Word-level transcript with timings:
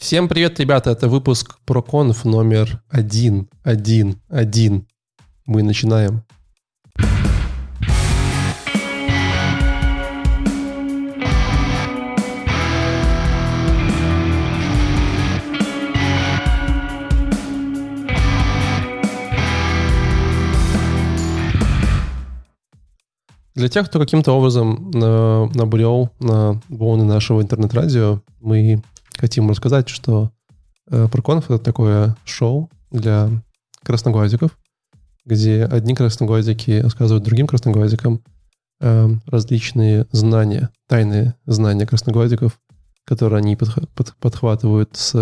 Всем 0.00 0.28
привет, 0.28 0.58
ребята! 0.58 0.90
Это 0.92 1.08
выпуск 1.08 1.58
ProConf 1.66 2.26
номер 2.26 2.82
1.1.1. 2.90 4.84
Мы 5.44 5.62
начинаем. 5.62 6.24
Для 23.54 23.68
тех, 23.68 23.86
кто 23.90 23.98
каким-то 23.98 24.32
образом 24.32 24.90
набрел 24.94 26.08
на 26.20 26.58
волны 26.70 27.04
нашего 27.04 27.42
интернет-радио, 27.42 28.22
мы 28.40 28.82
хотим 29.20 29.50
рассказать, 29.50 29.88
что 29.88 30.30
э, 30.90 31.06
ProConf— 31.10 31.44
это 31.54 31.58
такое 31.58 32.16
шоу 32.24 32.70
для 32.90 33.30
красноглазиков, 33.82 34.58
где 35.24 35.64
одни 35.64 35.94
красноглазики 35.94 36.80
рассказывают 36.80 37.24
другим 37.24 37.46
красноглазикам 37.46 38.22
э, 38.80 39.08
различные 39.26 40.06
знания, 40.10 40.70
тайные 40.88 41.34
знания 41.46 41.86
красноглазиков, 41.86 42.58
которые 43.04 43.38
они 43.38 43.54
подх- 43.54 43.88
под- 43.94 44.16
подхватывают 44.16 44.96
с 44.96 45.14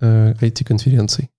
э, 0.00 0.34
IT-конференций. 0.34 1.30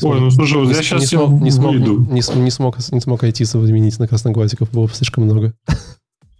Ой, 0.00 0.20
ну 0.20 0.30
слушай, 0.30 0.58
вот 0.58 0.68
не, 0.68 0.74
я 0.74 0.82
сейчас 0.82 1.00
не 1.02 1.06
смог, 1.06 1.40
не, 1.40 1.50
смог, 1.50 1.74
не, 1.74 2.40
не 2.40 2.50
смог, 2.50 2.78
не 2.92 3.00
смог 3.00 3.24
IT 3.24 3.44
заменить 3.44 3.98
на 3.98 4.08
красноглазиков, 4.08 4.70
было 4.70 4.86
бы 4.86 4.92
слишком 4.94 5.24
много. 5.24 5.54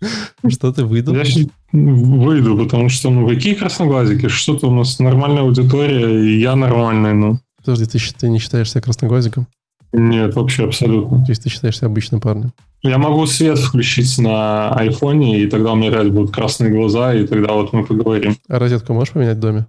Что 0.49 0.73
ты 0.73 0.85
выйду? 0.85 1.15
Я 1.15 1.25
выйду, 1.73 2.57
потому 2.57 2.89
что, 2.89 3.11
ну, 3.11 3.27
какие 3.29 3.55
красноглазики? 3.55 4.29
Что-то 4.29 4.69
у 4.69 4.75
нас 4.75 4.99
нормальная 4.99 5.43
аудитория, 5.43 6.25
и 6.25 6.39
я 6.39 6.57
нормальный, 6.57 7.15
ну. 7.15 7.39
Подожди, 7.59 7.87
ты, 7.87 7.99
ты 8.19 8.29
не 8.29 8.39
считаешь 8.39 8.71
себя 8.71 8.81
красноглазиком? 8.81 9.47
Нет, 9.93 10.35
вообще 10.35 10.65
абсолютно. 10.65 11.25
То 11.25 11.33
есть 11.33 11.43
ты 11.43 11.51
считаешь 11.51 11.77
себя 11.79 11.89
обычным 11.89 12.21
парнем? 12.21 12.53
Я 12.83 12.99
могу 12.99 13.27
свет 13.27 13.59
включить 13.59 14.19
на 14.19 14.71
айфоне, 14.71 15.41
и 15.41 15.47
тогда 15.47 15.73
у 15.73 15.77
меня 15.77 15.91
реально 15.91 16.13
будут 16.13 16.35
красные 16.35 16.73
глаза, 16.73 17.15
и 17.15 17.27
тогда 17.27 17.53
вот 17.53 17.73
мы 17.73 17.85
поговорим. 17.85 18.35
А 18.49 18.59
розетку 18.59 18.95
можешь 18.95 19.13
поменять 19.13 19.37
в 19.37 19.41
доме? 19.41 19.67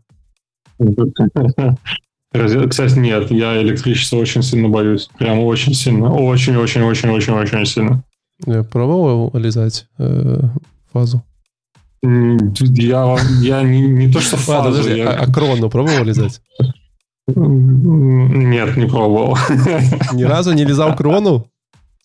Кстати, 2.34 2.98
нет, 2.98 3.30
я 3.30 3.62
электричество 3.62 4.18
очень 4.18 4.42
сильно 4.42 4.68
боюсь. 4.68 5.10
Прям 5.20 5.40
очень 5.40 5.76
сильно. 5.76 6.12
Очень-очень-очень-очень-очень 6.12 7.66
сильно. 7.66 8.04
Я 8.46 8.64
пробовал 8.64 9.32
лизать 9.34 9.88
фазу? 10.92 11.24
Я, 12.02 13.18
я 13.42 13.64
не, 13.64 13.82
не 13.82 14.12
то 14.12 14.20
что 14.20 14.36
Ладно, 14.48 14.72
фазу, 14.72 14.78
подожди, 14.80 15.00
я- 15.00 15.10
а, 15.12 15.24
а 15.24 15.32
крону 15.32 15.70
пробовал 15.70 16.04
лизать? 16.04 16.42
Нет, 17.28 18.76
не 18.76 18.86
пробовал. 18.88 19.38
Ни 20.14 20.24
разу 20.24 20.52
не 20.54 20.66
лизал 20.66 20.96
крону? 20.96 21.48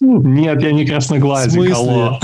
Нет, 0.01 0.63
я 0.63 0.71
не 0.71 0.87
красноглазик, 0.87 1.75
алло. 1.75 2.21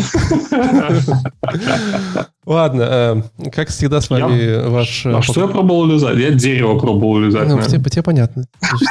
Ладно, 2.47 2.83
э, 2.83 3.51
как 3.51 3.69
всегда 3.71 4.01
с 4.01 4.11
вами 4.11 4.69
ваш... 4.69 5.07
э, 5.07 5.13
А 5.17 5.23
что 5.23 5.41
я 5.41 5.49
пробовал 5.49 5.87
лизать? 5.87 6.17
Я 6.19 6.31
дерево 6.31 6.79
пробовал 6.79 7.19
лизать. 7.19 7.49
Ну, 7.49 7.61
тебе, 7.63 7.91
тебе 7.91 8.03
понятно. 8.03 8.45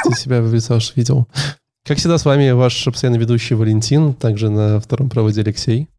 Ты, 0.04 0.14
себя 0.14 0.42
в 0.42 0.52
лицо 0.52 0.78
видел. 0.96 1.26
Как 1.86 1.98
всегда 1.98 2.16
с 2.16 2.24
вами 2.24 2.50
ваш 2.52 2.82
постоянно 2.86 3.18
ведущий 3.18 3.54
Валентин, 3.54 4.14
также 4.14 4.48
на 4.48 4.80
втором 4.80 5.10
проводе 5.10 5.42
Алексей. 5.42 5.90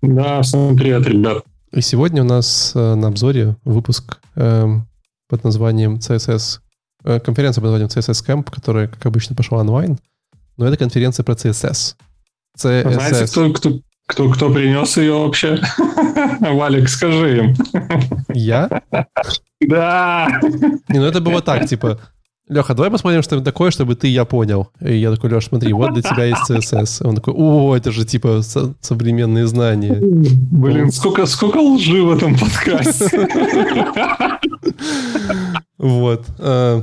Да, 0.00 0.42
всем 0.42 0.76
привет, 0.76 1.08
ребят. 1.08 1.42
И 1.72 1.80
сегодня 1.80 2.22
у 2.22 2.24
нас 2.24 2.70
э, 2.76 2.94
на 2.94 3.08
обзоре 3.08 3.56
выпуск 3.64 4.20
эм, 4.36 4.86
под 5.28 5.42
названием 5.42 5.96
CSS, 5.96 6.60
э, 7.02 7.18
конференция 7.18 7.62
под 7.62 7.72
названием 7.72 7.88
CSS 7.88 8.24
Camp, 8.24 8.48
которая, 8.48 8.86
как 8.86 9.04
обычно, 9.06 9.34
пошла 9.34 9.58
онлайн, 9.58 9.98
но 10.56 10.68
это 10.68 10.76
конференция 10.76 11.24
про 11.24 11.32
CSS. 11.32 11.96
А 11.96 12.56
Знаете, 12.56 13.24
CSS. 13.24 13.30
кто, 13.32 13.52
кто, 13.52 13.80
кто, 14.06 14.30
кто 14.30 14.54
принес 14.54 14.96
ее 14.96 15.14
вообще? 15.14 15.60
Валик, 16.40 16.88
скажи 16.88 17.38
им. 17.38 17.54
Я? 18.32 18.82
Да. 19.66 20.40
Не, 20.88 20.98
ну 20.98 21.06
это 21.06 21.22
было 21.22 21.40
так, 21.40 21.66
типа, 21.66 21.98
Леха, 22.48 22.74
давай 22.74 22.90
посмотрим, 22.90 23.22
что 23.22 23.36
это 23.36 23.44
такое, 23.44 23.70
чтобы 23.70 23.94
ты 23.96 24.08
и 24.08 24.10
я 24.12 24.24
понял. 24.26 24.68
И 24.80 24.96
я 24.96 25.10
такой, 25.10 25.30
Леш, 25.30 25.46
смотри, 25.46 25.72
вот 25.72 25.94
для 25.94 26.02
тебя 26.02 26.24
есть 26.24 26.42
CSS. 26.50 27.06
Он 27.06 27.14
такой, 27.16 27.32
о, 27.34 27.74
это 27.74 27.90
же 27.90 28.04
типа 28.04 28.42
со- 28.42 28.74
современные 28.82 29.46
знания. 29.46 29.98
Блин, 30.00 30.92
сколько, 30.92 31.24
сколько 31.24 31.56
лжи 31.58 32.02
в 32.02 32.10
этом 32.12 32.36
подкасте. 32.38 33.26
Вот. 35.78 36.24
Э, 36.38 36.82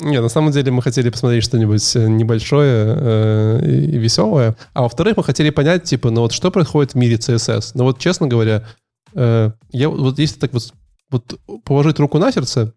Не, 0.00 0.20
на 0.20 0.28
самом 0.28 0.50
деле 0.50 0.72
мы 0.72 0.82
хотели 0.82 1.10
посмотреть 1.10 1.44
что-нибудь 1.44 1.94
э, 1.96 2.08
небольшое 2.08 2.94
э, 2.96 3.60
и 3.92 3.98
веселое. 3.98 4.56
А 4.74 4.82
во-вторых, 4.82 5.16
мы 5.18 5.24
хотели 5.24 5.50
понять, 5.50 5.84
типа, 5.84 6.10
ну 6.10 6.22
вот 6.22 6.32
что 6.32 6.50
происходит 6.50 6.92
в 6.92 6.96
мире 6.96 7.16
CSS. 7.16 7.72
Ну 7.74 7.84
вот, 7.84 7.98
честно 7.98 8.26
говоря, 8.26 8.64
э, 9.14 9.50
я 9.72 9.88
вот 9.88 10.18
если 10.18 10.40
так 10.40 10.52
вот, 10.54 10.72
вот 11.10 11.38
положить 11.64 11.98
руку 12.00 12.18
на 12.18 12.32
сердце, 12.32 12.72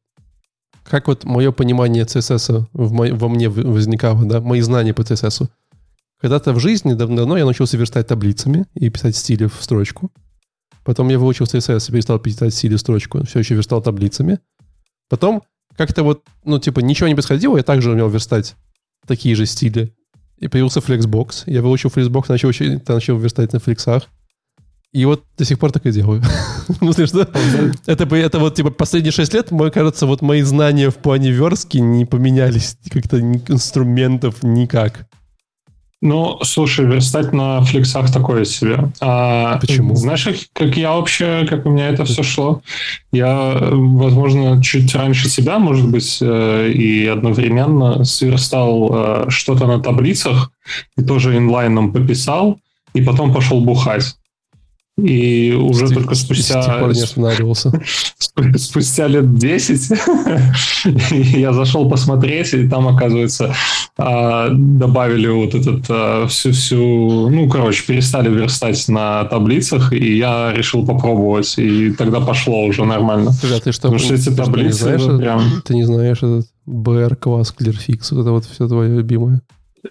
как 0.90 1.08
вот 1.08 1.24
мое 1.24 1.52
понимание 1.52 2.04
CSS 2.04 2.68
в 2.74 2.92
мо- 2.92 3.14
во 3.16 3.28
мне 3.30 3.50
возникало, 3.50 4.26
да, 4.26 4.42
мои 4.42 4.62
знания 4.62 4.94
по 4.94 5.02
CSS. 5.02 5.48
Когда-то 6.22 6.54
в 6.54 6.60
жизни 6.60 6.94
давно 6.94 7.38
я 7.38 7.44
научился 7.44 7.78
верстать 7.78 8.08
таблицами 8.08 8.66
и 8.74 8.90
писать 8.90 9.16
стили 9.16 9.46
в 9.48 9.56
строчку. 9.60 10.12
Потом 10.84 11.10
я 11.10 11.18
выучил 11.20 11.46
CSS 11.46 11.90
и 11.90 11.92
перестал 11.92 12.20
писать 12.20 12.54
стили 12.54 12.76
в 12.76 12.80
строчку, 12.80 13.26
все 13.26 13.40
еще 13.40 13.56
верстал 13.56 13.82
таблицами. 13.82 14.40
Потом 15.10 15.44
как-то 15.76 16.04
вот, 16.04 16.24
ну, 16.44 16.60
типа, 16.60 16.80
ничего 16.80 17.08
не 17.08 17.16
происходило, 17.16 17.58
я 17.58 17.64
также 17.64 17.92
умел 17.92 18.10
верстать 18.10 18.56
такие 19.08 19.36
же 19.36 19.46
стили. 19.46 19.94
И 20.38 20.48
появился 20.48 20.80
Flexbox. 20.80 21.44
Я 21.48 21.62
выучил 21.62 21.90
Flexbox, 21.90 22.26
начал, 22.30 22.50
учить- 22.50 22.88
начал 22.88 23.18
верстать 23.18 23.54
на 23.54 23.60
флексах. 23.60 24.04
И 24.96 25.04
вот 25.04 25.26
до 25.38 25.44
сих 25.44 25.60
пор 25.60 25.74
так 25.74 25.86
и 25.86 25.92
делаю. 25.92 26.24
Ну, 26.82 26.94
знаешь, 26.94 27.12
да? 27.12 27.28
Это, 27.86 28.16
это 28.16 28.40
вот, 28.40 28.56
типа, 28.56 28.72
последние 28.72 29.12
шесть 29.12 29.34
лет, 29.34 29.52
мне 29.52 29.70
кажется, 29.70 30.06
вот 30.06 30.22
мои 30.22 30.42
знания 30.42 30.90
в 30.90 30.96
плане 30.96 31.32
верстки 31.32 31.78
не 31.78 32.06
поменялись 32.06 32.78
как-то 32.90 33.20
инструментов 33.20 34.42
никак. 34.42 35.06
Ну, 36.02 36.40
слушай, 36.44 36.86
верстать 36.86 37.34
на 37.34 37.62
флексах 37.62 38.12
такое 38.12 38.46
себе. 38.46 38.92
А, 39.02 39.58
Почему? 39.60 39.96
Знаешь, 39.96 40.24
как, 40.24 40.36
как 40.54 40.78
я 40.78 40.94
вообще, 40.94 41.46
как 41.48 41.66
у 41.66 41.70
меня 41.70 41.90
это 41.90 42.06
все 42.06 42.24
шло? 42.24 42.62
Я, 43.12 43.58
возможно, 43.62 44.64
чуть 44.64 44.96
раньше 44.96 45.30
тебя, 45.30 45.60
может 45.60 45.90
быть, 45.90 46.20
э, 46.22 46.72
и 46.72 47.06
одновременно 47.06 48.06
сверстал 48.06 48.90
э, 48.92 49.30
что-то 49.30 49.68
на 49.68 49.80
таблицах, 49.80 50.52
и 50.98 51.04
тоже 51.04 51.38
инлайном 51.38 51.92
пописал, 51.92 52.60
и 52.94 53.02
потом 53.02 53.34
пошел 53.34 53.60
бухать. 53.60 54.16
И 54.98 55.52
уже 55.52 55.88
С 55.88 55.90
тех- 55.90 55.98
только 56.00 56.16
спустя, 56.16 56.80
пор 56.80 56.94
не 56.94 57.02
останавливался. 57.02 57.70
Сп- 58.18 58.58
спустя 58.58 59.08
лет 59.08 59.36
10 59.36 59.92
я 61.38 61.52
зашел 61.52 61.90
посмотреть, 61.90 62.54
и 62.54 62.66
там, 62.68 62.88
оказывается, 62.88 63.54
а, 63.98 64.48
добавили 64.52 65.28
вот 65.28 65.54
этот 65.54 65.86
а, 65.90 66.28
всю, 66.28 66.52
всю, 66.54 67.30
ну, 67.30 67.50
короче, 67.50 67.86
перестали 67.86 68.30
верстать 68.30 68.88
на 68.88 69.26
таблицах, 69.26 69.92
и 69.92 70.18
я 70.18 70.54
решил 70.56 70.86
попробовать, 70.86 71.56
и 71.58 71.92
тогда 71.92 72.22
пошло 72.22 72.64
уже 72.66 72.86
нормально. 72.86 73.32
Слушай, 73.34 73.58
а 73.58 73.62
ты 73.62 73.72
что, 73.74 73.82
Потому 73.90 74.00
что 74.00 74.14
эти 74.14 74.24
ты 74.30 74.32
что, 74.32 74.40
не 74.40 74.46
таблицы, 74.46 74.78
знаешь, 74.84 75.02
этот- 75.02 75.20
прям- 75.20 75.62
ты 75.66 75.76
не 75.76 75.84
знаешь 75.84 76.18
этот 76.20 76.46
BR-класс 76.68 77.54
Clearfix, 77.60 78.00
вот 78.12 78.22
это 78.22 78.32
вот 78.32 78.46
все 78.46 78.68
твое 78.70 78.96
любимое. 78.96 79.42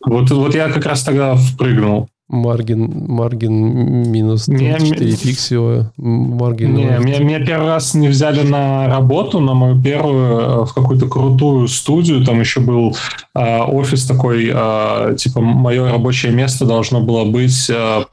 Вот, 0.06 0.30
вот 0.30 0.54
я 0.54 0.70
как 0.70 0.86
раз 0.86 1.02
тогда 1.02 1.34
впрыгнул. 1.36 2.08
Маргин, 2.28 3.04
маргин 3.06 4.10
минус 4.10 4.46
там, 4.46 4.56
Не, 4.56 4.78
4 4.78 5.10
ми- 5.10 5.16
пикселя, 5.16 5.92
маргин... 5.98 6.74
Не, 6.74 6.84
меня, 6.98 7.18
меня 7.18 7.44
первый 7.44 7.68
раз 7.68 7.92
не 7.92 8.08
взяли 8.08 8.46
на 8.46 8.88
работу, 8.88 9.40
на 9.40 9.52
мою 9.52 9.80
первую, 9.82 10.40
э, 10.40 10.64
в 10.64 10.72
какую-то 10.72 11.06
крутую 11.06 11.68
студию. 11.68 12.24
Там 12.24 12.40
еще 12.40 12.60
был 12.60 12.96
э, 13.34 13.58
офис 13.58 14.06
такой, 14.06 14.50
э, 14.54 15.16
типа, 15.18 15.42
мое 15.42 15.90
рабочее 15.90 16.32
место 16.32 16.64
должно 16.64 17.00
было 17.02 17.26
быть 17.26 17.68
э, 17.68 18.04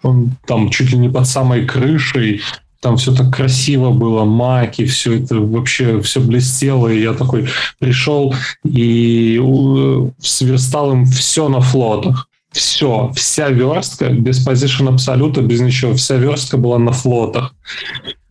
там 0.45 0.69
чуть 0.69 0.91
ли 0.91 0.97
не 0.97 1.07
под 1.07 1.25
самой 1.25 1.65
крышей. 1.65 2.41
Там 2.81 2.97
все 2.97 3.15
так 3.15 3.33
красиво 3.33 3.91
было, 3.91 4.25
маки, 4.25 4.85
все 4.85 5.19
это 5.19 5.35
вообще 5.35 6.01
все 6.01 6.19
блестело. 6.19 6.89
И 6.89 7.01
я 7.01 7.13
такой 7.13 7.47
пришел 7.79 8.35
и 8.65 9.39
э, 9.41 10.09
сверстал 10.19 10.91
им 10.91 11.05
все 11.05 11.47
на 11.47 11.61
флотах. 11.61 12.27
Все, 12.51 13.11
вся 13.15 13.49
верстка, 13.49 14.09
без 14.09 14.43
позишн 14.43 14.89
абсолюта, 14.89 15.41
без 15.41 15.61
ничего, 15.61 15.93
вся 15.93 16.17
верстка 16.17 16.57
была 16.57 16.77
на 16.79 16.91
флотах. 16.91 17.55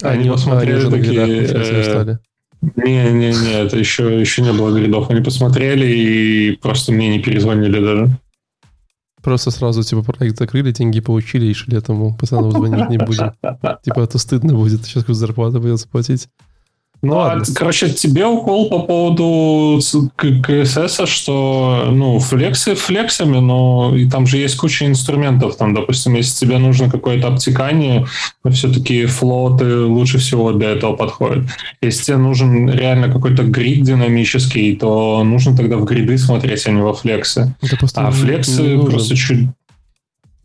Они 0.02 0.28
а, 0.28 0.32
посмотрели 0.32 0.76
уже 0.76 0.90
на 0.90 0.96
гридах, 0.96 1.26
такие, 1.26 2.14
э. 2.14 2.18
Не-не-не, 2.76 3.52
это 3.64 3.78
еще, 3.78 4.20
еще 4.20 4.42
не 4.42 4.52
было 4.52 4.76
гридов. 4.76 5.08
Они 5.10 5.22
посмотрели 5.22 5.86
и 5.86 6.56
просто 6.56 6.92
мне 6.92 7.08
не 7.08 7.18
перезвонили 7.20 7.80
даже. 7.82 8.10
Просто 9.22 9.50
сразу, 9.50 9.82
типа, 9.82 10.02
проект 10.02 10.38
закрыли, 10.38 10.72
деньги 10.72 11.00
получили 11.00 11.46
и 11.46 11.54
шли 11.54 11.76
этому 11.76 12.16
пацану 12.16 12.50
звонить 12.50 12.88
не 12.88 12.98
будем. 12.98 13.32
Типа, 13.82 14.02
а 14.02 14.06
то 14.06 14.18
стыдно 14.18 14.54
будет, 14.54 14.84
сейчас 14.84 15.02
какую 15.02 15.16
зарплату 15.16 15.60
придется 15.60 15.88
платить. 15.88 16.28
Ну, 17.02 17.18
а, 17.18 17.40
короче, 17.54 17.88
тебе 17.88 18.26
укол 18.26 18.68
по 18.68 18.80
поводу 18.80 19.80
КСС, 20.16 21.00
что, 21.06 21.88
ну, 21.90 22.18
флексы 22.18 22.74
флексами, 22.74 23.38
но 23.38 23.96
и 23.96 24.08
там 24.08 24.26
же 24.26 24.36
есть 24.36 24.56
куча 24.56 24.86
инструментов. 24.86 25.56
Там, 25.56 25.72
допустим, 25.72 26.14
если 26.14 26.44
тебе 26.44 26.58
нужно 26.58 26.90
какое-то 26.90 27.28
обтекание, 27.28 28.04
все-таки 28.50 29.06
флоты 29.06 29.84
лучше 29.84 30.18
всего 30.18 30.52
для 30.52 30.72
этого 30.72 30.94
подходят. 30.94 31.44
Если 31.80 32.04
тебе 32.04 32.16
нужен 32.18 32.68
реально 32.68 33.10
какой-то 33.10 33.44
грид 33.44 33.82
динамический, 33.82 34.76
то 34.76 35.24
нужно 35.24 35.56
тогда 35.56 35.78
в 35.78 35.84
гриды 35.86 36.18
смотреть, 36.18 36.66
а 36.66 36.70
не 36.70 36.82
во 36.82 36.92
флексы. 36.92 37.54
А 37.94 38.10
флексы 38.10 38.78
просто 38.78 39.16
чуть... 39.16 39.48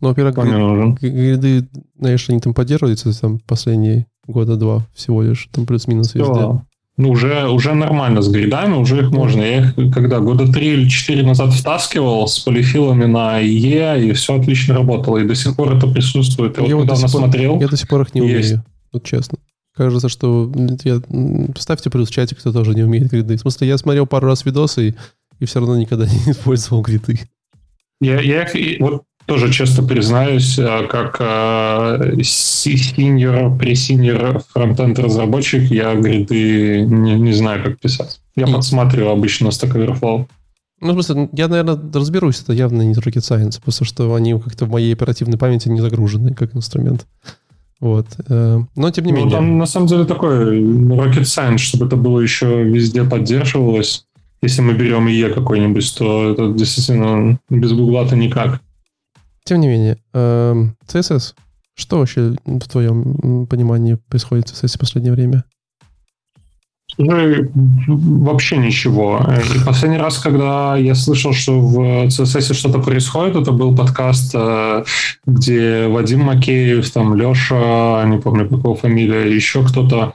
Ну, 0.00 0.08
во-первых, 0.08 1.00
гриды, 1.00 1.68
знаешь, 1.98 2.26
они 2.28 2.40
там 2.40 2.54
поддерживаются 2.54 3.18
там 3.18 3.40
последние 3.40 4.06
года 4.26 4.56
два 4.56 4.86
всего 4.94 5.22
лишь, 5.22 5.48
там 5.52 5.66
плюс-минус 5.66 6.14
везде. 6.14 6.32
Да. 6.32 6.62
Ну, 6.98 7.10
уже, 7.10 7.46
уже 7.48 7.74
нормально 7.74 8.22
с 8.22 8.28
гридами, 8.28 8.74
уже 8.74 9.02
их 9.02 9.10
можно. 9.10 9.42
Я 9.42 9.66
их 9.66 9.74
когда 9.92 10.18
года 10.20 10.50
три 10.50 10.68
или 10.68 10.88
четыре 10.88 11.26
назад 11.26 11.52
втаскивал 11.52 12.26
с 12.26 12.38
полифилами 12.38 13.04
на 13.04 13.38
Е, 13.38 14.08
и 14.08 14.12
все 14.12 14.40
отлично 14.40 14.74
работало, 14.74 15.18
и 15.18 15.26
до 15.26 15.34
сих 15.34 15.56
пор 15.56 15.76
это 15.76 15.86
присутствует. 15.86 16.56
Я, 16.56 16.64
я 16.64 16.76
вот 16.76 16.84
недавно 16.84 17.08
смотрел. 17.08 17.60
Я 17.60 17.68
до 17.68 17.76
сих 17.76 17.88
пор 17.88 18.02
их 18.02 18.14
не 18.14 18.26
есть. 18.26 18.52
умею, 18.52 18.64
вот 18.92 19.04
честно. 19.04 19.38
Кажется, 19.76 20.08
что 20.08 20.50
я, 20.84 21.02
ставьте 21.58 21.90
плюс 21.90 22.08
в 22.08 22.12
чатик, 22.12 22.38
кто 22.38 22.50
тоже 22.50 22.74
не 22.74 22.82
умеет 22.82 23.10
гриды. 23.10 23.36
В 23.36 23.40
смысле, 23.40 23.68
я 23.68 23.76
смотрел 23.76 24.06
пару 24.06 24.26
раз 24.26 24.46
видосы 24.46 24.88
и, 24.88 24.94
и 25.38 25.44
все 25.44 25.60
равно 25.60 25.76
никогда 25.76 26.06
не 26.26 26.32
использовал 26.32 26.80
гриды. 26.80 27.20
Я, 28.00 28.20
я 28.22 28.48
вот 28.80 29.02
тоже 29.26 29.52
честно 29.52 29.86
признаюсь, 29.86 30.58
э, 30.58 30.86
как 30.88 31.16
синьор, 32.22 33.60
э, 33.60 33.74
синьор 33.74 34.42
фронтенд 34.52 34.98
разработчик, 34.98 35.70
я 35.70 35.94
гриды 35.94 36.82
не, 36.82 37.14
не 37.14 37.32
знаю, 37.32 37.62
как 37.62 37.78
писать. 37.78 38.20
Я 38.36 38.46
подсматриваю 38.46 39.12
обычно 39.12 39.48
Stack 39.48 39.74
Overflow. 39.74 40.26
Ну, 40.80 40.92
в 40.92 41.02
смысле, 41.02 41.30
я, 41.32 41.48
наверное, 41.48 41.78
разберусь, 41.94 42.42
это 42.42 42.52
явно 42.52 42.82
не 42.82 42.92
rocket 42.92 43.22
science, 43.22 43.60
просто 43.62 43.84
что 43.84 44.14
они 44.14 44.38
как-то 44.38 44.66
в 44.66 44.70
моей 44.70 44.92
оперативной 44.92 45.38
памяти 45.38 45.68
не 45.68 45.80
загружены 45.80 46.34
как 46.34 46.54
инструмент. 46.54 47.06
Вот. 47.80 48.06
Э, 48.28 48.60
но 48.74 48.90
тем 48.90 49.06
не 49.06 49.12
ну, 49.12 49.18
менее. 49.18 49.36
Там 49.36 49.58
на 49.58 49.66
самом 49.66 49.86
деле 49.86 50.04
такой 50.04 50.60
rocket 50.60 51.22
science, 51.22 51.58
чтобы 51.58 51.86
это 51.86 51.96
было 51.96 52.20
еще 52.20 52.62
везде 52.62 53.04
поддерживалось. 53.04 54.04
Если 54.42 54.60
мы 54.60 54.74
берем 54.74 55.08
IE 55.08 55.32
какой-нибудь, 55.32 55.96
то 55.98 56.32
это 56.32 56.52
действительно 56.52 57.38
без 57.48 57.72
гугла-то 57.72 58.16
никак. 58.16 58.60
Тем 59.46 59.60
не 59.60 59.68
менее, 59.68 59.96
CSS. 60.12 61.34
Эм, 61.34 61.42
что 61.76 61.98
вообще 61.98 62.34
в 62.44 62.68
твоем 62.68 63.46
понимании 63.46 63.94
происходит 64.08 64.48
в 64.48 64.52
CSS 64.52 64.76
в 64.76 64.80
последнее 64.80 65.12
время? 65.12 65.44
Ну, 66.98 67.48
вообще 68.24 68.56
ничего. 68.56 69.20
И 69.54 69.64
последний 69.64 69.98
раз, 69.98 70.18
когда 70.18 70.76
я 70.76 70.94
слышал, 70.94 71.32
что 71.32 71.60
в 71.60 72.06
CSS 72.06 72.54
что-то 72.54 72.80
происходит, 72.80 73.36
это 73.36 73.52
был 73.52 73.76
подкаст, 73.76 74.34
э, 74.34 74.84
где 75.26 75.88
Вадим 75.88 76.20
Макеев, 76.22 76.90
там 76.90 77.14
Леша, 77.14 78.04
не 78.06 78.18
помню, 78.18 78.48
какого 78.48 78.74
фамилия, 78.74 79.32
еще 79.32 79.64
кто-то 79.64 80.14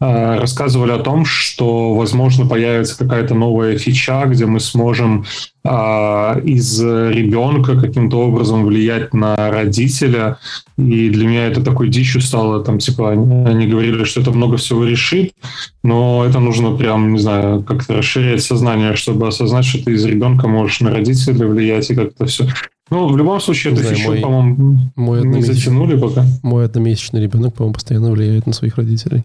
рассказывали 0.00 0.92
о 0.92 0.98
том, 0.98 1.26
что, 1.26 1.94
возможно, 1.94 2.46
появится 2.46 2.96
какая-то 2.96 3.34
новая 3.34 3.76
фича, 3.76 4.24
где 4.26 4.46
мы 4.46 4.58
сможем 4.58 5.26
а, 5.62 6.40
из 6.42 6.80
ребенка 6.80 7.78
каким-то 7.78 8.18
образом 8.18 8.64
влиять 8.64 9.12
на 9.12 9.36
родителя. 9.50 10.38
И 10.78 11.10
для 11.10 11.26
меня 11.26 11.46
это 11.48 11.62
такой 11.62 11.90
дичью 11.90 12.22
стало. 12.22 12.64
Там, 12.64 12.78
типа, 12.78 13.10
они 13.10 13.66
говорили, 13.66 14.04
что 14.04 14.22
это 14.22 14.30
много 14.30 14.56
всего 14.56 14.86
решит, 14.86 15.34
но 15.82 16.24
это 16.26 16.40
нужно 16.40 16.74
прям, 16.74 17.12
не 17.12 17.18
знаю, 17.18 17.62
как-то 17.62 17.98
расширять 17.98 18.42
сознание, 18.42 18.96
чтобы 18.96 19.28
осознать, 19.28 19.66
что 19.66 19.84
ты 19.84 19.92
из 19.92 20.04
ребенка 20.06 20.48
можешь 20.48 20.80
на 20.80 20.90
родителя 20.90 21.46
влиять 21.46 21.90
и 21.90 21.94
как-то 21.94 22.24
все. 22.24 22.48
Ну, 22.90 23.06
в 23.06 23.16
любом 23.18 23.38
случае, 23.40 23.74
эту 23.74 23.82
фичу, 23.82 24.20
по-моему, 24.20 24.78
мой 24.96 25.26
не 25.26 25.42
затянули 25.42 26.00
пока. 26.00 26.24
Мой 26.42 26.64
одномесячный 26.64 27.22
ребенок, 27.22 27.54
по-моему, 27.54 27.74
постоянно 27.74 28.10
влияет 28.10 28.46
на 28.46 28.54
своих 28.54 28.76
родителей 28.76 29.24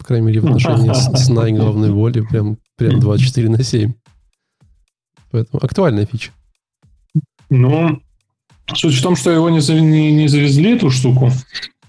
по 0.00 0.06
крайней 0.06 0.28
мере, 0.28 0.40
в 0.40 0.46
отношении 0.46 0.92
сна 1.16 1.46
и 1.46 1.52
головной 1.52 1.92
боли, 1.92 2.22
прям, 2.22 2.56
прям 2.76 3.00
24 3.00 3.50
на 3.50 3.62
7. 3.62 3.92
Поэтому 5.30 5.62
актуальная 5.62 6.06
фича. 6.06 6.30
Ну, 7.50 8.00
суть 8.72 8.94
в 8.94 9.02
том, 9.02 9.14
что 9.14 9.30
его 9.30 9.50
не, 9.50 9.60
не, 9.80 10.12
не 10.12 10.28
завезли, 10.28 10.76
эту 10.76 10.90
штуку. 10.90 11.30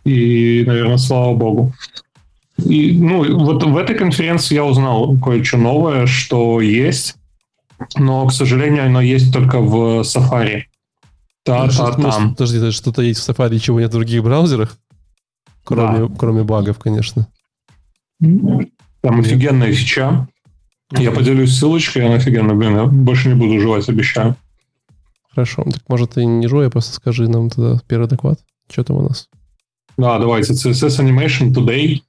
И, 0.04 0.66
наверное, 0.68 0.98
слава 0.98 1.34
богу. 1.34 1.74
И, 2.58 2.92
ну, 3.00 3.40
вот 3.40 3.64
в 3.64 3.78
этой 3.78 3.96
конференции 3.96 4.56
я 4.56 4.66
узнал 4.66 5.18
кое-что 5.18 5.58
новое, 5.58 6.06
что 6.06 6.60
есть, 6.60 7.16
но, 7.96 8.28
к 8.28 8.34
сожалению, 8.34 8.88
оно 8.88 9.00
есть 9.00 9.32
только 9.32 9.62
в 9.62 10.02
Safari. 10.02 10.64
Да, 11.46 11.68
да, 11.68 11.94
там. 11.94 12.32
Подожди, 12.32 12.72
что-то 12.72 13.04
есть 13.04 13.22
в 13.22 13.30
Safari, 13.30 13.58
чего 13.60 13.80
нет 13.80 13.90
в 13.92 13.94
других 13.94 14.22
браузерах? 14.22 14.78
Кроме, 15.64 16.08
да. 16.08 16.16
кроме 16.18 16.44
багов, 16.44 16.78
конечно. 16.78 17.30
Там 18.22 19.20
офигенная 19.20 19.74
фича. 19.74 20.28
Я 20.92 21.12
поделюсь 21.12 21.58
ссылочкой, 21.58 22.06
она 22.06 22.16
офигенная. 22.16 22.56
Блин, 22.56 22.76
я 22.76 22.86
больше 22.86 23.30
не 23.30 23.36
буду 23.36 23.60
жевать, 23.60 23.88
обещаю. 23.90 24.36
Хорошо. 25.30 25.64
Так 25.64 25.82
может 25.88 26.12
ты 26.12 26.26
не 26.26 26.48
жуй, 26.48 26.68
а 26.68 26.70
просто 26.70 26.94
скажи 26.94 27.28
нам 27.28 27.50
тогда 27.50 27.80
первый 27.88 28.08
доклад. 28.08 28.40
Что 28.70 28.84
там 28.84 28.98
у 28.98 29.02
нас? 29.02 29.30
Да, 29.98 30.20
давайте. 30.20 30.54
CSS 30.54 31.00
Animation 31.00 31.54
Today 31.54 32.02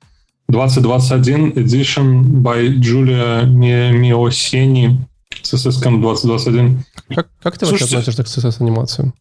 2021 0.48 1.52
Edition 1.52 2.24
by 2.42 2.78
Julia 2.78 3.44
Mioseni. 3.44 4.98
CSS 5.42 5.80
2021. 5.80 6.84
Как, 7.14 7.28
как 7.42 7.58
ты 7.58 7.66
Слушайте, 7.66 7.96
вообще 7.96 8.10
относишься 8.10 8.42
к 8.42 8.46
CSS 8.46 8.60
анимациям? 8.60 9.14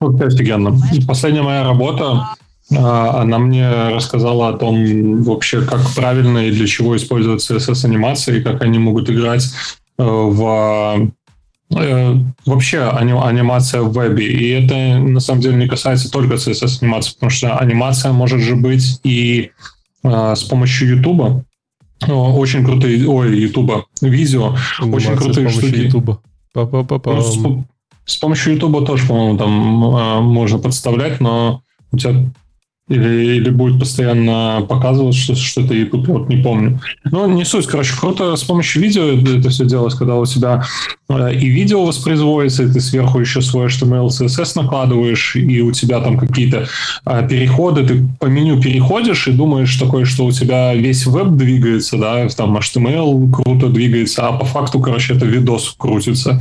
Вот 0.00 0.20
офигенно. 0.20 0.78
Последняя 1.06 1.42
моя 1.42 1.64
работа 1.64 2.34
она 2.76 3.38
мне 3.38 3.68
рассказала 3.88 4.50
о 4.50 4.52
том 4.52 5.22
вообще, 5.22 5.62
как 5.62 5.80
правильно 5.94 6.38
и 6.38 6.52
для 6.52 6.66
чего 6.66 6.96
использовать 6.96 7.42
CSS-анимации, 7.42 8.42
как 8.42 8.62
они 8.62 8.78
могут 8.78 9.10
играть 9.10 9.44
э, 9.98 10.04
в 10.04 11.10
э, 11.74 12.14
вообще 12.46 12.82
анимация 12.82 13.82
в 13.82 13.92
вебе. 13.92 14.26
И 14.26 14.48
это 14.50 14.98
на 14.98 15.18
самом 15.18 15.40
деле 15.40 15.56
не 15.56 15.66
касается 15.66 16.10
только 16.12 16.34
CSS-анимации, 16.34 17.14
потому 17.14 17.30
что 17.30 17.56
анимация 17.56 18.12
может 18.12 18.40
же 18.40 18.54
быть 18.54 19.00
и 19.02 19.50
э, 20.04 20.34
с 20.36 20.44
помощью 20.44 20.96
YouTube. 20.96 21.44
Очень 22.06 22.64
крутые, 22.64 23.06
ой, 23.06 23.36
YouTube, 23.36 23.84
видео, 24.00 24.56
анимация 24.78 24.94
очень 24.94 25.16
крутые 25.16 25.48
с 25.50 25.52
штуки. 25.52 25.74
YouTube. 25.74 26.20
Ну, 26.54 27.66
с, 28.06 28.12
с 28.12 28.16
помощью 28.16 28.54
YouTube 28.54 28.86
тоже, 28.86 29.06
по-моему, 29.06 29.36
там 29.36 29.50
можно 29.50 30.58
подставлять, 30.58 31.20
но 31.20 31.62
у 31.92 31.98
тебя 31.98 32.30
или, 32.90 33.36
или 33.36 33.50
будет 33.50 33.78
постоянно 33.78 34.66
показывать, 34.68 35.14
что, 35.14 35.36
что 35.36 35.62
это 35.62 35.74
YouTube, 35.74 36.08
вот 36.08 36.28
не 36.28 36.42
помню. 36.42 36.80
Но 37.04 37.26
не 37.26 37.44
суть, 37.44 37.66
короче, 37.66 37.94
круто 37.98 38.34
с 38.34 38.42
помощью 38.42 38.82
видео 38.82 39.04
это 39.04 39.48
все 39.48 39.64
делать, 39.64 39.94
когда 39.94 40.16
у 40.16 40.26
тебя 40.26 40.64
и 41.10 41.48
видео 41.48 41.84
воспроизводится, 41.84 42.62
и 42.62 42.72
ты 42.72 42.80
сверху 42.80 43.18
еще 43.18 43.42
свой 43.42 43.66
HTML, 43.66 44.06
CSS 44.08 44.52
накладываешь, 44.54 45.34
и 45.36 45.60
у 45.60 45.72
тебя 45.72 46.00
там 46.00 46.16
какие-то 46.16 46.68
э, 47.04 47.28
переходы, 47.28 47.86
ты 47.86 48.06
по 48.18 48.26
меню 48.26 48.60
переходишь 48.60 49.26
и 49.26 49.32
думаешь 49.32 49.74
такое, 49.76 50.04
что 50.04 50.24
у 50.26 50.32
тебя 50.32 50.74
весь 50.74 51.06
веб 51.06 51.30
двигается, 51.30 51.98
да, 51.98 52.28
там 52.28 52.56
HTML 52.56 53.30
круто 53.32 53.68
двигается, 53.68 54.28
а 54.28 54.32
по 54.32 54.44
факту, 54.44 54.80
короче, 54.80 55.14
это 55.14 55.26
видос 55.26 55.74
крутится. 55.76 56.40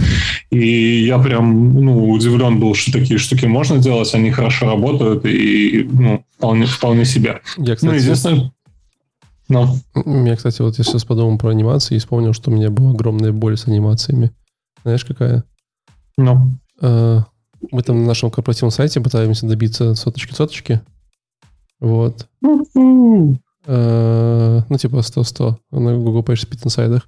И 0.51 1.03
я 1.03 1.17
прям, 1.17 1.73
ну, 1.73 2.09
удивлен 2.09 2.59
был, 2.59 2.75
что 2.75 2.91
такие 2.91 3.17
штуки 3.17 3.45
можно 3.45 3.79
делать, 3.79 4.13
они 4.13 4.29
хорошо 4.31 4.67
работают, 4.67 5.25
и, 5.25 5.87
ну, 5.91 6.23
вполне, 6.37 6.65
вполне 6.65 7.05
себе. 7.05 7.41
Я, 7.57 7.69
ну, 7.69 7.75
кстати, 7.75 7.85
ну, 7.85 7.93
единственное... 7.93 8.51
Но. 9.47 9.75
Я, 10.05 10.35
кстати, 10.35 10.61
вот 10.61 10.77
я 10.77 10.83
сейчас 10.83 11.05
подумал 11.05 11.39
про 11.39 11.49
анимации 11.49 11.95
и 11.95 11.99
вспомнил, 11.99 12.33
что 12.33 12.51
у 12.51 12.53
меня 12.53 12.69
была 12.69 12.91
огромная 12.91 13.31
боль 13.31 13.57
с 13.57 13.67
анимациями. 13.67 14.31
Знаешь, 14.83 15.05
какая? 15.05 15.43
Ну. 16.17 16.57
А, 16.81 17.25
мы 17.71 17.83
там 17.83 18.01
на 18.01 18.07
нашем 18.07 18.31
корпоративном 18.31 18.71
сайте 18.71 19.01
пытаемся 19.01 19.47
добиться 19.47 19.95
соточки-соточки. 19.95 20.81
Вот. 21.79 22.27
А, 23.67 24.63
ну, 24.69 24.77
типа 24.77 24.97
100-100 24.97 25.55
на 25.71 25.97
Google 25.97 26.23
Page 26.23 26.47
Speed 26.47 26.63
Insider. 26.65 27.01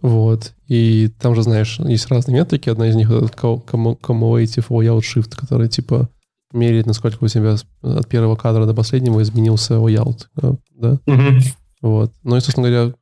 Вот. 0.00 0.52
И 0.66 1.12
там 1.20 1.34
же, 1.34 1.42
знаешь, 1.42 1.78
есть 1.78 2.08
разные 2.08 2.36
метрики. 2.36 2.68
Одна 2.68 2.88
из 2.88 2.96
них 2.96 3.10
это 3.10 3.26
Cumulative 3.26 4.68
Layout 4.68 5.00
Shift, 5.02 5.36
который 5.36 5.68
типа 5.68 6.08
мерить, 6.52 6.86
насколько 6.86 7.24
у 7.24 7.28
тебя 7.28 7.56
от 7.82 8.08
первого 8.08 8.36
кадра 8.36 8.66
до 8.66 8.74
последнего 8.74 9.22
изменился 9.22 9.74
layout, 9.74 10.26
да? 10.34 10.98
Угу. 11.06 11.40
Вот. 11.82 12.12
Но, 12.22 12.40
собственно 12.40 12.68
говоря, 12.68 12.94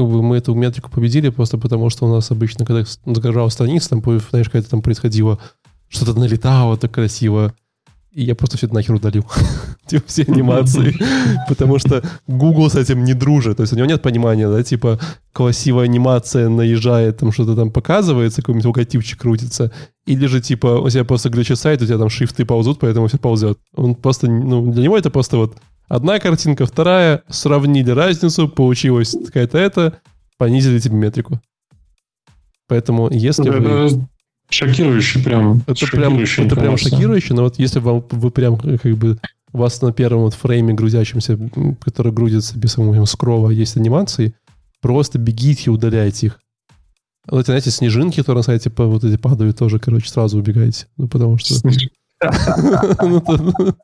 как 0.00 0.10
бы 0.10 0.22
мы 0.22 0.38
эту 0.38 0.54
метрику 0.54 0.90
победили 0.90 1.28
просто 1.28 1.58
потому, 1.58 1.90
что 1.90 2.06
у 2.06 2.14
нас 2.14 2.30
обычно, 2.30 2.64
когда 2.64 2.84
загружал 3.04 3.50
страницу, 3.50 3.90
там, 3.90 4.02
знаешь, 4.30 4.46
какая-то 4.46 4.70
там 4.70 4.82
происходило, 4.82 5.38
что-то 5.88 6.18
налетало 6.18 6.76
так 6.76 6.92
красиво, 6.92 7.52
и 8.12 8.24
я 8.24 8.34
просто 8.34 8.56
все 8.56 8.66
это 8.66 8.74
нахер 8.74 8.94
удалил. 8.94 9.24
типа, 9.86 10.04
все 10.06 10.22
анимации, 10.22 10.96
потому 11.48 11.78
что 11.78 12.02
Google 12.26 12.70
с 12.70 12.76
этим 12.76 13.04
не 13.04 13.12
дружит, 13.12 13.58
то 13.58 13.62
есть 13.62 13.72
у 13.72 13.76
него 13.76 13.86
нет 13.86 14.02
понимания, 14.02 14.48
да, 14.48 14.62
типа, 14.62 14.98
красивая 15.32 15.84
анимация 15.84 16.48
наезжает, 16.48 17.18
там 17.18 17.30
что-то 17.30 17.54
там 17.54 17.70
показывается, 17.70 18.40
какой-нибудь 18.40 18.66
логотипчик 18.66 19.20
крутится, 19.20 19.70
или 20.06 20.26
же, 20.26 20.40
типа, 20.40 20.80
у 20.80 20.88
тебя 20.88 21.04
просто 21.04 21.28
глючит 21.28 21.58
сайт, 21.58 21.82
у 21.82 21.86
тебя 21.86 21.98
там 21.98 22.08
шрифты 22.08 22.44
ползут, 22.46 22.80
поэтому 22.80 23.06
все 23.06 23.18
ползет. 23.18 23.58
Он 23.76 23.94
просто, 23.94 24.28
ну, 24.30 24.72
для 24.72 24.84
него 24.84 24.96
это 24.96 25.10
просто 25.10 25.36
вот 25.36 25.56
одна 25.90 26.18
картинка, 26.20 26.64
вторая, 26.64 27.22
сравнили 27.28 27.90
разницу, 27.90 28.48
получилось 28.48 29.14
какая-то 29.26 29.58
это, 29.58 30.00
понизили 30.38 30.78
тебе 30.78 30.94
метрику. 30.94 31.40
Поэтому 32.68 33.10
если 33.10 33.48
это 33.48 33.60
вы... 33.60 34.08
Шокирующе 34.48 35.20
прям. 35.20 35.62
Это 35.66 35.86
прям, 35.86 36.18
это 36.18 36.56
прям 36.56 36.76
шокирующе, 36.76 37.34
но 37.34 37.42
вот 37.42 37.58
если 37.58 37.78
вам, 37.78 38.04
вы 38.10 38.30
прям 38.30 38.56
как 38.56 38.96
бы 38.96 39.18
у 39.52 39.58
вас 39.58 39.82
на 39.82 39.92
первом 39.92 40.22
вот 40.22 40.34
фрейме 40.34 40.74
грузящемся, 40.74 41.38
который 41.80 42.12
грузится 42.12 42.58
без 42.58 42.72
самого 42.72 43.04
скрова, 43.04 43.50
есть 43.50 43.76
анимации, 43.76 44.34
просто 44.80 45.18
бегите 45.18 45.64
и 45.66 45.70
удаляйте 45.70 46.26
их. 46.26 46.40
Вот 47.28 47.40
эти, 47.40 47.46
знаете, 47.46 47.70
снежинки, 47.70 48.16
которые 48.16 48.40
на 48.40 48.42
сайте 48.44 48.72
вот 48.76 49.04
эти 49.04 49.16
падают, 49.16 49.58
тоже, 49.58 49.78
короче, 49.78 50.08
сразу 50.08 50.38
убегайте. 50.38 50.86
Ну, 50.96 51.06
потому 51.06 51.38
что... 51.38 51.54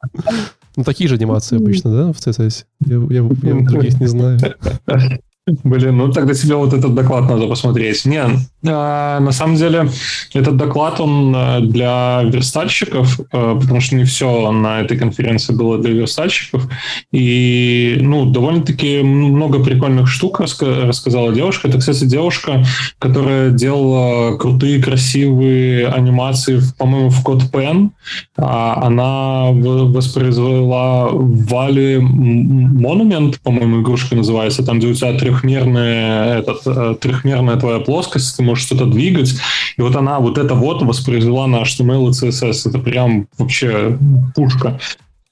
Ну, 0.77 0.85
такие 0.85 1.09
же 1.09 1.17
анимации 1.17 1.57
обычно, 1.57 1.91
да, 1.91 2.13
в 2.13 2.17
CSS? 2.17 2.67
Я 2.81 3.23
других 3.63 3.99
не 3.99 4.07
знаю. 4.07 4.39
Блин, 5.47 5.97
ну 5.97 6.11
тогда 6.11 6.35
тебе 6.35 6.57
вот 6.57 6.73
этот 6.73 6.93
доклад 6.95 7.29
надо 7.31 7.47
посмотреть. 7.47 8.05
Не, 8.05 8.21
а, 8.67 9.21
на 9.21 9.31
самом 9.31 9.55
деле 9.55 9.89
этот 10.35 10.57
доклад, 10.57 10.99
он 11.01 11.33
э, 11.37 11.61
для 11.61 12.23
верстальщиков, 12.25 13.21
э, 13.21 13.59
потому 13.61 13.81
что 13.81 13.95
не 13.95 14.03
все 14.03 14.51
на 14.51 14.81
этой 14.81 14.99
конференции 14.99 15.53
было 15.53 15.79
для 15.79 15.93
верстальщиков. 15.93 16.69
И, 17.13 17.97
ну, 18.01 18.27
довольно-таки 18.27 19.03
много 19.03 19.63
прикольных 19.63 20.09
штук 20.09 20.41
рассказала 20.41 21.33
девушка. 21.33 21.69
Это, 21.69 21.79
кстати, 21.79 22.05
девушка, 22.07 22.65
которая 22.99 23.51
делала 23.51 24.37
крутые, 24.39 24.83
красивые 24.83 25.87
анимации, 25.87 26.61
по-моему, 26.77 27.11
в 27.11 27.23
код 27.23 27.45
Pen. 27.53 27.91
А 28.37 28.83
она 28.83 29.51
воспроизвела 29.53 31.09
Вали 31.13 31.99
Монумент, 31.99 33.41
по-моему, 33.43 33.83
игрушка 33.83 34.17
называется, 34.17 34.65
там, 34.65 34.79
где 34.79 34.89
у 34.89 34.95
тебя 34.95 35.17
трех 35.17 35.36
трехмерная, 35.37 36.39
этот, 36.39 36.67
э, 36.67 36.97
трехмерная 37.01 37.57
твоя 37.57 37.81
плоскость, 37.81 38.37
ты 38.37 38.43
можешь 38.43 38.65
что-то 38.65 38.87
двигать, 38.87 39.35
и 39.77 39.83
вот 39.83 39.95
она 39.97 40.21
вот 40.21 40.39
это 40.39 40.55
вот 40.55 40.83
воспроизвела 40.83 41.47
на 41.47 41.63
HTML 41.63 42.09
и 42.09 42.11
CSS. 42.11 42.69
Это 42.69 42.79
прям 42.79 43.29
вообще 43.39 43.99
пушка. 44.35 44.79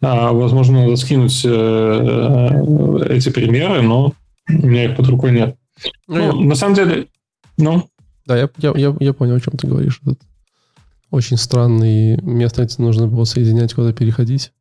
А, 0.00 0.32
возможно, 0.32 0.82
надо 0.82 0.96
скинуть 0.96 1.42
э, 1.44 1.48
э, 1.48 3.14
эти 3.14 3.30
примеры, 3.30 3.82
но 3.82 4.12
у 4.48 4.66
меня 4.66 4.84
их 4.84 4.96
под 4.96 5.08
рукой 5.08 5.32
нет. 5.32 5.56
Ну, 6.06 6.16
ну 6.16 6.40
я... 6.40 6.48
на 6.48 6.54
самом 6.54 6.74
деле, 6.74 7.06
ну... 7.56 7.88
Да, 8.26 8.36
я, 8.36 8.48
я, 8.58 8.72
я, 8.76 8.94
я 9.00 9.12
понял, 9.12 9.36
о 9.36 9.40
чем 9.40 9.54
ты 9.58 9.66
говоришь. 9.66 10.00
Этот 10.02 10.20
очень 11.10 11.36
странный 11.36 12.20
место, 12.22 12.64
где 12.64 12.74
нужно 12.78 13.06
было 13.06 13.24
соединять, 13.24 13.72
куда 13.72 13.92
переходить 13.92 14.52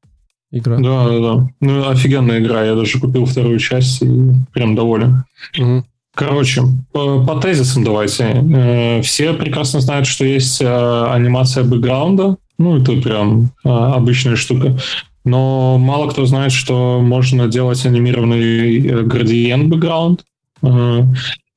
игра. 0.54 0.78
Да, 0.78 1.10
да, 1.10 1.20
да. 1.20 1.50
Ну, 1.60 1.90
офигенная 1.90 2.40
игра. 2.40 2.64
Я 2.64 2.76
даже 2.76 3.00
купил 3.00 3.26
вторую 3.26 3.60
часть 3.60 4.02
и 4.02 4.32
прям 4.54 4.76
доволен. 4.76 5.24
Угу. 5.58 5.84
Короче, 6.16 6.62
по, 6.92 7.26
по 7.26 7.42
тезисам 7.42 7.84
давайте. 7.84 8.24
Э, 8.26 9.02
все 9.02 9.34
прекрасно 9.34 9.82
знают, 9.82 10.06
что 10.06 10.26
есть 10.26 10.62
э, 10.62 11.06
анимация 11.10 11.64
бэкграунда. 11.64 12.38
Ну, 12.60 12.78
это 12.78 12.94
прям 13.02 13.50
э, 13.66 13.70
обычная 13.70 14.36
штука. 14.36 14.78
Но 15.26 15.78
мало 15.80 16.10
кто 16.10 16.26
знает, 16.26 16.52
что 16.52 17.00
можно 17.02 17.48
делать 17.48 17.86
анимированный 17.86 19.04
градиент 19.06 19.70
бэкграунд. 19.70 20.24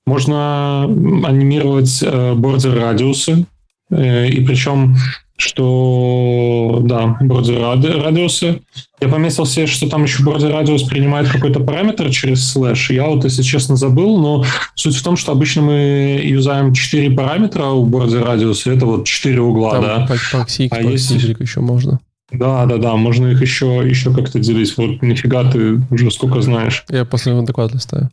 Можно 0.06 0.84
анимировать 0.84 2.04
бордер 2.36 2.78
радиусы. 2.80 3.44
И 3.90 4.44
причем 4.46 4.96
что, 5.37 6.81
да, 6.83 7.16
бордер 7.21 7.61
радиусы. 8.02 8.62
Я 9.00 9.09
пометил 9.09 9.45
себе, 9.45 9.66
что 9.66 9.88
там 9.88 10.05
еще 10.05 10.23
бордер 10.23 10.50
радиус 10.50 10.85
принимает 10.85 11.28
какой-то 11.28 11.61
параметр 11.61 12.11
через 12.11 12.50
слэш. 12.50 12.90
Я 12.90 13.07
вот, 13.07 13.25
если 13.25 13.43
честно, 13.43 13.76
забыл, 13.76 14.19
но 14.19 14.45
суть 14.75 14.97
в 14.97 15.02
том, 15.02 15.16
что 15.16 15.33
обычно 15.33 15.62
мы 15.62 16.21
юзаем 16.23 16.73
4 16.73 17.11
параметра 17.11 17.66
у 17.66 17.85
бордер 17.85 18.25
радиуса, 18.25 18.73
это 18.73 18.87
вот 18.87 19.07
4 19.07 19.40
угла, 19.40 19.73
там 19.73 19.83
да. 19.83 20.09
Паксик, 20.33 20.73
а 20.73 20.81
если... 20.81 21.37
еще 21.38 21.61
можно. 21.61 22.00
Да, 22.33 22.66
да, 22.66 22.78
да, 22.78 22.97
можно 22.97 23.28
их 23.28 23.40
еще, 23.40 23.83
еще 23.85 24.12
как-то 24.12 24.38
делить. 24.40 24.76
Вот 24.76 25.02
нифига 25.02 25.50
ты 25.50 25.81
уже 25.90 26.11
сколько 26.11 26.40
знаешь. 26.40 26.85
Я 26.88 27.05
последний 27.05 27.45
доклад 27.45 27.73
листаю. 27.75 28.11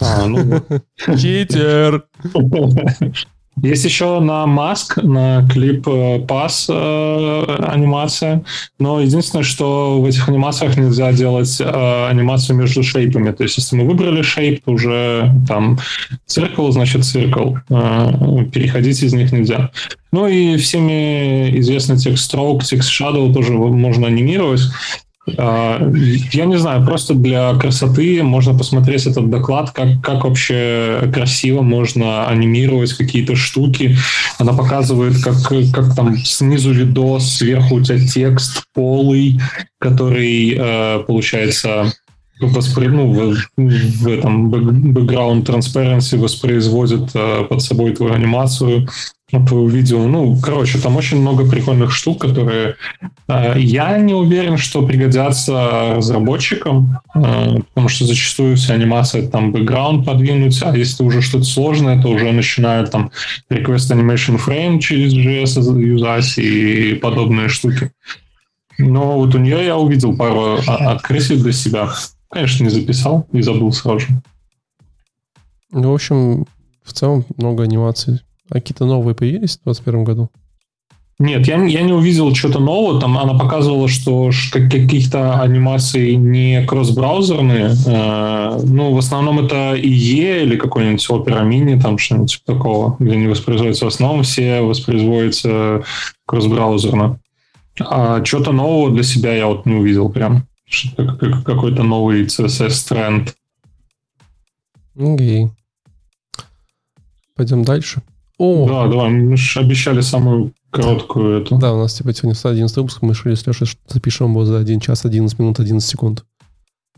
А, 0.00 0.26
ну 0.26 0.62
Читер! 1.16 2.04
Есть 3.62 3.84
еще 3.84 4.20
на 4.20 4.46
Маск, 4.46 4.96
на 4.96 5.46
клип 5.48 5.86
пас 6.26 6.66
э, 6.68 6.74
э, 6.74 7.64
анимация, 7.66 8.44
но 8.78 9.00
единственное, 9.00 9.44
что 9.44 10.00
в 10.00 10.06
этих 10.06 10.28
анимациях 10.28 10.76
нельзя 10.76 11.12
делать 11.12 11.60
э, 11.60 12.06
анимацию 12.08 12.56
между 12.56 12.82
шейпами. 12.82 13.30
То 13.30 13.44
есть, 13.44 13.56
если 13.56 13.76
мы 13.76 13.84
выбрали 13.84 14.22
шейп, 14.22 14.64
то 14.64 14.72
уже 14.72 15.32
там 15.46 15.78
циркл, 16.26 16.70
значит 16.70 17.04
циркл. 17.04 17.54
Э, 17.70 18.44
переходить 18.52 19.02
из 19.02 19.14
них 19.14 19.32
нельзя. 19.32 19.70
Ну 20.10 20.26
и 20.26 20.56
всеми 20.56 21.58
известный 21.60 21.96
текст 21.96 22.32
stroke, 22.32 22.64
текст 22.64 22.90
shadow 22.90 23.32
тоже 23.32 23.52
можно 23.52 24.08
анимировать. 24.08 24.62
А, 25.38 25.80
я 26.32 26.44
не 26.44 26.58
знаю, 26.58 26.84
просто 26.84 27.14
для 27.14 27.54
красоты 27.54 28.22
можно 28.22 28.56
посмотреть 28.56 29.06
этот 29.06 29.30
доклад, 29.30 29.70
как, 29.70 30.02
как 30.02 30.24
вообще 30.24 31.10
красиво 31.12 31.62
можно 31.62 32.28
анимировать 32.28 32.92
какие-то 32.92 33.34
штуки. 33.34 33.96
Она 34.38 34.52
показывает, 34.52 35.22
как, 35.22 35.36
как 35.72 35.94
там 35.94 36.16
снизу 36.18 36.72
видос, 36.72 37.36
сверху 37.36 37.76
у 37.76 37.82
тебя 37.82 38.06
текст 38.06 38.64
полый, 38.74 39.40
который, 39.78 40.56
э, 40.58 41.04
получается, 41.06 41.92
воспри... 42.40 42.88
ну, 42.88 43.12
в, 43.12 43.34
в 43.56 44.08
этом 44.08 44.52
background 44.52 45.44
transparency 45.44 46.18
воспроизводит 46.18 47.10
э, 47.14 47.44
под 47.44 47.62
собой 47.62 47.94
твою 47.94 48.14
анимацию 48.14 48.88
твое 49.42 49.68
видео. 49.68 50.06
Ну, 50.06 50.38
короче, 50.40 50.78
там 50.78 50.96
очень 50.96 51.20
много 51.20 51.48
прикольных 51.48 51.92
штук, 51.92 52.20
которые 52.20 52.76
э, 53.28 53.54
я 53.58 53.98
не 53.98 54.14
уверен, 54.14 54.56
что 54.56 54.86
пригодятся 54.86 55.94
разработчикам, 55.96 56.98
э, 57.14 57.56
потому 57.74 57.88
что 57.88 58.04
зачастую 58.04 58.56
вся 58.56 58.74
анимация 58.74 59.26
там 59.28 59.52
бэкграунд 59.52 60.06
подвинуть, 60.06 60.62
а 60.62 60.76
если 60.76 61.02
уже 61.02 61.22
что-то 61.22 61.44
сложное, 61.44 62.00
то 62.00 62.08
уже 62.08 62.30
начинают 62.32 62.90
там 62.90 63.10
request 63.50 63.90
animation 63.90 64.40
frame 64.44 64.78
через 64.78 65.12
JS 65.12 65.80
юзать 65.80 66.38
и 66.38 66.94
подобные 66.94 67.48
штуки. 67.48 67.90
Но 68.78 69.18
вот 69.18 69.34
у 69.34 69.38
нее 69.38 69.64
я 69.64 69.76
увидел 69.76 70.16
пару 70.16 70.58
открытий 70.66 71.36
для 71.36 71.52
себя. 71.52 71.90
Конечно, 72.34 72.64
не 72.64 72.70
записал 72.70 73.26
и 73.32 73.40
забыл 73.40 73.72
сразу 73.72 74.00
же. 74.00 74.08
Ну, 75.70 75.90
в 75.90 75.94
общем, 75.94 76.46
в 76.82 76.92
целом 76.92 77.24
много 77.36 77.62
анимаций 77.62 78.20
а 78.50 78.54
какие-то 78.54 78.84
новые 78.84 79.14
появились 79.14 79.56
в 79.56 79.64
2021 79.64 80.04
году? 80.04 80.30
Нет, 81.20 81.46
я, 81.46 81.62
я 81.64 81.82
не 81.82 81.92
увидел 81.92 82.34
что-то 82.34 82.58
нового. 82.58 83.00
Там 83.00 83.16
она 83.16 83.38
показывала, 83.38 83.88
что 83.88 84.30
каких-то 84.52 85.40
анимаций 85.40 86.16
не 86.16 86.66
кроссбраузерные. 86.66 87.70
Э, 87.86 88.60
ну, 88.64 88.92
в 88.92 88.98
основном 88.98 89.38
это 89.38 89.76
IE 89.76 90.42
или 90.42 90.56
какой-нибудь 90.56 91.06
Opera 91.08 91.48
Mini, 91.48 91.80
там 91.80 91.98
что-нибудь 91.98 92.32
типа 92.32 92.52
такого, 92.52 92.96
где 92.98 93.16
не 93.16 93.28
воспроизводится. 93.28 93.84
В 93.84 93.88
основном 93.88 94.24
все 94.24 94.60
воспроизводятся 94.60 95.84
кроссбраузерно. 96.26 97.20
А 97.80 98.24
что-то 98.24 98.50
нового 98.52 98.90
для 98.90 99.04
себя 99.04 99.34
я 99.34 99.46
вот 99.46 99.66
не 99.66 99.74
увидел 99.74 100.08
прям. 100.10 100.48
Какой-то 100.96 101.82
новый 101.82 102.26
CSS-тренд. 102.26 103.34
Окей. 104.96 105.46
Okay. 105.46 105.50
Пойдем 107.36 107.64
дальше. 107.64 108.02
О! 108.38 108.66
Да, 108.68 108.88
давай, 108.88 109.10
мы 109.10 109.36
же 109.36 109.60
обещали 109.60 110.00
самую 110.00 110.52
короткую 110.70 111.40
эту. 111.40 111.56
Да, 111.56 111.72
у 111.72 111.78
нас 111.78 111.94
типа 111.94 112.12
сегодня 112.12 112.34
111 112.34 112.76
выпуск, 112.76 113.02
мы 113.02 113.10
решили 113.10 113.34
с 113.34 113.46
Лешей 113.46 113.68
запишем 113.86 114.30
его 114.30 114.44
за 114.44 114.58
1 114.58 114.80
час 114.80 115.04
11 115.04 115.38
минут 115.38 115.60
11 115.60 115.88
секунд. 115.88 116.24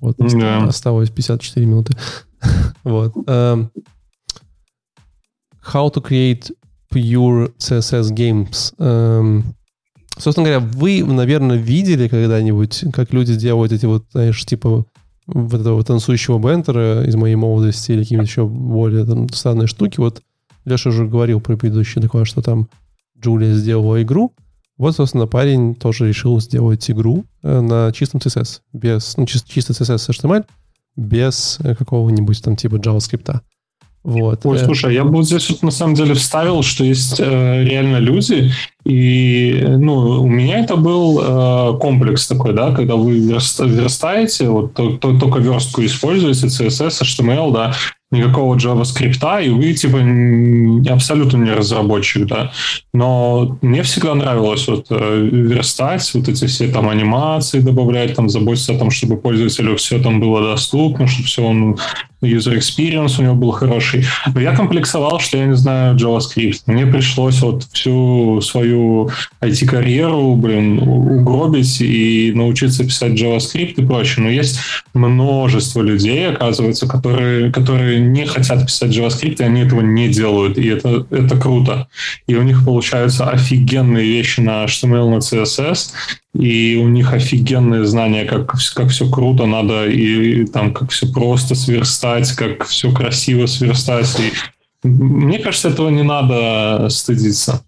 Вот, 0.00 0.16
да. 0.18 0.64
осталось 0.64 1.10
54 1.10 1.66
минуты. 1.66 1.94
вот. 2.84 3.14
Um, 3.26 3.70
how 5.62 5.90
to 5.90 6.02
create 6.02 6.50
pure 6.90 7.50
CSS 7.58 8.12
games. 8.12 8.74
Um, 8.78 9.44
собственно 10.18 10.48
говоря, 10.48 10.60
вы, 10.60 11.04
наверное, 11.04 11.56
видели 11.56 12.08
когда-нибудь, 12.08 12.84
как 12.92 13.12
люди 13.12 13.34
делают 13.34 13.72
эти 13.72 13.86
вот, 13.86 14.04
знаешь, 14.12 14.44
типа 14.44 14.86
вот 15.26 15.60
этого 15.60 15.82
танцующего 15.82 16.38
бентера 16.38 17.04
из 17.04 17.16
моей 17.16 17.34
молодости 17.34 17.92
или 17.92 18.02
какие-нибудь 18.02 18.28
еще 18.28 18.46
более 18.46 19.04
там, 19.04 19.28
странные 19.30 19.66
штуки. 19.66 19.98
Вот 19.98 20.22
Леша 20.64 20.90
уже 20.90 21.06
говорил 21.06 21.40
про 21.40 21.56
предыдущий 21.56 22.00
доклад, 22.00 22.26
что 22.26 22.42
там 22.42 22.68
Джулия 23.18 23.54
сделала 23.54 24.02
игру, 24.02 24.32
Вот, 24.76 24.94
собственно, 24.94 25.26
парень 25.26 25.74
тоже 25.74 26.08
решил 26.08 26.38
сделать 26.40 26.88
игру 26.90 27.24
э, 27.42 27.60
на 27.60 27.92
чистом 27.92 28.20
CSS, 28.20 28.60
без, 28.72 29.16
ну, 29.16 29.26
чисто, 29.26 29.50
чисто 29.50 29.72
CSS 29.72 30.10
HTML, 30.10 30.44
без 30.96 31.58
э, 31.60 31.74
какого-нибудь 31.74 32.42
там 32.42 32.56
типа 32.56 32.76
JavaScript. 32.76 33.40
Вот. 34.06 34.38
Ой, 34.44 34.58
слушай, 34.60 34.94
я 34.94 35.02
бы 35.02 35.16
вот 35.16 35.26
здесь 35.26 35.50
вот 35.50 35.62
на 35.62 35.72
самом 35.72 35.96
деле 35.96 36.14
вставил, 36.14 36.62
что 36.62 36.84
есть 36.84 37.18
э, 37.18 37.64
реально 37.64 37.96
люди, 37.96 38.52
и 38.84 39.64
ну, 39.66 40.22
у 40.22 40.28
меня 40.28 40.60
это 40.60 40.76
был 40.76 41.20
э, 41.20 41.78
комплекс 41.80 42.28
такой, 42.28 42.52
да, 42.52 42.70
когда 42.70 42.94
вы 42.94 43.18
верстаете, 43.18 44.48
вот 44.48 44.74
то, 44.74 44.96
то, 44.96 45.18
только 45.18 45.40
верстку 45.40 45.84
используете, 45.84 46.46
CSS, 46.46 47.02
HTML, 47.02 47.52
да, 47.52 47.74
никакого 48.12 48.54
JavaScript, 48.54 49.44
и 49.44 49.48
вы 49.48 49.74
типа 49.74 49.98
абсолютно 50.92 51.38
не 51.38 51.50
разработчик, 51.50 52.26
да. 52.26 52.52
Но 52.94 53.58
мне 53.60 53.82
всегда 53.82 54.14
нравилось 54.14 54.68
вот 54.68 54.86
э, 54.90 55.28
верстать, 55.32 56.08
вот 56.14 56.28
эти 56.28 56.46
все 56.46 56.68
там 56.68 56.88
анимации 56.88 57.58
добавлять, 57.58 58.14
там 58.14 58.28
заботиться 58.28 58.74
о 58.74 58.78
том, 58.78 58.92
чтобы 58.92 59.16
пользователю 59.16 59.76
все 59.76 59.98
там 60.00 60.20
было 60.20 60.40
доступно, 60.40 61.08
чтобы 61.08 61.26
все 61.26 61.42
он 61.42 61.76
user 62.22 62.56
experience 62.56 63.18
у 63.18 63.22
него 63.22 63.34
был 63.34 63.50
хороший. 63.50 64.04
Но 64.32 64.40
я 64.40 64.54
комплексовал, 64.54 65.20
что 65.20 65.36
я 65.36 65.46
не 65.46 65.56
знаю 65.56 65.96
JavaScript. 65.96 66.62
Мне 66.66 66.86
пришлось 66.86 67.40
вот 67.40 67.64
всю 67.72 68.40
свою 68.40 69.10
IT-карьеру, 69.40 70.34
блин, 70.36 70.78
угробить 70.78 71.80
и 71.80 72.32
научиться 72.34 72.84
писать 72.84 73.12
JavaScript 73.12 73.74
и 73.76 73.84
прочее. 73.84 74.24
Но 74.24 74.30
есть 74.30 74.58
множество 74.94 75.82
людей, 75.82 76.28
оказывается, 76.30 76.86
которые, 76.86 77.52
которые 77.52 78.00
не 78.00 78.24
хотят 78.26 78.66
писать 78.66 78.96
JavaScript, 78.96 79.36
и 79.40 79.44
они 79.44 79.62
этого 79.62 79.80
не 79.80 80.08
делают. 80.08 80.58
И 80.58 80.66
это, 80.66 81.06
это 81.10 81.36
круто. 81.36 81.88
И 82.26 82.34
у 82.34 82.42
них 82.42 82.64
получаются 82.64 83.28
офигенные 83.30 84.06
вещи 84.06 84.40
на 84.40 84.64
HTML, 84.64 85.10
на 85.10 85.18
CSS, 85.18 85.90
и 86.38 86.76
у 86.76 86.88
них 86.88 87.12
офигенные 87.12 87.84
знания, 87.86 88.24
как, 88.24 88.52
как 88.74 88.88
все 88.88 89.10
круто 89.10 89.46
надо, 89.46 89.86
и 89.86 90.44
там 90.46 90.72
как 90.74 90.90
все 90.90 91.10
просто 91.10 91.54
сверстать, 91.54 92.32
как 92.32 92.64
все 92.64 92.92
красиво 92.92 93.46
сверстать. 93.46 94.18
И 94.20 94.32
мне 94.88 95.38
кажется, 95.38 95.68
этого 95.68 95.88
не 95.88 96.02
надо 96.02 96.88
стыдиться. 96.90 97.62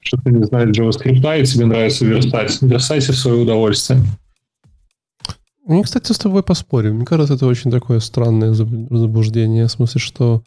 Что 0.00 0.18
ты 0.18 0.30
не 0.30 0.44
знаешь 0.44 0.76
JavaScript, 0.76 1.42
и 1.42 1.46
тебе 1.46 1.66
нравится 1.66 2.04
верстать. 2.04 2.60
Верстайте 2.62 3.12
в 3.12 3.18
свое 3.18 3.42
удовольствие. 3.42 4.00
Мне, 5.64 5.82
кстати, 5.82 6.12
с 6.12 6.18
тобой 6.18 6.42
поспорим. 6.42 6.96
Мне 6.96 7.04
кажется, 7.04 7.34
это 7.34 7.46
очень 7.46 7.70
такое 7.70 7.98
странное 8.00 8.54
заблуждение. 8.54 9.66
В 9.66 9.72
смысле, 9.72 10.00
что 10.00 10.42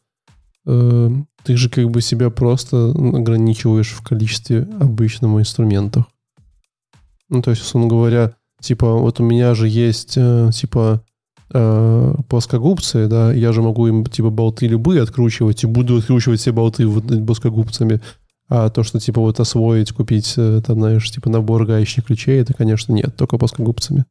э, 0.66 1.10
ты 1.44 1.58
же 1.58 1.70
как 1.70 1.90
бы 1.90 2.02
себя 2.02 2.30
просто 2.30 2.92
ограничиваешь 2.92 3.92
в 3.92 4.02
количестве 4.02 4.68
обычного 4.80 5.40
инструментов. 5.40 6.06
Ну, 7.30 7.42
то 7.42 7.52
есть, 7.52 7.62
условно 7.62 7.90
говоря, 7.90 8.34
типа, 8.60 8.94
вот 8.94 9.20
у 9.20 9.24
меня 9.24 9.54
же 9.56 9.68
есть, 9.68 10.14
э, 10.18 10.50
типа, 10.54 11.04
э, 11.54 12.16
плоскогубцы, 12.28 13.08
да, 13.08 13.34
я 13.34 13.52
же 13.54 13.62
могу 13.62 13.88
им, 13.88 14.06
типа, 14.06 14.30
болты 14.30 14.68
любые 14.68 15.04
откручивать 15.04 15.64
и 15.64 15.68
буду 15.68 15.98
откручивать 15.98 16.40
все 16.40 16.52
болты 16.52 16.88
вот 16.88 17.06
плоскогубцами. 17.26 18.02
А 18.52 18.70
то, 18.70 18.82
что, 18.84 19.00
типа, 19.00 19.22
вот 19.22 19.40
освоить, 19.40 19.92
купить, 19.92 20.34
э, 20.38 20.62
там, 20.66 20.80
знаешь, 20.80 21.10
типа, 21.12 21.30
набор 21.30 21.66
гаечных 21.66 22.08
ключей, 22.08 22.42
это, 22.42 22.54
конечно, 22.54 22.94
нет, 22.94 23.16
только 23.16 23.38
плоскогубцами. 23.38 24.06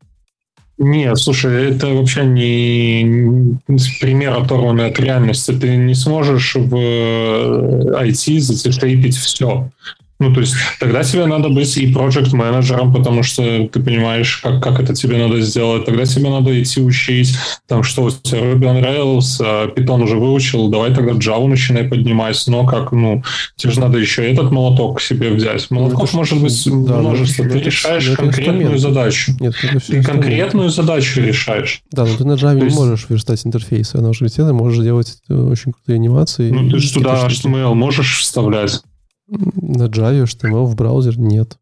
Нет, 0.81 1.19
слушай, 1.19 1.71
это 1.75 1.89
вообще 1.89 2.25
не 2.25 3.59
пример, 4.01 4.39
оторванный 4.39 4.87
от 4.87 5.01
реальности. 5.01 5.51
Ты 5.51 5.77
не 5.77 5.95
сможешь 5.95 6.55
в 6.55 6.73
IT 6.73 8.39
зацепить 8.39 9.17
все. 9.17 9.73
Ну, 10.21 10.35
то 10.35 10.41
есть 10.41 10.55
тогда 10.81 11.05
тебе 11.05 11.27
надо 11.27 11.49
быть 11.49 11.77
и 11.77 11.93
проект 11.93 12.33
менеджером 12.33 12.93
потому 12.93 13.23
что 13.23 13.69
ты 13.69 13.81
понимаешь, 13.81 14.39
как, 14.43 14.63
как 14.63 14.81
это 14.81 14.95
тебе 14.95 15.19
надо 15.19 15.41
сделать. 15.41 15.85
Тогда 15.85 16.05
тебе 16.05 16.31
надо 16.31 16.61
идти 16.61 16.81
учить, 16.81 17.37
там, 17.67 17.83
что 17.83 18.05
у 18.05 18.11
тебя 18.11 18.41
Ruby 18.41 18.63
on 18.63 18.83
Rails, 18.83 19.41
а 19.41 19.69
Python 19.69 20.03
уже 20.03 20.17
выучил, 20.17 20.69
давай 20.69 20.95
тогда 20.95 21.13
Java 21.13 21.47
начинай 21.47 21.85
поднимать. 21.85 22.43
Но 22.47 22.67
как, 22.67 22.93
ну, 22.93 23.23
тебе 23.57 23.73
же 23.73 23.81
надо 23.81 23.99
еще 23.99 24.31
этот 24.31 24.51
молоток 24.51 25.01
себе 25.01 25.31
взять. 25.31 25.71
Молотков 25.71 26.12
ну, 26.12 26.19
может 26.19 26.40
быть 26.40 26.62
да, 26.66 26.99
множество. 26.99 27.45
Ты 27.45 27.61
решаешь 27.61 28.09
конкретную 28.16 28.79
задачу. 28.79 29.33
Нет, 29.40 29.55
ты 29.87 30.03
конкретную 30.03 30.71
задачу 30.71 31.21
решаешь. 31.21 31.83
Да, 31.92 32.05
но 32.05 32.16
ты 32.16 32.25
на 32.25 32.33
Java 32.33 32.62
есть... 32.64 32.77
не 32.77 32.83
можешь 32.83 33.07
верстать 33.09 33.47
интерфейсы. 33.47 33.97
Она 33.97 34.11
уже 34.11 34.29
ты 34.29 34.53
можешь 34.53 34.83
делать 34.83 35.19
э, 35.29 35.35
очень 35.35 35.73
крутые 35.73 35.97
анимации. 35.97 36.51
Ну, 36.51 36.71
ты 36.71 36.79
же 36.79 36.92
туда 36.92 37.27
HTML 37.27 37.75
можешь 37.75 38.21
вставлять. 38.21 38.81
На 39.29 39.85
Java 39.85 40.25
HTML 40.25 40.64
в 40.64 40.75
браузер 40.75 41.19
нет. 41.19 41.59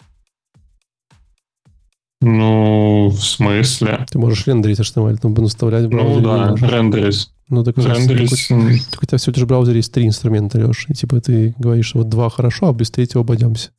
Ну, 2.21 3.09
в 3.09 3.23
смысле? 3.23 4.07
Ты 4.11 4.19
можешь 4.19 4.47
рендерить 4.47 4.81
HTML, 4.81 5.19
там 5.19 5.35
наставлять 5.35 5.85
в 5.87 5.89
браузере. 5.89 6.21
Ну 6.21 6.57
да, 6.57 6.69
рендерить. 6.69 7.31
Ну, 7.49 7.63
так, 7.63 7.77
рендерить. 7.79 8.49
Так, 8.49 8.91
так 8.91 9.03
у 9.03 9.07
тебя 9.07 9.19
все 9.19 9.35
же 9.35 9.45
в 9.45 9.49
браузере 9.49 9.79
есть 9.79 9.93
три 9.93 10.07
инструмента, 10.07 10.59
Леш. 10.59 10.87
И 10.89 10.95
типа 10.95 11.21
ты 11.21 11.55
говоришь, 11.59 11.87
что 11.87 11.99
вот 11.99 12.09
два 12.09 12.31
хорошо, 12.31 12.69
а 12.69 12.73
без 12.73 12.91
третьего 12.91 13.23
обойдемся. 13.23 13.71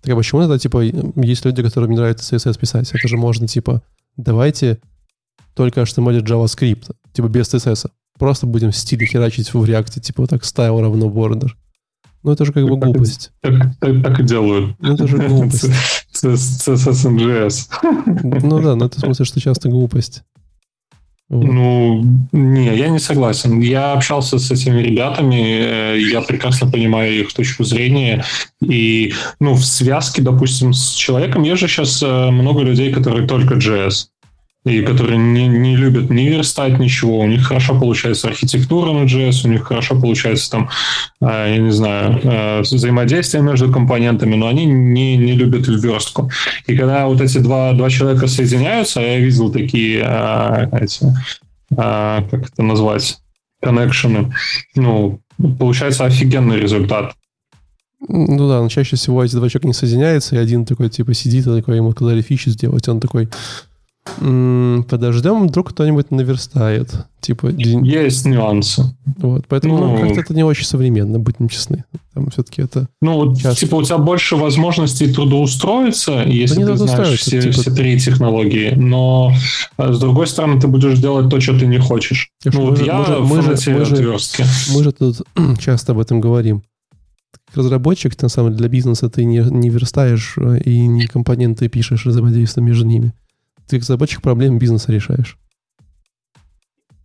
Так 0.00 0.14
а 0.14 0.16
почему 0.16 0.42
это, 0.42 0.58
типа, 0.58 0.80
есть 0.80 1.44
люди, 1.44 1.62
которым 1.62 1.90
не 1.90 1.96
нравится 1.96 2.36
CSS 2.36 2.58
писать? 2.58 2.90
Это 2.90 3.08
же 3.08 3.16
можно, 3.16 3.48
типа, 3.48 3.82
давайте 4.16 4.78
только 5.54 5.80
HTML 5.80 6.18
и 6.18 6.22
JavaScript, 6.22 6.94
типа 7.12 7.28
без 7.28 7.52
CSS. 7.52 7.90
Просто 8.18 8.46
будем 8.46 8.72
стили 8.72 9.04
херачить 9.04 9.52
в 9.52 9.64
реакте, 9.64 10.00
типа 10.00 10.22
вот 10.22 10.30
так 10.30 10.42
style 10.42 10.80
равно 10.80 11.06
border. 11.06 11.50
Ну, 12.22 12.32
это 12.32 12.44
же 12.44 12.52
как 12.52 12.64
бы 12.64 12.76
глупость. 12.76 13.32
Так, 13.40 13.54
так, 13.80 14.02
так 14.02 14.20
и 14.20 14.22
делают. 14.22 14.74
Ну, 14.80 14.94
это 14.94 15.06
же 15.06 15.18
глупость. 15.18 15.70
CSS 16.12 17.08
Ну 18.42 18.60
да, 18.60 18.74
но 18.74 18.86
это 18.86 18.96
в 18.96 19.00
смысле, 19.00 19.24
что 19.24 19.40
часто 19.40 19.68
глупость. 19.68 20.22
Вот. 21.28 21.44
Ну, 21.44 22.04
не, 22.32 22.74
я 22.74 22.88
не 22.88 22.98
согласен. 22.98 23.60
Я 23.60 23.92
общался 23.92 24.38
с 24.38 24.50
этими 24.50 24.80
ребятами, 24.80 25.36
э, 25.36 26.00
я 26.10 26.22
прекрасно 26.22 26.70
понимаю 26.70 27.20
их 27.20 27.34
точку 27.34 27.64
зрения. 27.64 28.24
И, 28.62 29.12
ну, 29.38 29.52
в 29.52 29.64
связке, 29.64 30.22
допустим, 30.22 30.72
с 30.72 30.92
человеком, 30.92 31.42
есть 31.42 31.60
же 31.60 31.68
сейчас 31.68 32.02
э, 32.02 32.30
много 32.30 32.62
людей, 32.62 32.92
которые 32.92 33.28
только 33.28 33.56
JS 33.56 34.06
и 34.68 34.82
которые 34.82 35.18
не, 35.18 35.48
не 35.48 35.76
любят 35.76 36.10
ни 36.10 36.22
верстать 36.22 36.78
ничего, 36.78 37.20
у 37.20 37.26
них 37.26 37.46
хорошо 37.46 37.78
получается 37.78 38.28
архитектура 38.28 38.92
на 38.92 39.04
JS, 39.04 39.46
у 39.46 39.48
них 39.48 39.64
хорошо 39.64 40.00
получается 40.00 40.50
там, 40.50 40.70
э, 41.20 41.54
я 41.54 41.58
не 41.58 41.70
знаю, 41.70 42.20
э, 42.22 42.60
взаимодействие 42.60 43.42
между 43.42 43.72
компонентами, 43.72 44.34
но 44.34 44.46
они 44.48 44.66
не, 44.66 45.16
не 45.16 45.32
любят 45.32 45.66
верстку. 45.68 46.30
И 46.66 46.76
когда 46.76 47.06
вот 47.06 47.20
эти 47.20 47.38
два, 47.38 47.72
два 47.72 47.90
человека 47.90 48.26
соединяются, 48.26 49.00
я 49.00 49.18
видел 49.18 49.50
такие 49.50 50.04
э, 50.06 50.68
эти, 50.80 51.06
как 51.70 52.32
это 52.32 52.62
назвать, 52.62 53.18
коннекшены, 53.60 54.32
ну, 54.74 55.20
получается 55.58 56.04
офигенный 56.04 56.60
результат. 56.60 57.14
Ну 58.06 58.48
да, 58.48 58.62
но 58.62 58.68
чаще 58.68 58.96
всего 58.96 59.24
эти 59.24 59.34
два 59.34 59.48
человека 59.48 59.66
не 59.66 59.74
соединяются, 59.74 60.36
и 60.36 60.38
один 60.38 60.64
такой, 60.64 60.88
типа, 60.88 61.14
сидит, 61.14 61.46
и 61.46 61.56
такой, 61.56 61.76
ему 61.76 61.90
сказали 61.90 62.22
фичи 62.22 62.48
сделать, 62.50 62.88
он 62.88 63.00
такой, 63.00 63.28
подождем, 64.16 65.46
вдруг 65.46 65.70
кто-нибудь 65.70 66.10
наверстает. 66.10 66.90
Типа, 67.20 67.48
Есть 67.48 68.26
нюансы. 68.26 68.94
Вот, 69.16 69.44
поэтому 69.48 69.78
ну, 69.78 70.00
как-то 70.00 70.20
это 70.20 70.34
не 70.34 70.44
очень 70.44 70.64
современно, 70.64 71.18
будем 71.18 71.48
честны. 71.48 71.84
Там 72.14 72.30
все-таки 72.30 72.62
это... 72.62 72.88
Ну, 73.02 73.34
часто... 73.34 73.60
типа 73.60 73.74
у 73.74 73.82
тебя 73.82 73.98
больше 73.98 74.36
возможностей 74.36 75.12
трудоустроиться, 75.12 76.22
если 76.26 76.62
да 76.62 76.72
ты 76.72 76.76
знаешь 76.76 77.18
все, 77.18 77.42
типа... 77.42 77.52
все 77.52 77.70
три 77.72 77.98
технологии, 77.98 78.72
но 78.76 79.32
а, 79.76 79.92
с 79.92 79.98
другой 79.98 80.28
стороны 80.28 80.60
ты 80.60 80.68
будешь 80.68 80.98
делать 80.98 81.28
то, 81.28 81.40
что 81.40 81.58
ты 81.58 81.66
не 81.66 81.78
хочешь. 81.78 82.30
Я 82.44 82.52
ну, 82.54 82.70
вот 82.70 82.80
я 82.80 82.98
мы, 82.98 83.20
мы, 83.20 83.42
же, 83.42 83.50
мы, 83.72 83.84
же, 83.84 84.18
мы 84.72 84.84
же 84.84 84.92
тут 84.92 85.22
часто 85.60 85.92
об 85.92 85.98
этом 85.98 86.20
говорим. 86.20 86.62
Как 87.32 87.56
разработчик, 87.56 88.20
на 88.22 88.28
самом 88.28 88.50
деле, 88.50 88.60
для 88.60 88.68
бизнеса 88.68 89.10
ты 89.10 89.24
не, 89.24 89.38
не 89.38 89.70
верстаешь 89.70 90.34
э, 90.38 90.60
и 90.60 90.86
не 90.86 91.06
компоненты 91.06 91.68
пишешь, 91.68 92.06
взаимодействие 92.06 92.64
между 92.64 92.86
ними 92.86 93.12
ты 93.68 93.78
разработчик 93.78 94.22
проблем 94.22 94.58
бизнеса 94.58 94.92
решаешь. 94.92 95.36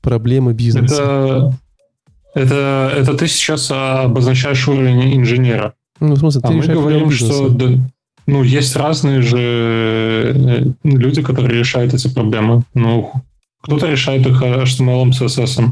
Проблемы 0.01 0.53
бизнеса. 0.53 0.93
Это, 1.01 1.59
это, 2.33 2.93
это 2.95 3.13
ты 3.13 3.27
сейчас 3.27 3.69
обозначаешь 3.71 4.67
уровень 4.67 5.15
инженера. 5.15 5.75
Ну, 5.99 6.15
в 6.15 6.19
смысле, 6.19 6.41
ты 6.41 6.47
а 6.47 6.51
мы 6.51 6.65
говорим, 6.65 7.11
что 7.11 7.49
да, 7.49 7.67
ну, 8.25 8.43
есть 8.43 8.75
разные 8.75 9.21
же 9.21 9.37
э, 9.37 10.65
люди, 10.83 11.21
которые 11.21 11.59
решают 11.59 11.93
эти 11.93 12.07
проблемы. 12.07 12.63
Ну, 12.73 13.11
кто-то 13.61 13.89
решает 13.89 14.25
их 14.25 14.41
HTML, 14.41 15.11
CSS, 15.11 15.71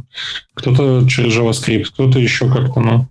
кто-то 0.54 1.08
через 1.08 1.36
JavaScript, 1.36 1.86
кто-то 1.86 2.20
еще 2.20 2.52
как-то, 2.52 2.80
ну. 2.80 3.08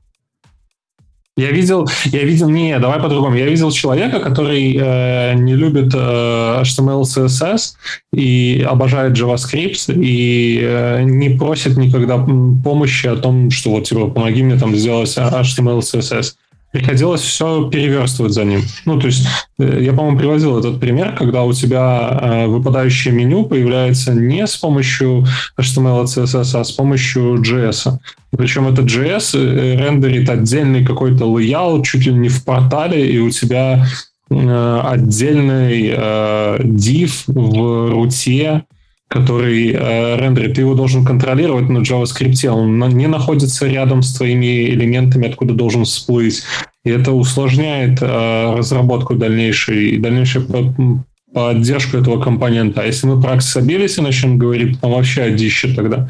Я 1.40 1.52
видел, 1.52 1.88
я 2.04 2.22
видел, 2.24 2.50
не, 2.50 2.78
давай 2.78 3.00
по-другому. 3.00 3.34
Я 3.34 3.46
видел 3.46 3.70
человека, 3.70 4.20
который 4.20 4.76
э, 4.78 5.34
не 5.36 5.54
любит 5.54 5.94
э, 5.94 6.60
HTML, 6.62 7.00
CSS 7.02 7.76
и 8.12 8.66
обожает 8.68 9.18
JavaScript 9.18 9.90
и 9.94 10.60
э, 10.62 11.02
не 11.02 11.30
просит 11.30 11.78
никогда 11.78 12.18
помощи 12.18 13.06
о 13.06 13.16
том, 13.16 13.50
что 13.50 13.70
вот 13.70 13.84
типа 13.84 14.08
помоги 14.08 14.42
мне 14.42 14.58
там 14.58 14.76
сделать 14.76 15.16
HTML, 15.16 15.78
CSS. 15.78 16.34
Приходилось 16.72 17.22
все 17.22 17.68
переверстывать 17.68 18.32
за 18.32 18.44
ним. 18.44 18.62
Ну, 18.84 18.98
то 18.98 19.06
есть, 19.06 19.26
э, 19.58 19.78
я, 19.82 19.92
по-моему, 19.92 20.18
приводил 20.18 20.58
этот 20.58 20.78
пример, 20.78 21.14
когда 21.16 21.42
у 21.42 21.52
тебя 21.52 22.18
э, 22.22 22.46
выпадающее 22.46 23.12
меню 23.12 23.44
появляется 23.44 24.14
не 24.14 24.46
с 24.46 24.56
помощью 24.56 25.26
HTML 25.58 26.04
CSS, 26.04 26.60
а 26.60 26.64
с 26.64 26.72
помощью 26.72 27.42
JS. 27.42 27.98
Причем 28.36 28.68
этот 28.68 28.86
JS 28.86 29.36
э, 29.36 29.76
рендерит 29.76 30.30
отдельный 30.30 30.84
какой-то 30.84 31.26
layout 31.26 31.86
чуть 31.86 32.06
ли 32.06 32.12
не 32.12 32.28
в 32.28 32.44
портале, 32.44 33.10
и 33.10 33.18
у 33.18 33.30
тебя 33.30 33.84
отдельный 34.32 35.90
div 35.90 37.10
в 37.26 37.90
руте, 37.90 38.62
который 39.10 39.72
э, 39.72 40.16
рендерит, 40.16 40.54
ты 40.54 40.60
его 40.60 40.74
должен 40.74 41.04
контролировать 41.04 41.68
на 41.68 41.78
JavaScript, 41.78 42.46
он 42.46 42.78
не 42.96 43.08
находится 43.08 43.66
рядом 43.66 44.02
с 44.02 44.14
твоими 44.14 44.70
элементами, 44.70 45.28
откуда 45.28 45.52
должен 45.52 45.84
всплыть. 45.84 46.44
И 46.84 46.90
это 46.90 47.10
усложняет 47.10 48.00
э, 48.00 48.54
разработку 48.56 49.16
дальнейшей, 49.16 49.98
дальнейшую 49.98 51.04
поддержку 51.34 51.96
этого 51.96 52.22
компонента. 52.22 52.82
А 52.82 52.86
если 52.86 53.08
мы 53.08 53.20
про 53.20 53.34
accessibility 53.34 54.00
начнем 54.00 54.38
говорить, 54.38 54.80
там 54.80 54.92
вообще 54.92 55.22
одище 55.22 55.74
тогда. 55.74 56.08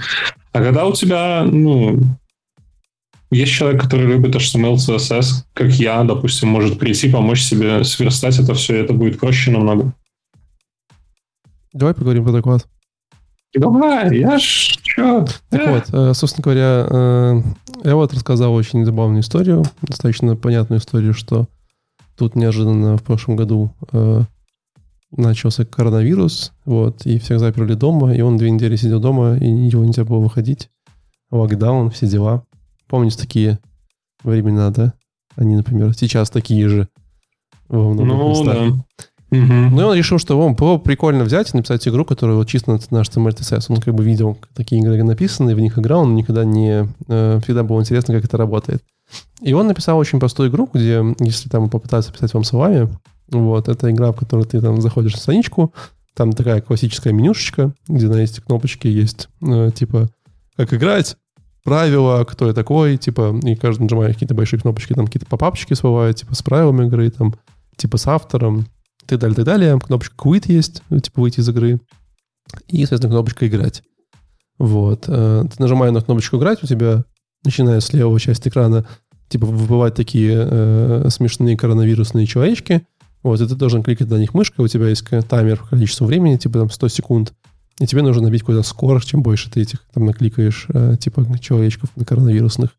А 0.53 0.63
когда 0.63 0.85
у 0.85 0.93
тебя, 0.93 1.43
ну, 1.51 1.99
есть 3.31 3.53
человек, 3.53 3.81
который 3.81 4.07
любит 4.07 4.35
HTML, 4.35 4.75
CSS, 4.75 5.45
как 5.55 5.71
я, 5.71 6.03
допустим, 6.05 6.51
может 6.51 6.79
прийти, 6.79 7.11
помочь 7.11 7.41
себе 7.41 7.83
сверстать 7.83 8.39
это 8.39 8.53
все, 8.53 8.77
и 8.77 8.83
это 8.83 8.93
будет 8.93 9.19
проще 9.19 9.53
намного. 9.53 9.95
Давай 11.73 11.95
поговорим 11.95 12.25
про 12.25 12.33
доклад. 12.33 12.67
Давай, 13.55 14.19
я 14.19 14.39
ж 14.39 14.79
чё? 14.83 15.27
Так 15.49 15.69
вот, 15.69 15.85
э, 15.93 16.15
собственно 16.15 16.45
говоря, 16.45 16.87
э, 16.89 17.43
я 17.85 17.97
вот 17.97 18.15
рассказал 18.15 18.55
очень 18.55 18.85
забавную 18.85 19.23
историю, 19.23 19.65
достаточно 19.83 20.37
понятную 20.37 20.79
историю, 20.79 21.15
что 21.15 21.49
тут 22.17 22.37
неожиданно 22.37 22.97
в 22.97 23.03
прошлом 23.03 23.35
году 23.35 23.73
э, 23.93 24.23
начался 25.11 25.65
коронавирус, 25.65 26.53
вот, 26.65 27.05
и 27.07 27.19
всех 27.19 27.41
заперли 27.41 27.75
дома, 27.75 28.15
и 28.15 28.21
он 28.21 28.37
две 28.37 28.51
недели 28.51 28.77
сидел 28.77 29.01
дома, 29.01 29.37
и 29.37 29.47
его 29.47 29.85
нельзя 29.85 30.05
было 30.05 30.19
выходить. 30.19 30.71
Локдаун, 31.33 31.91
все 31.91 32.07
дела. 32.07 32.45
Помните 32.89 33.19
такие 33.19 33.59
времена, 34.23 34.71
да? 34.71 34.95
Они, 35.37 35.57
например, 35.57 35.95
сейчас 35.95 36.31
такие 36.31 36.69
же 36.69 36.89
во 37.69 37.91
многих 37.91 38.15
ну, 38.15 38.31
местах. 38.31 38.57
Да. 38.57 39.05
Угу. 39.31 39.39
Ну, 39.41 39.81
и 39.81 39.85
он 39.85 39.97
решил, 39.97 40.19
что 40.19 40.41
он 40.41 40.55
было 40.55 40.79
прикольно 40.79 41.25
взять 41.25 41.55
и 41.55 41.57
написать 41.57 41.87
игру, 41.87 42.05
которая 42.05 42.37
вот 42.37 42.49
чисто 42.49 42.73
на 42.73 42.77
HTML 42.77 43.37
TCS. 43.37 43.67
Он 43.69 43.77
как 43.77 43.95
бы 43.95 44.05
видел 44.05 44.37
такие 44.55 44.81
игры 44.81 45.03
написаны, 45.03 45.55
в 45.55 45.61
них 45.61 45.79
играл, 45.79 46.03
он 46.03 46.17
никогда 46.17 46.45
не... 46.45 46.89
Э, 47.09 47.39
всегда 47.43 47.63
было 47.63 47.81
интересно, 47.81 48.15
как 48.15 48.25
это 48.25 48.37
работает. 48.37 48.83
И 49.41 49.53
он 49.53 49.69
написал 49.69 49.99
очень 49.99 50.19
простую 50.19 50.51
игру, 50.51 50.69
где, 50.73 51.03
если 51.21 51.49
там 51.49 51.69
попытаться 51.69 52.13
писать 52.13 52.35
вам 52.35 52.45
словами, 52.45 52.89
вот, 53.29 53.69
это 53.69 53.91
игра, 53.91 54.13
в 54.13 54.17
которой 54.17 54.45
ты 54.45 54.61
там 54.61 54.81
заходишь 54.81 55.15
на 55.15 55.21
страничку, 55.21 55.73
там 56.15 56.33
такая 56.33 56.61
классическая 56.61 57.13
менюшечка, 57.13 57.73
где 57.87 58.09
на 58.09 58.17
есть 58.21 58.41
кнопочки, 58.41 58.89
есть 58.89 59.29
э, 59.43 59.71
типа 59.75 60.09
как 60.57 60.75
играть, 60.75 61.17
правила, 61.65 62.25
кто 62.25 62.49
я 62.49 62.53
такой, 62.53 62.97
типа, 62.97 63.39
и 63.43 63.55
каждый 63.55 63.85
нажимает 63.85 64.15
какие-то 64.15 64.35
большие 64.35 64.61
кнопочки, 64.61 64.93
там 64.93 65.07
какие-то 65.07 65.27
попапчики 65.27 65.75
всплывают, 65.75 66.17
типа 66.17 66.35
с 66.35 66.43
правилами 66.43 66.87
игры, 66.87 67.11
там, 67.11 67.35
типа 67.77 67.97
с 67.97 68.07
автором, 68.07 68.67
так 69.11 69.21
далее, 69.21 69.37
так 69.37 69.45
далее. 69.45 69.79
Кнопочка 69.79 70.15
quit 70.17 70.45
есть, 70.47 70.83
ну, 70.91 71.01
типа 71.01 71.21
выйти 71.21 71.41
из 71.41 71.49
игры. 71.49 71.81
И, 72.69 72.79
соответственно, 72.81 73.15
кнопочка 73.15 73.47
играть. 73.47 73.83
Вот. 74.59 75.05
Э, 75.09 75.45
ты 75.51 75.63
нажимаешь 75.63 75.95
на 75.95 76.01
кнопочку 76.01 76.37
играть, 76.37 76.63
у 76.63 76.67
тебя, 76.67 77.05
начиная 77.45 77.81
с 77.81 77.93
левого 77.93 78.19
части 78.21 78.49
экрана, 78.49 78.87
типа 79.29 79.47
выбывают 79.47 79.95
такие 79.95 80.37
э, 80.37 81.09
смешные 81.11 81.57
коронавирусные 81.57 82.27
человечки. 82.27 82.87
Вот, 83.23 83.41
и 83.41 83.47
ты 83.47 83.55
должен 83.55 83.83
кликать 83.83 84.09
на 84.09 84.17
них 84.17 84.35
мышкой, 84.35 84.65
у 84.65 84.69
тебя 84.69 84.89
есть 84.89 85.05
таймер 85.29 85.59
количество 85.59 86.07
времени, 86.07 86.37
типа 86.37 86.61
там 86.61 86.71
100 86.71 86.89
секунд, 86.89 87.35
и 87.79 87.87
тебе 87.87 88.03
нужно 88.03 88.23
набить 88.23 88.41
какой-то 88.41 88.63
скорость, 88.63 89.09
чем 89.09 89.23
больше 89.23 89.51
ты 89.51 89.63
этих 89.63 89.81
там 89.93 90.07
накликаешь, 90.07 90.67
э, 90.73 90.97
типа 90.99 91.27
человечков 91.39 91.91
на 91.97 92.05
коронавирусных. 92.05 92.71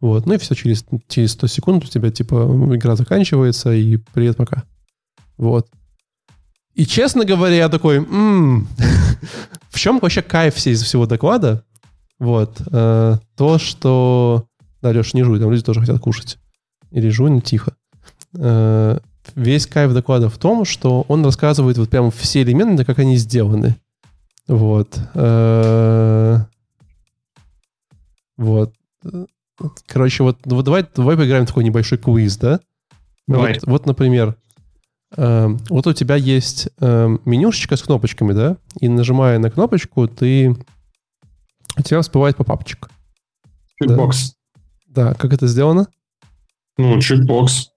Вот, 0.00 0.26
ну 0.26 0.34
и 0.34 0.38
все, 0.38 0.54
через, 0.54 0.84
через 1.08 1.32
100 1.32 1.46
секунд 1.46 1.84
у 1.84 1.86
тебя, 1.86 2.10
типа, 2.10 2.34
игра 2.74 2.96
заканчивается, 2.96 3.72
и 3.72 3.96
привет, 3.96 4.36
пока. 4.36 4.64
Вот. 5.36 5.68
И, 6.74 6.86
честно 6.86 7.24
говоря, 7.24 7.54
я 7.54 7.68
такой, 7.68 7.98
м-м, 7.98 8.68
в 9.70 9.78
чем 9.78 9.98
вообще 10.00 10.22
кайф 10.22 10.54
всей 10.54 10.74
из 10.74 10.82
всего 10.82 11.06
доклада? 11.06 11.64
Вот. 12.18 12.60
Э, 12.72 13.16
то, 13.36 13.58
что... 13.58 14.46
Да, 14.82 14.92
Леша, 14.92 15.10
не 15.14 15.22
жуй, 15.22 15.38
там 15.38 15.50
люди 15.50 15.62
тоже 15.62 15.80
хотят 15.80 16.00
кушать. 16.00 16.38
Или 16.90 17.08
жуй, 17.08 17.40
тихо. 17.40 17.74
Э, 18.36 18.98
весь 19.36 19.66
кайф 19.66 19.92
доклада 19.92 20.28
в 20.28 20.38
том, 20.38 20.64
что 20.64 21.04
он 21.08 21.24
рассказывает 21.24 21.78
вот 21.78 21.90
прямо 21.90 22.10
все 22.10 22.42
элементы, 22.42 22.84
как 22.84 22.98
они 22.98 23.16
сделаны. 23.16 23.76
Вот. 24.48 24.98
Э, 25.14 26.40
вот. 28.36 28.72
Короче, 29.86 30.24
вот, 30.24 30.38
вот 30.44 30.64
давай, 30.64 30.84
давай 30.94 31.16
поиграем 31.16 31.44
в 31.44 31.48
такой 31.48 31.64
небольшой 31.64 31.98
квиз, 31.98 32.36
да? 32.36 32.60
Давай. 33.26 33.54
Вот, 33.54 33.62
вот 33.66 33.86
например, 33.86 34.36
вот 35.16 35.86
у 35.86 35.92
тебя 35.92 36.16
есть 36.16 36.68
эм, 36.80 37.20
менюшечка 37.24 37.76
с 37.76 37.82
кнопочками, 37.82 38.32
да? 38.32 38.56
И 38.80 38.88
нажимая 38.88 39.38
на 39.38 39.50
кнопочку, 39.50 40.08
ты... 40.08 40.56
У 41.76 41.82
тебя 41.82 42.00
всплывает 42.00 42.36
попапчик. 42.36 42.88
Чекбокс. 43.80 44.34
Да. 44.88 45.10
да, 45.10 45.14
как 45.14 45.32
это 45.32 45.46
сделано? 45.46 45.88
Ну, 46.78 47.00
чекбокс. 47.00 47.70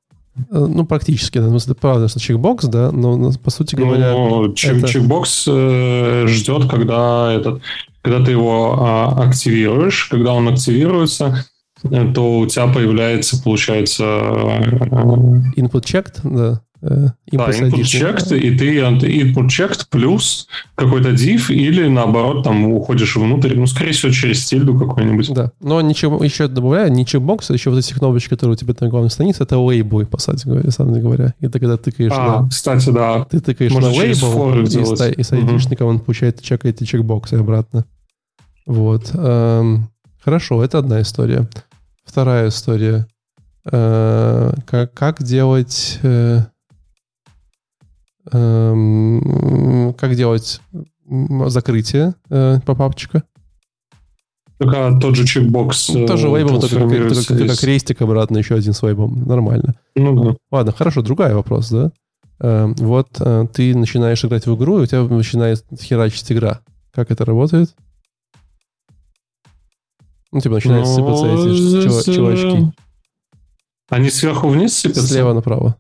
Э, 0.52 0.66
ну, 0.70 0.86
практически, 0.86 1.40
да. 1.40 1.48
Ну, 1.48 1.58
это 1.58 1.76
правда, 1.76 2.08
что 2.08 2.20
чекбокс, 2.20 2.66
да, 2.66 2.92
но, 2.92 3.32
по 3.34 3.50
сути 3.50 3.76
ну, 3.76 3.86
говоря... 3.86 4.12
Ну, 4.14 4.54
чек, 4.54 4.78
это... 4.78 4.88
чекбокс 4.88 5.46
э, 5.48 6.26
ждет, 6.28 6.70
когда, 6.70 7.34
этот, 7.34 7.62
когда 8.02 8.24
ты 8.24 8.32
его 8.32 8.76
а, 8.80 9.24
активируешь. 9.24 10.06
Когда 10.06 10.34
он 10.34 10.48
активируется, 10.48 11.46
э, 11.84 12.14
то 12.14 12.40
у 12.40 12.48
тебя 12.48 12.68
появляется, 12.68 13.42
получается... 13.42 14.04
Input 14.04 15.84
checked, 15.84 16.20
да. 16.24 16.62
Э, 16.90 17.08
да, 17.32 17.50
input 17.50 17.82
checked, 17.82 18.38
и 18.38 18.58
ты 18.58 18.80
input 18.80 19.48
checked 19.48 19.88
плюс 19.90 20.48
какой-то 20.76 21.10
div, 21.10 21.52
или 21.52 21.88
наоборот, 21.88 22.44
там 22.44 22.66
уходишь 22.66 23.16
внутрь, 23.16 23.56
ну, 23.56 23.68
скорее 23.68 23.92
всего, 23.92 24.12
через 24.12 24.46
тильду 24.46 24.78
какой-нибудь. 24.78 25.34
Да, 25.34 25.52
но 25.60 25.82
ничего, 25.82 26.24
еще 26.24 26.48
добавляю, 26.48 26.92
не 26.92 27.06
чекбокс, 27.06 27.50
а 27.52 27.54
еще 27.54 27.72
вот 27.72 27.80
эти 27.80 27.94
кнопочки, 27.94 28.30
которые 28.30 28.54
у 28.54 28.58
тебя 28.58 28.74
на 28.80 28.88
главной 28.88 29.10
странице, 29.10 29.44
это 29.44 29.58
лейблы, 29.58 30.06
по 30.06 30.18
сути 30.18 30.48
говоря, 30.48 30.72
самом 30.72 31.00
говоря. 31.02 31.34
И 31.40 31.48
ты 31.48 31.60
когда 31.60 31.78
тыкаешь 31.78 32.12
а, 32.16 32.44
на... 32.44 32.50
кстати, 32.50 32.90
да. 32.90 33.26
Ты 33.26 33.40
тыкаешь 33.42 33.72
Можно 33.72 33.90
на 33.90 33.96
лейбл, 33.96 34.64
и, 34.64 34.86
ста- 34.86 35.10
и 35.10 35.24
с 35.24 35.34
айдишником 35.34 35.88
угу. 35.88 35.96
он 35.96 36.00
получает, 36.00 36.42
чекает 36.42 36.82
эти 36.82 36.88
чекбоксы 36.88 37.34
обратно. 37.34 37.86
Вот. 38.66 39.12
Эм, 39.14 39.90
хорошо, 40.24 40.64
это 40.64 40.80
одна 40.80 41.02
история. 41.02 41.50
Вторая 42.06 42.50
история. 42.50 43.08
Э, 43.70 44.54
как, 44.66 44.94
как 44.94 45.24
делать... 45.24 46.00
Э, 48.32 48.72
Эм, 48.72 49.94
как 49.98 50.16
делать 50.16 50.62
закрытие 51.46 52.16
э, 52.30 52.60
попапчика? 52.66 53.24
Только 54.58 54.98
тот 55.00 55.16
же 55.16 55.26
чекбокс. 55.26 55.90
Ну, 55.90 56.08
тоже 56.08 56.28
лейбл, 56.28 56.60
только, 56.60 56.80
только, 56.80 57.14
только, 57.14 57.48
как 57.48 57.60
крестик 57.60 58.02
обратно, 58.02 58.38
еще 58.38 58.56
один 58.56 58.74
с 58.74 58.82
лейблом. 58.82 59.24
Нормально. 59.24 59.76
Ну 59.96 60.24
да. 60.24 60.36
Ладно, 60.52 60.72
хорошо, 60.72 61.02
другой 61.04 61.34
вопрос, 61.34 61.70
да? 61.70 61.92
Э, 62.40 62.74
вот 62.78 63.10
э, 63.20 63.48
ты 63.54 63.76
начинаешь 63.76 64.24
играть 64.26 64.48
в 64.48 64.56
игру, 64.56 64.80
и 64.80 64.84
у 64.84 64.86
тебя 64.86 65.04
начинает 65.04 65.64
херачить 65.80 66.32
игра. 66.32 66.62
Как 66.92 67.12
это 67.12 67.24
работает? 67.26 67.76
Ну, 70.32 70.42
типа 70.42 70.56
начинают 70.56 70.88
ну, 70.88 70.96
сыпаться 70.96 71.28
эти 71.28 72.16
чувачки. 72.16 72.74
Они 73.90 74.10
сверху 74.10 74.50
вниз 74.50 74.76
сыпятся? 74.78 75.08
Слева 75.08 75.34
направо. 75.34 75.78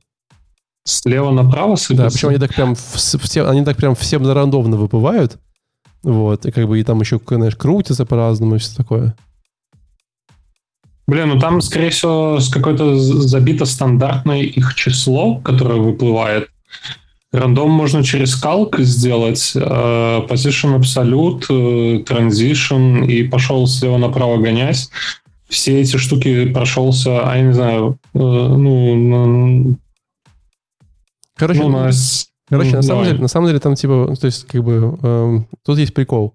Слева 0.88 1.32
направо 1.32 1.76
сыпется? 1.76 2.04
Да, 2.04 2.10
причем 2.10 2.30
они 2.30 2.38
так 2.38 2.54
прям, 2.54 2.74
все, 2.76 3.46
они 3.46 3.66
так 3.66 3.76
прям 3.76 3.94
всем 3.94 4.26
рандомно 4.26 4.78
выпивают. 4.78 5.38
Вот, 6.02 6.46
и 6.46 6.52
как 6.52 6.66
бы 6.66 6.80
и 6.80 6.84
там 6.84 7.02
еще, 7.02 7.20
знаешь, 7.28 7.58
крутится 7.58 8.06
по-разному 8.06 8.56
и 8.56 8.60
все 8.60 8.74
такое. 8.74 9.14
Блин, 11.06 11.28
ну 11.28 11.40
там, 11.40 11.60
скорее 11.60 11.90
всего, 11.90 12.40
с 12.40 12.48
какое-то 12.48 12.96
забито 12.96 13.66
стандартное 13.66 14.44
их 14.44 14.76
число, 14.76 15.36
которое 15.40 15.82
выплывает. 15.82 16.48
Рандом 17.34 17.70
можно 17.70 18.02
через 18.02 18.36
калк 18.38 18.80
сделать, 18.80 19.52
э, 19.56 19.60
position 19.60 20.80
absolute, 20.80 21.46
э, 21.50 22.04
transition, 22.04 23.06
и 23.06 23.28
пошел 23.28 23.68
слева 23.68 23.98
направо 23.98 24.38
гонять. 24.38 24.90
Все 25.50 25.82
эти 25.82 25.98
штуки 25.98 26.46
прошелся, 26.46 27.30
а 27.30 27.36
я 27.36 27.42
не 27.42 27.54
знаю, 27.54 27.98
э, 28.14 28.20
ну, 28.20 29.76
Короче, 31.38 31.62
ну, 31.62 31.70
нас... 31.70 32.28
короче 32.50 32.72
ну, 32.72 32.76
на, 32.78 32.82
самом 32.82 33.04
деле, 33.06 33.20
на 33.20 33.28
самом 33.28 33.48
деле 33.48 33.60
там 33.60 33.76
типа, 33.76 34.16
то 34.20 34.26
есть 34.26 34.46
как 34.46 34.64
бы, 34.64 34.98
эм, 35.02 35.48
тут 35.64 35.78
есть 35.78 35.94
прикол. 35.94 36.34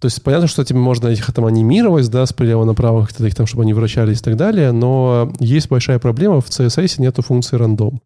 То 0.00 0.06
есть 0.06 0.22
понятно, 0.22 0.48
что 0.48 0.64
тебе 0.64 0.78
можно 0.78 1.08
их 1.08 1.32
там 1.32 1.46
анимировать, 1.46 2.10
да, 2.10 2.26
слева 2.26 2.64
направо, 2.64 3.06
как-то 3.06 3.26
их 3.26 3.34
там, 3.34 3.46
чтобы 3.46 3.62
они 3.62 3.72
вращались 3.72 4.20
и 4.20 4.22
так 4.22 4.36
далее, 4.36 4.72
но 4.72 5.32
есть 5.38 5.68
большая 5.68 5.98
проблема, 5.98 6.40
в 6.40 6.48
CSS 6.48 7.00
нету 7.00 7.22
функции 7.22 7.56
рандом. 7.56 8.00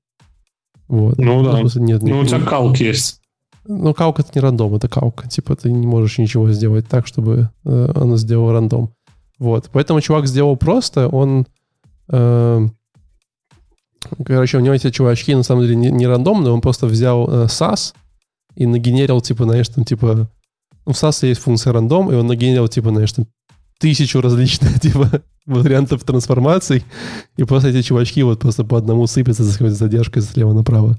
Вот. 0.86 1.18
Ну 1.18 1.42
да. 1.42 1.60
Нет, 1.74 2.02
ну, 2.02 2.20
у 2.20 2.24
тебя 2.24 2.40
калк 2.40 2.76
есть. 2.76 3.20
Ну, 3.66 3.92
калк 3.92 4.20
это 4.20 4.30
не 4.34 4.40
рандом, 4.40 4.74
это 4.74 4.88
калка. 4.88 5.28
Типа 5.28 5.54
ты 5.54 5.70
не 5.70 5.86
можешь 5.86 6.18
ничего 6.18 6.50
сделать 6.50 6.88
так, 6.88 7.06
чтобы 7.06 7.50
э, 7.64 7.92
оно 7.94 8.16
сделало 8.16 8.52
рандом. 8.52 8.90
Вот. 9.38 9.68
Поэтому 9.72 10.00
чувак 10.00 10.26
сделал 10.26 10.56
просто, 10.56 11.08
он... 11.08 11.46
Э, 12.10 12.66
короче, 14.24 14.58
у 14.58 14.60
него 14.60 14.74
эти 14.74 14.90
чувачки 14.90 15.34
на 15.34 15.42
самом 15.42 15.62
деле 15.62 15.76
не, 15.76 15.90
не 15.90 16.06
рандомные, 16.06 16.52
он 16.52 16.60
просто 16.60 16.86
взял 16.86 17.28
э, 17.28 17.46
SAS 17.46 17.94
и 18.56 18.66
нагенерил, 18.66 19.20
типа, 19.20 19.44
знаешь, 19.44 19.68
там, 19.68 19.84
типа, 19.84 20.28
ну, 20.86 20.92
в 20.92 20.96
SAS 20.96 21.26
есть 21.26 21.40
функция 21.40 21.72
рандом, 21.72 22.10
и 22.10 22.14
он 22.14 22.26
нагенерил, 22.26 22.68
типа, 22.68 22.90
знаешь, 22.90 23.12
там, 23.12 23.26
тысячу 23.78 24.20
различных, 24.20 24.80
типа, 24.80 25.22
вариантов 25.46 26.02
трансформаций, 26.04 26.84
и 27.36 27.44
просто 27.44 27.68
эти 27.68 27.82
чувачки 27.82 28.22
вот 28.22 28.40
просто 28.40 28.64
по 28.64 28.76
одному 28.76 29.06
сыпятся 29.06 29.44
с 29.44 29.52
какой-то 29.52 29.74
задержкой 29.74 30.22
слева 30.22 30.52
направо. 30.52 30.98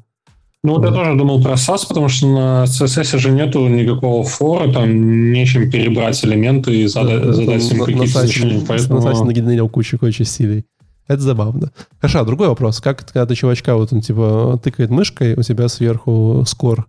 Ну, 0.62 0.74
вот, 0.74 0.80
вот 0.80 0.90
я 0.90 0.92
тоже 0.92 1.16
думал 1.16 1.42
про 1.42 1.54
SAS, 1.54 1.88
потому 1.88 2.10
что 2.10 2.28
на 2.28 2.64
CSS 2.66 3.18
же 3.18 3.32
нету 3.32 3.66
никакого 3.68 4.26
фора, 4.26 4.72
там 4.72 5.32
нечем 5.32 5.72
перебрать 5.72 6.24
элементы 6.26 6.82
и 6.82 6.88
задать, 6.88 7.22
да, 7.22 7.32
задать 7.32 7.72
им 7.72 7.80
какие-то 7.80 8.08
значения. 8.08 8.62
Поэтому... 8.68 9.02
На 9.02 9.10
SAS 9.10 9.24
нагенерил 9.24 9.70
кучу 9.70 9.98
кучу 9.98 10.26
стилей. 10.26 10.66
Это 11.10 11.22
забавно. 11.22 11.72
Хорошо, 12.00 12.20
а 12.20 12.24
другой 12.24 12.50
вопрос. 12.50 12.80
Как 12.80 13.04
когда 13.04 13.26
ты 13.26 13.34
чувачка, 13.34 13.76
вот 13.76 13.92
он 13.92 14.02
типа 14.02 14.60
тыкает 14.64 14.92
мышкой, 14.92 15.34
у 15.34 15.42
тебя 15.42 15.68
сверху 15.68 16.44
скор 16.46 16.88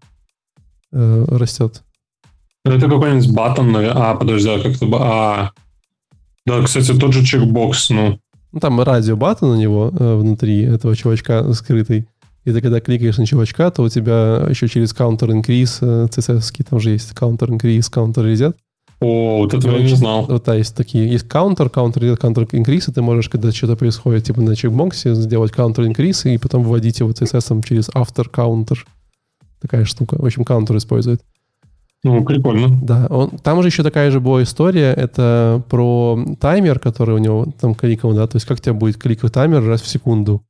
э, 0.92 1.24
растет? 1.26 1.82
Это 2.66 2.86
какой-нибудь 2.86 3.32
батон, 3.32 3.74
а, 3.74 4.14
подожди, 4.14 4.50
а 4.50 4.60
как-то... 4.60 4.86
А, 5.00 5.50
да, 6.44 6.62
кстати, 6.62 6.92
тот 6.92 7.14
же 7.14 7.24
чекбокс, 7.24 7.88
ну. 7.88 8.20
Ну, 8.52 8.60
там 8.60 8.78
радио 8.82 9.16
батон 9.16 9.52
у 9.52 9.56
него 9.56 9.90
э, 9.98 10.16
внутри 10.16 10.64
этого 10.64 10.94
чувачка 10.94 11.50
скрытый. 11.54 12.06
И 12.44 12.52
ты 12.52 12.60
когда 12.60 12.80
кликаешь 12.80 13.16
на 13.16 13.24
чувачка, 13.24 13.70
то 13.70 13.82
у 13.82 13.88
тебя 13.88 14.44
еще 14.50 14.68
через 14.68 14.94
counter 14.94 15.30
increase, 15.30 15.78
э, 15.80 16.08
CSS, 16.10 16.64
там 16.68 16.78
же 16.78 16.90
есть 16.90 17.12
counter 17.12 17.48
increase, 17.48 17.90
counter 17.90 18.30
reset. 18.30 18.54
О, 19.00 19.38
вот 19.38 19.54
это 19.54 19.68
я 19.70 19.82
не 19.82 19.96
знал. 19.96 20.26
Вот, 20.26 20.44
да, 20.44 20.54
есть 20.54 20.76
такие. 20.76 21.10
Есть 21.10 21.26
counter, 21.26 21.72
counter 21.72 22.18
counter 22.18 22.46
increase, 22.50 22.90
и 22.90 22.92
ты 22.92 23.00
можешь, 23.00 23.30
когда 23.30 23.50
что-то 23.50 23.76
происходит, 23.76 24.24
типа 24.24 24.42
на 24.42 24.54
чекбоксе, 24.54 25.14
сделать 25.14 25.52
counter 25.52 25.90
increase 25.90 26.32
и 26.32 26.36
потом 26.36 26.64
вводить 26.64 27.00
его 27.00 27.10
CSS 27.10 27.64
через 27.66 27.88
after 27.90 28.30
counter. 28.30 28.78
Такая 29.60 29.84
штука. 29.86 30.16
В 30.20 30.24
общем, 30.24 30.42
counter 30.42 30.76
использует. 30.76 31.22
Ну, 32.02 32.24
прикольно. 32.24 32.78
Да, 32.82 33.06
он, 33.10 33.30
там 33.30 33.60
же 33.62 33.68
еще 33.68 33.82
такая 33.82 34.10
же 34.10 34.20
была 34.20 34.42
история, 34.42 34.94
это 34.94 35.62
про 35.68 36.18
таймер, 36.40 36.78
который 36.78 37.14
у 37.14 37.18
него 37.18 37.46
там 37.60 37.74
кликал, 37.74 38.14
да, 38.14 38.26
то 38.26 38.36
есть 38.36 38.46
как 38.46 38.60
тебя 38.60 38.72
будет 38.72 38.96
кликать 38.96 39.32
таймер 39.32 39.62
раз 39.64 39.82
в 39.82 39.88
секунду. 39.88 40.42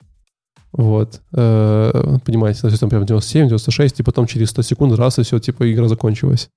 Вот. 0.72 1.20
Э, 1.32 2.18
понимаете, 2.24 2.60
то 2.60 2.68
есть 2.68 2.78
там 2.78 2.88
прям 2.88 3.04
97, 3.04 3.48
96, 3.48 4.00
и 4.00 4.02
потом 4.04 4.26
через 4.26 4.50
100 4.50 4.62
секунд 4.62 4.94
раз, 4.96 5.18
и 5.18 5.22
все, 5.22 5.40
типа, 5.40 5.70
игра 5.72 5.88
закончилась. 5.88 6.48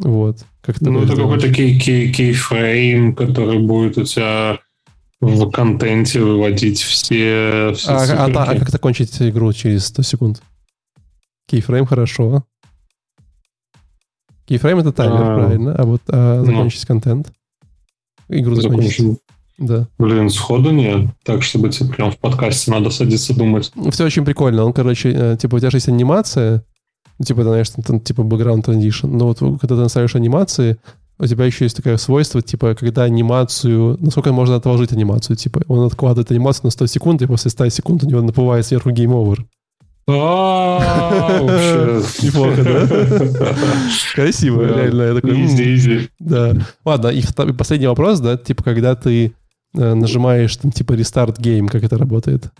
Вот. 0.00 0.38
Как 0.62 0.80
ну, 0.80 1.02
это 1.02 1.14
какой-то 1.14 1.52
кей- 1.52 1.78
кей- 1.78 2.12
кейфрейм, 2.12 3.14
который 3.14 3.58
будет 3.58 3.98
у 3.98 4.04
тебя 4.04 4.58
в 5.20 5.50
контенте 5.50 6.20
выводить 6.20 6.80
все... 6.80 7.72
все 7.76 7.90
а, 7.90 8.26
а, 8.26 8.26
а, 8.26 8.42
а 8.44 8.58
как 8.58 8.70
закончить 8.70 9.20
игру 9.20 9.52
через 9.52 9.86
100 9.86 10.02
секунд? 10.02 10.42
Кейфрейм 11.46 11.84
хорошо. 11.84 12.44
Кейфрейм 14.46 14.78
это 14.78 14.92
таймер, 14.92 15.22
а, 15.22 15.34
правильно. 15.36 15.74
А 15.74 15.84
вот 15.84 16.02
а, 16.08 16.40
ну. 16.40 16.46
закончить 16.46 16.82
ну, 16.82 16.94
контент. 16.94 17.32
Игру 18.28 18.54
закончить. 18.54 19.18
Да. 19.58 19.86
Блин, 19.98 20.30
сходу 20.30 20.70
нет. 20.70 21.10
Так, 21.22 21.42
чтобы 21.42 21.68
тебе 21.68 21.92
прям 21.92 22.10
в 22.10 22.18
подкасте 22.18 22.70
надо 22.70 22.88
садиться 22.88 23.36
думать. 23.36 23.70
Все 23.90 24.04
очень 24.06 24.24
прикольно. 24.24 24.64
Он, 24.64 24.72
короче, 24.72 25.12
э, 25.12 25.36
типа, 25.38 25.56
у 25.56 25.58
тебя 25.58 25.70
же 25.70 25.76
есть 25.76 25.88
анимация, 25.88 26.64
ну, 27.20 27.26
типа, 27.26 27.42
знаешь, 27.42 27.68
там, 27.68 28.00
типа, 28.00 28.22
background 28.22 28.64
transition. 28.64 29.08
Но 29.08 29.26
вот 29.26 29.38
когда 29.38 29.76
ты 29.76 29.82
настраиваешь 29.82 30.16
анимации, 30.16 30.78
у 31.18 31.26
тебя 31.26 31.44
еще 31.44 31.66
есть 31.66 31.76
такое 31.76 31.98
свойство, 31.98 32.40
типа, 32.40 32.74
когда 32.74 33.02
анимацию... 33.02 33.98
Насколько 34.00 34.32
можно 34.32 34.56
отложить 34.56 34.92
анимацию? 34.92 35.36
Типа, 35.36 35.60
он 35.68 35.84
откладывает 35.84 36.30
анимацию 36.30 36.64
на 36.64 36.70
100 36.70 36.86
секунд, 36.86 37.20
и 37.20 37.26
после 37.26 37.50
100 37.50 37.68
секунд 37.68 38.04
у 38.04 38.08
него 38.08 38.22
наплывает 38.22 38.64
сверху 38.64 38.88
game 38.88 39.12
over. 39.12 39.36
Неплохо, 42.22 42.64
да? 42.64 42.88
Красиво, 44.14 44.62
реально. 44.62 45.02
Я 45.02 45.14
такой, 45.14 45.44
изи, 45.44 45.74
изи. 45.74 46.08
Да. 46.18 46.54
Ладно, 46.86 47.08
и 47.08 47.22
последний 47.52 47.86
вопрос, 47.86 48.20
да, 48.20 48.38
типа, 48.38 48.64
когда 48.64 48.94
ты 48.94 49.34
э, 49.74 49.94
нажимаешь, 49.94 50.56
там, 50.56 50.72
типа, 50.72 50.94
рестарт 50.94 51.38
game, 51.38 51.68
как 51.68 51.84
это 51.84 51.98
работает? 51.98 52.50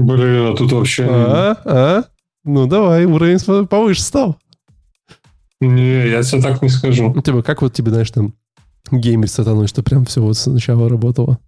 Блин, 0.00 0.52
а 0.52 0.56
тут 0.56 0.72
вообще... 0.72 1.06
А, 1.08 1.56
а? 1.64 2.04
Ну, 2.44 2.66
давай, 2.66 3.04
уровень 3.04 3.66
повыше 3.66 4.00
стал. 4.00 4.38
Не, 5.60 6.08
я 6.08 6.22
тебе 6.22 6.40
так 6.40 6.62
не 6.62 6.70
скажу. 6.70 7.12
Ну, 7.14 7.20
типа, 7.20 7.42
как 7.42 7.60
вот 7.60 7.74
тебе, 7.74 7.90
знаешь, 7.90 8.10
там, 8.10 8.34
геймер 8.90 9.28
сатаной, 9.28 9.66
что 9.66 9.82
прям 9.82 10.06
все 10.06 10.22
вот 10.22 10.36
сначала 10.36 10.88
работало? 10.88 11.38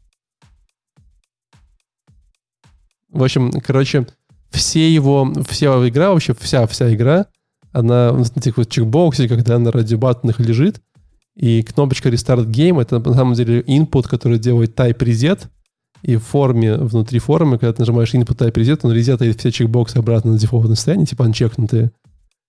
В 3.10 3.22
общем, 3.22 3.50
короче, 3.52 4.06
все 4.50 4.92
его, 4.92 5.32
вся 5.48 5.68
игра, 5.88 6.10
вообще 6.10 6.34
вся, 6.34 6.66
вся 6.66 6.94
игра, 6.94 7.26
она 7.72 8.12
на 8.12 8.22
этих 8.22 8.58
вот 8.58 8.68
чекбоксе, 8.68 9.28
когда 9.28 9.58
на 9.58 9.72
радиобатонах 9.72 10.40
лежит, 10.40 10.82
и 11.34 11.62
кнопочка 11.62 12.10
Restart 12.10 12.46
Game— 12.46 12.80
это 12.82 12.98
на 12.98 13.14
самом 13.14 13.34
деле 13.34 13.62
input, 13.62 14.08
который 14.08 14.38
делает 14.38 14.78
type 14.78 14.98
reset, 14.98 15.46
и 16.02 16.16
в 16.16 16.24
форме, 16.24 16.76
внутри 16.76 17.18
формы, 17.18 17.58
когда 17.58 17.72
ты 17.72 17.82
нажимаешь 17.82 18.12
input 18.14 18.36
type 18.36 18.54
reset, 18.54 18.80
он 18.82 18.92
резетает 18.92 19.38
все 19.38 19.52
чекбоксы 19.52 19.96
обратно 19.96 20.32
на 20.32 20.38
дефолтное 20.38 20.74
состояние, 20.74 21.06
типа 21.06 21.24
анчекнутые. 21.24 21.92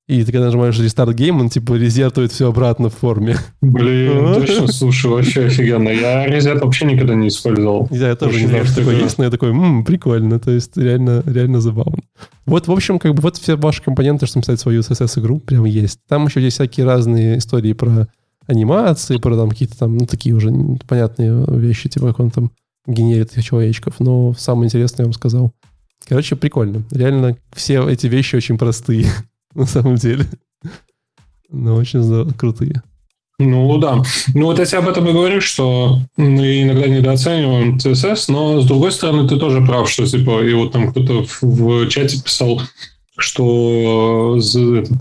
И 0.06 0.22
ты 0.26 0.34
когда 0.34 0.48
нажимаешь 0.48 0.78
restart 0.80 1.14
game, 1.16 1.40
он 1.40 1.50
типа 1.50 1.76
резетует 1.76 2.34
все 2.34 2.50
обратно 2.50 2.90
в 2.90 2.96
форме. 2.96 3.38
Блин, 3.62 4.34
точно, 4.36 4.68
слушай, 4.68 5.10
вообще 5.10 5.46
офигенно. 5.46 5.88
Я 5.88 6.28
reset 6.28 6.62
вообще 6.62 6.86
никогда 6.86 7.16
не 7.16 7.30
использовал. 7.30 7.88
Да, 7.90 8.10
я 8.10 8.16
тоже 8.18 8.42
не 8.42 8.48
знал, 8.48 8.66
что 8.66 8.78
такое 8.78 8.98
есть, 8.98 9.18
но 9.18 9.24
я 9.24 9.30
такой, 9.30 9.54
ммм, 9.54 9.86
прикольно, 9.86 10.40
то 10.40 10.52
есть 10.52 10.76
реально, 10.76 11.24
реально 11.26 11.62
забавно. 11.62 12.00
Вот, 12.46 12.68
в 12.68 12.72
общем, 12.72 13.00
как 13.00 13.14
бы 13.14 13.22
вот 13.22 13.38
все 13.38 13.56
ваши 13.56 13.82
компоненты, 13.82 14.26
чтобы 14.26 14.40
написать 14.40 14.60
свою 14.60 14.82
CSS-игру, 14.82 15.40
прям 15.40 15.64
есть. 15.64 16.00
Там 16.10 16.26
еще 16.26 16.42
есть 16.42 16.56
всякие 16.56 16.86
разные 16.86 17.38
истории 17.38 17.72
про 17.72 18.10
анимации, 18.46 19.16
про 19.16 19.38
там 19.38 19.52
какие-то 19.52 19.78
там, 19.78 19.98
ну, 19.98 20.06
такие 20.06 20.36
уже 20.36 20.52
понятные 20.86 21.46
вещи, 21.48 21.88
типа 21.88 22.08
как 22.08 22.20
он 22.20 22.30
там 22.30 22.52
генерит 22.86 23.32
этих 23.32 23.44
человечков. 23.44 24.00
Но 24.00 24.34
самое 24.34 24.68
интересное 24.68 25.04
я 25.04 25.08
вам 25.08 25.14
сказал. 25.14 25.54
Короче, 26.08 26.36
прикольно. 26.36 26.84
Реально 26.92 27.38
все 27.54 27.88
эти 27.90 28.08
вещи 28.08 28.36
очень 28.36 28.58
простые. 28.58 29.08
на 29.56 29.66
самом 29.66 29.96
деле. 29.96 30.26
Но 31.50 31.76
очень 31.76 32.34
крутые. 32.34 32.82
Ну 33.40 33.78
да. 33.78 34.02
Ну 34.34 34.46
вот 34.46 34.60
я 34.60 34.66
тебе 34.66 34.80
об 34.80 34.88
этом 34.88 35.08
и 35.08 35.12
говорю, 35.12 35.42
что 35.42 36.00
мы 36.18 36.64
иногда 36.64 36.88
недооцениваем 36.88 37.78
CSS, 37.78 38.26
но 38.30 38.62
с 38.62 38.66
другой 38.66 38.92
стороны 38.92 39.28
ты 39.28 39.38
тоже 39.38 39.62
прав, 39.66 39.90
что 39.90 40.06
типа, 40.06 40.44
и 40.44 40.54
вот 40.54 40.72
там 40.72 40.92
кто-то 40.92 41.26
в, 41.26 41.42
в 41.42 41.90
чате 41.90 42.22
писал, 42.22 42.62
что 43.18 44.38
этот, 44.38 44.92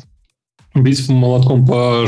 бить 0.74 1.08
молотком 1.08 1.66
по 1.66 2.04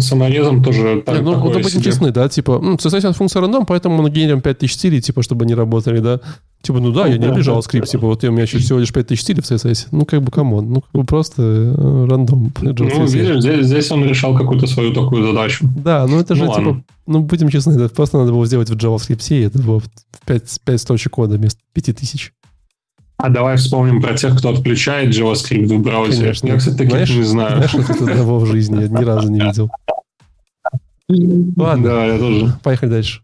саморезам 0.00 0.62
тоже 0.62 1.02
так, 1.04 1.16
Нет, 1.16 1.24
ну, 1.24 1.34
такое 1.34 1.54
ну, 1.54 1.60
будем 1.60 1.82
честны, 1.82 2.12
да, 2.12 2.28
типа, 2.28 2.58
ну, 2.62 2.76
CSS 2.76 3.12
функция 3.12 3.42
рандом, 3.42 3.66
поэтому 3.66 4.02
мы 4.02 4.10
генерим 4.10 4.40
5000 4.40 4.72
стилей, 4.72 5.00
типа, 5.00 5.22
чтобы 5.22 5.44
они 5.44 5.54
работали, 5.54 6.00
да. 6.00 6.20
Типа, 6.62 6.80
ну 6.80 6.92
да, 6.92 7.04
ну, 7.04 7.12
я 7.12 7.18
не 7.18 7.26
лежал 7.26 7.62
скрипт, 7.62 7.88
типа, 7.88 8.06
вот 8.06 8.24
у 8.24 8.30
меня 8.30 8.42
еще 8.42 8.58
всего 8.58 8.78
лишь 8.78 8.92
5000 8.92 9.20
стилей 9.20 9.42
в 9.42 9.44
CSS. 9.44 9.88
Ну, 9.92 10.04
как 10.04 10.22
бы, 10.22 10.32
come 10.32 10.55
on, 10.55 10.72
ну, 10.72 10.80
как 10.80 10.92
бы 10.92 11.04
просто 11.04 11.42
э, 11.42 12.06
random. 12.08 12.52
Ну, 12.60 13.06
видишь, 13.06 13.40
здесь, 13.40 13.66
здесь 13.66 13.90
он 13.90 14.04
решал 14.04 14.36
какую-то 14.36 14.66
свою 14.66 14.92
такую 14.92 15.26
задачу. 15.26 15.68
Да, 15.76 16.06
ну 16.06 16.18
это 16.18 16.34
же, 16.34 16.44
ну, 16.44 16.52
типа, 16.52 16.66
ладно. 16.66 16.84
ну, 17.06 17.20
будем 17.20 17.48
честны, 17.50 17.72
это 17.72 17.94
просто 17.94 18.18
надо 18.18 18.32
было 18.32 18.46
сделать 18.46 18.70
в 18.70 18.76
JavaScript, 18.76 19.26
и 19.28 19.42
это 19.42 19.58
было 19.58 19.82
5, 20.24 20.60
5 20.64 20.80
строчек 20.80 21.12
кода 21.12 21.36
вместо 21.36 21.60
5000. 21.74 22.32
А 23.18 23.30
давай 23.30 23.56
вспомним 23.56 24.02
про 24.02 24.14
тех, 24.14 24.36
кто 24.36 24.50
отключает 24.50 25.14
JavaScript 25.14 25.66
в 25.66 25.80
браузере. 25.80 26.26
Конечно. 26.26 26.48
Я, 26.48 26.56
кстати, 26.56 26.76
таких 26.76 26.90
знаешь, 26.90 27.10
не 27.10 27.22
знаю. 27.22 27.68
Знаешь, 27.68 27.74
это 27.74 28.04
одного 28.04 28.38
в 28.38 28.46
жизни 28.46 28.82
я 28.82 28.88
ни 28.88 29.04
разу 29.04 29.30
не 29.30 29.40
видел. 29.40 29.70
Ладно. 31.56 31.88
Да, 31.88 32.06
я 32.06 32.18
тоже. 32.18 32.58
Поехали 32.62 32.90
дальше. 32.90 33.20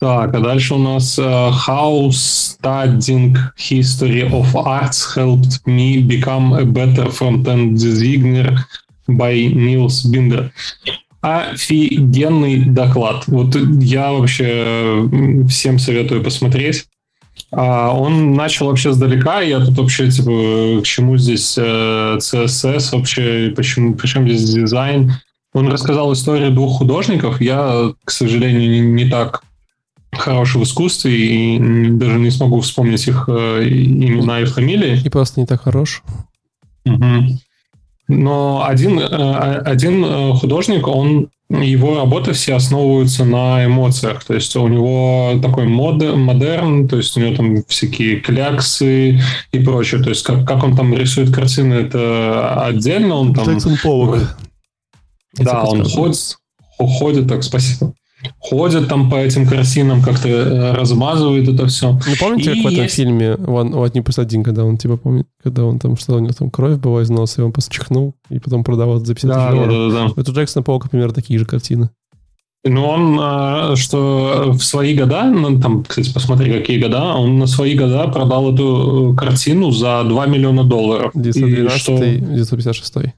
Так, 0.00 0.34
а 0.34 0.40
дальше 0.40 0.74
у 0.74 0.78
нас 0.78 1.18
uh, 1.18 1.50
How 1.50 2.08
studying 2.08 3.36
history 3.58 4.22
of 4.30 4.54
arts 4.54 5.14
helped 5.14 5.60
me 5.66 6.00
become 6.00 6.54
a 6.54 6.64
better 6.64 7.10
front-end 7.10 7.76
designer 7.76 8.64
by 9.06 9.52
Niels 9.52 10.04
Binder. 10.10 10.50
Офигенный 11.20 12.64
доклад. 12.64 13.24
Вот 13.26 13.54
я 13.82 14.12
вообще 14.12 15.06
всем 15.50 15.78
советую 15.78 16.24
посмотреть. 16.24 16.86
А 17.52 17.92
он 17.92 18.34
начал 18.34 18.66
вообще 18.66 18.92
сдалека, 18.92 19.40
я 19.40 19.58
тут 19.58 19.76
вообще, 19.76 20.08
типа, 20.08 20.80
к 20.80 20.84
чему 20.84 21.16
здесь 21.16 21.56
э, 21.58 22.18
CSS 22.18 22.96
вообще, 22.96 23.52
почему, 23.56 23.94
причем 23.94 24.28
здесь 24.28 24.54
дизайн. 24.54 25.14
Он 25.52 25.68
рассказал 25.68 26.12
историю 26.12 26.52
двух 26.52 26.78
художников. 26.78 27.40
Я, 27.40 27.92
к 28.04 28.10
сожалению, 28.12 28.70
не, 28.70 28.80
не 28.80 29.10
так 29.10 29.42
хорош 30.12 30.54
в 30.54 30.62
искусстве 30.62 31.12
и 31.12 31.88
даже 31.90 32.18
не 32.18 32.30
смогу 32.30 32.60
вспомнить 32.60 33.06
их 33.08 33.24
э, 33.28 33.66
имена 33.68 34.40
и 34.40 34.44
фамилии. 34.44 35.00
И 35.04 35.08
просто 35.08 35.40
не 35.40 35.46
так 35.46 35.62
хорош. 35.62 36.04
Угу. 36.84 37.40
Но 38.10 38.64
один, 38.66 38.98
э, 38.98 39.04
один 39.64 40.04
э, 40.04 40.32
художник, 40.34 40.88
он 40.88 41.28
его 41.48 41.96
работы 41.96 42.32
все 42.32 42.54
основываются 42.54 43.24
на 43.24 43.64
эмоциях. 43.64 44.24
То 44.24 44.34
есть 44.34 44.54
у 44.56 44.66
него 44.68 45.40
такой 45.42 45.66
мод, 45.66 46.02
модерн, 46.02 46.88
то 46.88 46.96
есть 46.96 47.16
у 47.16 47.20
него 47.20 47.34
там 47.34 47.64
всякие 47.66 48.20
кляксы 48.20 49.20
и 49.52 49.58
прочее. 49.58 50.02
То 50.02 50.10
есть 50.10 50.24
как, 50.24 50.46
как 50.46 50.62
он 50.64 50.76
там 50.76 50.94
рисует 50.94 51.32
картины, 51.34 51.74
это 51.74 52.64
отдельно. 52.64 53.14
Он 53.14 53.34
там... 53.34 53.46
Джексон 53.46 53.76
Поллок. 53.82 54.36
Да, 55.34 55.64
он 55.64 55.84
ходит, 55.84 56.36
ходит, 56.78 57.28
так, 57.28 57.44
спасибо 57.44 57.92
ходят 58.38 58.88
там 58.88 59.10
по 59.10 59.16
этим 59.16 59.46
картинам, 59.46 60.02
как-то 60.02 60.28
э, 60.28 60.72
размазывают 60.72 61.48
это 61.48 61.66
все. 61.66 61.92
Ну, 61.92 62.14
помните, 62.18 62.52
и 62.52 62.54
как 62.56 62.64
в 62.64 62.66
этом 62.66 62.84
есть... 62.84 62.94
фильме 62.94 63.32
One, 63.32 63.72
One 63.72 64.02
плюс 64.02 64.18
один, 64.18 64.42
когда 64.42 64.64
он, 64.64 64.76
типа, 64.76 64.96
помнит, 64.96 65.26
когда 65.42 65.64
он 65.64 65.78
там, 65.78 65.96
что 65.96 66.16
у 66.16 66.18
него 66.18 66.32
там 66.32 66.50
кровь 66.50 66.78
была 66.78 67.02
из 67.02 67.10
носа, 67.10 67.40
и 67.40 67.44
он 67.44 67.52
просто 67.52 67.72
чихнул, 67.74 68.14
и 68.28 68.38
потом 68.38 68.64
продавал 68.64 68.98
за 69.04 69.14
50 69.14 69.28
да, 69.28 69.50
да, 69.52 69.66
да, 69.66 69.90
да. 69.90 70.20
Это 70.20 70.32
Джексона 70.32 70.62
Полка, 70.62 70.86
например, 70.86 71.12
такие 71.12 71.38
же 71.38 71.46
картины. 71.46 71.90
Ну, 72.62 72.86
он, 72.86 73.18
а, 73.18 73.74
что 73.74 74.52
в 74.52 74.60
свои 74.60 74.94
года, 74.94 75.24
ну, 75.24 75.58
там, 75.58 75.82
кстати, 75.82 76.12
посмотри, 76.12 76.52
какие 76.52 76.78
года, 76.78 77.14
он 77.14 77.38
на 77.38 77.46
свои 77.46 77.74
года 77.74 78.06
продал 78.08 78.52
эту 78.52 79.14
э, 79.14 79.16
картину 79.16 79.70
за 79.70 80.04
2 80.04 80.26
миллиона 80.26 80.62
долларов. 80.62 81.12
912 81.14 81.74
и 81.74 81.78
что... 81.78 81.98
956 81.98 83.14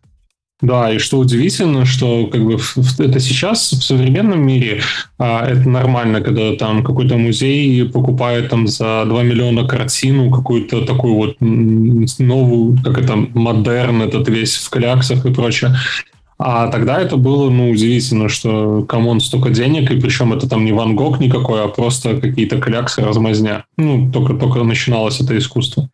да, 0.62 0.92
и 0.92 0.98
что 0.98 1.18
удивительно, 1.18 1.85
что 1.85 2.29
как 2.29 2.44
бы 2.44 2.57
это 2.98 3.18
сейчас 3.18 3.72
в 3.72 3.83
современном 3.83 4.46
мире 4.46 4.81
а, 5.18 5.44
это 5.44 5.68
нормально, 5.68 6.20
когда 6.20 6.55
там 6.55 6.85
какой-то 6.85 7.16
музей 7.16 7.85
покупает 7.88 8.48
там 8.51 8.68
за 8.68 9.05
2 9.05 9.22
миллиона 9.25 9.66
картину, 9.66 10.31
какую-то 10.31 10.87
такую 10.87 11.14
вот 11.14 11.37
новую, 11.40 12.79
как 12.85 12.98
это, 12.98 13.16
модерн, 13.16 14.03
этот 14.03 14.29
весь 14.29 14.57
в 14.57 14.70
кляксах 14.70 15.27
и 15.27 15.35
прочее. 15.35 15.75
А 16.38 16.68
тогда 16.68 17.01
это 17.01 17.16
было, 17.16 17.51
ну, 17.51 17.70
удивительно, 17.70 18.29
что 18.29 18.85
come 18.85 19.09
on 19.09 19.20
столько 19.20 19.51
денег, 19.51 19.90
и 19.90 20.01
причем 20.01 20.33
это 20.33 20.48
там 20.48 20.64
не 20.64 20.72
Ван 20.72 20.94
Гог 20.94 21.18
никакой, 21.18 21.64
а 21.64 21.68
просто 21.68 22.20
какие-то 22.20 22.61
кляксы, 22.61 23.03
размазня. 23.03 23.64
Ну, 23.77 24.11
только-только 24.12 24.62
начиналось 24.62 25.20
это 25.20 25.37
искусство. 25.37 25.88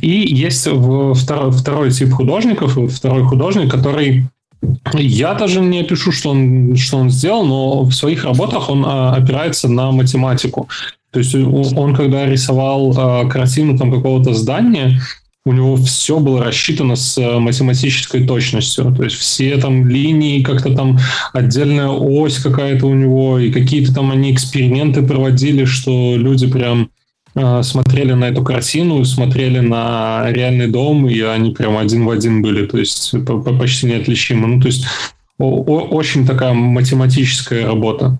И 0.00 0.34
есть 0.34 0.66
второй, 0.66 1.52
второй 1.52 1.90
тип 1.90 2.12
художников, 2.12 2.76
второй 2.92 3.24
художник, 3.24 3.70
который 3.70 4.24
я 4.94 5.34
даже 5.34 5.60
не 5.60 5.82
пишу, 5.84 6.12
что 6.12 6.30
он, 6.30 6.76
что 6.76 6.98
он 6.98 7.10
сделал, 7.10 7.44
но 7.44 7.82
в 7.82 7.92
своих 7.92 8.24
работах 8.24 8.70
он 8.70 8.84
а, 8.86 9.14
опирается 9.14 9.68
на 9.68 9.90
математику. 9.92 10.68
То 11.10 11.20
есть 11.20 11.34
он, 11.34 11.94
когда 11.94 12.26
рисовал 12.26 12.94
а, 12.96 13.28
картину 13.28 13.78
там 13.78 13.92
какого-то 13.92 14.34
здания, 14.34 15.00
у 15.46 15.52
него 15.52 15.76
все 15.76 16.18
было 16.18 16.42
рассчитано 16.42 16.96
с 16.96 17.20
математической 17.38 18.26
точностью. 18.26 18.94
То 18.96 19.04
есть 19.04 19.16
все 19.16 19.58
там 19.58 19.86
линии, 19.86 20.42
как-то 20.42 20.74
там 20.74 20.98
отдельная 21.34 21.88
ось 21.88 22.38
какая-то 22.38 22.86
у 22.86 22.94
него, 22.94 23.38
и 23.38 23.52
какие-то 23.52 23.94
там 23.94 24.10
они 24.10 24.32
эксперименты 24.32 25.02
проводили, 25.02 25.66
что 25.66 26.16
люди 26.16 26.46
прям 26.46 26.88
Э, 26.88 26.93
смотрели 27.62 28.12
на 28.12 28.26
эту 28.26 28.44
картину, 28.44 29.04
смотрели 29.04 29.58
на 29.58 30.26
реальный 30.30 30.68
дом, 30.68 31.08
и 31.08 31.20
они 31.20 31.50
прям 31.50 31.76
один 31.76 32.04
в 32.04 32.10
один 32.10 32.42
были, 32.42 32.66
то 32.66 32.78
есть 32.78 33.12
почти 33.58 33.86
неотличимы. 33.86 34.46
Ну, 34.46 34.60
то 34.60 34.68
есть 34.68 34.86
очень 35.38 36.26
такая 36.26 36.52
математическая 36.52 37.66
работа. 37.66 38.18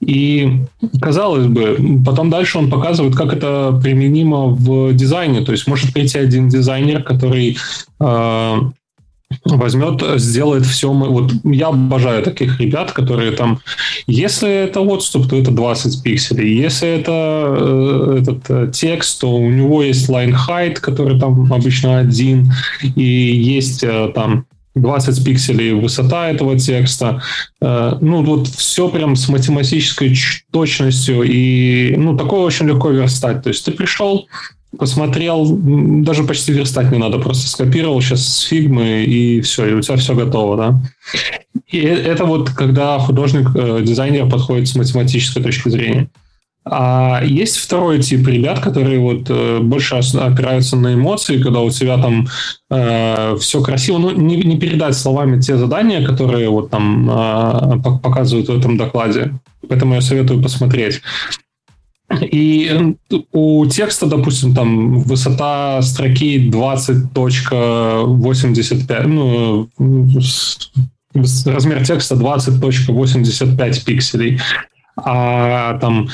И, 0.00 0.60
казалось 1.00 1.46
бы, 1.46 2.00
потом 2.04 2.30
дальше 2.30 2.58
он 2.58 2.70
показывает, 2.70 3.16
как 3.16 3.32
это 3.32 3.78
применимо 3.82 4.48
в 4.48 4.92
дизайне. 4.92 5.40
То 5.40 5.52
есть 5.52 5.66
может 5.66 5.92
прийти 5.92 6.18
один 6.18 6.48
дизайнер, 6.48 7.02
который 7.02 7.56
э, 8.00 8.58
возьмет, 9.44 10.02
сделает 10.20 10.66
все. 10.66 10.92
Вот 10.92 11.32
я 11.44 11.68
обожаю 11.68 12.22
таких 12.22 12.60
ребят, 12.60 12.92
которые 12.92 13.32
там, 13.32 13.60
если 14.06 14.50
это 14.50 14.80
отступ, 14.80 15.28
то 15.28 15.36
это 15.36 15.50
20 15.50 16.02
пикселей. 16.02 16.56
Если 16.56 16.88
это 16.88 17.12
э, 17.12 18.18
этот 18.22 18.50
э, 18.50 18.70
текст, 18.72 19.20
то 19.20 19.34
у 19.34 19.50
него 19.50 19.82
есть 19.82 20.08
line 20.08 20.34
height, 20.48 20.74
который 20.74 21.18
там 21.18 21.52
обычно 21.52 21.98
один, 21.98 22.52
и 22.82 23.02
есть 23.02 23.82
э, 23.82 24.10
там 24.14 24.46
20 24.74 25.24
пикселей 25.24 25.72
высота 25.72 26.30
этого 26.30 26.58
текста. 26.58 27.22
Ну, 27.60 28.24
вот 28.24 28.48
все 28.48 28.88
прям 28.88 29.14
с 29.14 29.28
математической 29.28 30.12
точностью, 30.50 31.22
и, 31.22 31.94
ну, 31.96 32.16
такое 32.16 32.40
очень 32.40 32.66
легко 32.66 32.90
верстать. 32.90 33.44
То 33.44 33.50
есть 33.50 33.64
ты 33.64 33.70
пришел, 33.70 34.26
посмотрел, 34.78 35.46
даже 35.48 36.24
почти 36.24 36.52
верстать 36.52 36.90
не 36.90 36.98
надо, 36.98 37.18
просто 37.18 37.48
скопировал 37.48 38.00
сейчас 38.00 38.26
с 38.26 38.40
фигмы 38.40 39.04
и 39.04 39.40
все, 39.40 39.66
и 39.66 39.74
у 39.74 39.80
тебя 39.80 39.96
все 39.96 40.14
готово, 40.14 40.56
да. 40.56 40.82
И 41.68 41.80
э, 41.80 41.94
это 41.94 42.24
вот 42.24 42.50
когда 42.50 42.98
художник, 42.98 43.48
э, 43.54 43.82
дизайнер 43.82 44.28
подходит 44.28 44.68
с 44.68 44.76
математической 44.76 45.42
точки 45.42 45.68
зрения. 45.68 46.08
А 46.66 47.20
есть 47.22 47.58
второй 47.58 48.00
тип 48.00 48.26
ребят, 48.26 48.60
которые 48.60 48.98
вот 48.98 49.26
э, 49.28 49.58
больше 49.60 49.96
опираются 49.96 50.76
на 50.76 50.94
эмоции, 50.94 51.42
когда 51.42 51.60
у 51.60 51.70
тебя 51.70 51.98
там 51.98 52.26
э, 52.70 53.36
все 53.38 53.62
красиво, 53.62 53.98
ну 53.98 54.10
не, 54.10 54.36
не 54.36 54.58
передать 54.58 54.96
словами 54.96 55.40
те 55.40 55.58
задания, 55.58 56.06
которые 56.06 56.48
вот 56.48 56.70
там 56.70 57.10
э, 57.10 57.82
показывают 58.02 58.48
в 58.48 58.58
этом 58.58 58.78
докладе. 58.78 59.34
Поэтому 59.68 59.94
я 59.94 60.00
советую 60.00 60.42
посмотреть. 60.42 61.02
И 62.20 62.94
у 63.32 63.66
текста, 63.66 64.06
допустим, 64.06 64.54
там 64.54 65.00
высота 65.00 65.82
строки 65.82 66.48
20.85, 66.50 69.06
ну, 69.06 69.68
размер 71.46 71.86
текста 71.86 72.14
20.85 72.14 73.84
пикселей, 73.84 74.40
а 74.96 75.78
там 75.78 76.08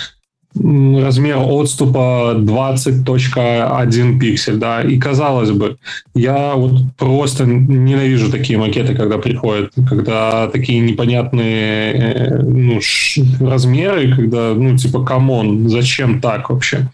размер 0.55 1.39
отступа 1.39 2.35
20.1 2.37 4.19
пиксель, 4.19 4.57
да, 4.57 4.83
и 4.83 4.99
казалось 4.99 5.53
бы, 5.53 5.77
я 6.15 6.55
вот 6.55 6.73
просто 6.99 7.45
ненавижу 7.45 8.31
такие 8.31 8.59
макеты, 8.59 8.95
когда 8.95 9.19
приходят, 9.19 9.73
когда 9.89 10.49
такие 10.49 10.81
непонятные 10.81 11.93
э, 11.93 12.43
ну, 12.43 12.81
размеры, 13.41 14.15
когда, 14.15 14.55
ну, 14.55 14.77
типа, 14.77 15.05
come 15.05 15.41
on, 15.41 15.68
зачем 15.69 16.21
так 16.21 16.51
вообще? 16.51 16.91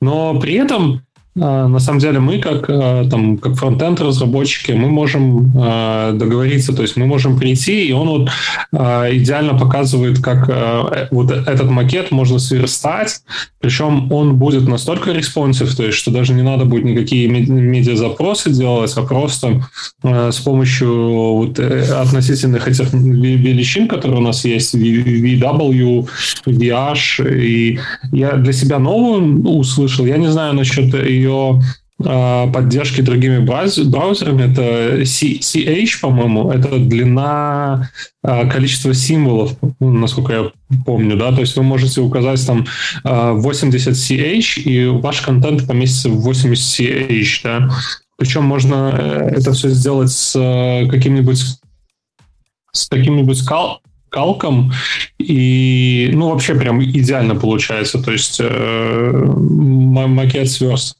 Но 0.00 0.38
при 0.38 0.54
этом 0.54 1.02
на 1.34 1.80
самом 1.80 1.98
деле 1.98 2.20
мы 2.20 2.38
как, 2.38 2.66
а, 2.68 3.08
там, 3.08 3.38
как 3.38 3.56
frontend 3.56 4.00
разработчики, 4.00 4.70
мы 4.72 4.88
можем 4.88 5.52
а, 5.56 6.12
договориться, 6.12 6.72
то 6.72 6.82
есть 6.82 6.96
мы 6.96 7.06
можем 7.06 7.38
прийти, 7.38 7.86
и 7.86 7.92
он 7.92 8.08
вот 8.08 8.30
идеально 8.72 9.54
показывает, 9.54 10.20
как 10.20 10.48
э, 10.48 11.08
вот 11.10 11.30
этот 11.30 11.70
макет 11.70 12.10
можно 12.10 12.38
сверстать, 12.38 13.22
причем 13.60 14.12
он 14.12 14.36
будет 14.36 14.68
настолько 14.68 15.12
responsive, 15.12 15.74
то 15.76 15.84
есть 15.84 15.96
что 15.98 16.10
даже 16.10 16.34
не 16.34 16.42
надо 16.42 16.64
будет 16.64 16.84
никакие 16.84 17.28
медиазапросы 17.28 18.50
делать, 18.50 18.92
а 18.96 19.02
просто 19.02 19.66
с 20.02 20.38
помощью 20.40 21.34
вот 21.34 21.58
э, 21.58 21.84
относительных 21.92 22.68
этих 22.68 22.92
величин, 22.92 23.88
которые 23.88 24.18
у 24.18 24.22
нас 24.22 24.44
есть, 24.44 24.74
VW, 24.74 26.08
VH, 26.46 27.40
и 27.40 27.78
я 28.12 28.32
для 28.32 28.52
себя 28.52 28.78
новую 28.78 29.42
услышал, 29.48 30.04
я 30.06 30.16
не 30.16 30.30
знаю 30.30 30.54
насчет 30.54 30.94
ее 31.24 31.60
а, 32.04 32.48
поддержки 32.48 33.00
другими 33.00 33.38
браузерами. 33.38 34.52
Это 34.52 35.02
CH, 35.02 36.00
по-моему, 36.00 36.50
это 36.50 36.78
длина 36.78 37.90
а, 38.22 38.46
количества 38.46 38.94
символов, 38.94 39.56
насколько 39.80 40.32
я 40.32 40.50
помню, 40.84 41.16
да, 41.16 41.32
то 41.32 41.40
есть 41.40 41.56
вы 41.56 41.62
можете 41.62 42.00
указать 42.00 42.44
там 42.46 42.66
80 43.04 43.88
а, 43.88 43.90
CH, 43.90 44.62
и 44.62 44.86
ваш 44.86 45.20
контент 45.20 45.66
поместится 45.66 46.08
в 46.08 46.20
80 46.20 46.80
CH, 46.80 47.40
да. 47.44 47.70
Причем 48.16 48.44
можно 48.44 48.94
э, 48.96 49.38
это 49.38 49.52
все 49.52 49.70
сделать 49.70 50.12
с 50.12 50.36
э, 50.36 50.88
каким-нибудь 50.88 51.42
с 52.70 52.88
каким-нибудь 52.88 53.44
кал 53.44 53.80
калком, 54.14 54.72
и, 55.18 56.10
ну, 56.14 56.30
вообще 56.30 56.54
прям 56.54 56.80
идеально 56.82 57.34
получается, 57.34 58.00
то 58.00 58.12
есть 58.12 58.40
э, 58.40 59.10
макет 60.08 60.48
сверст. 60.48 60.98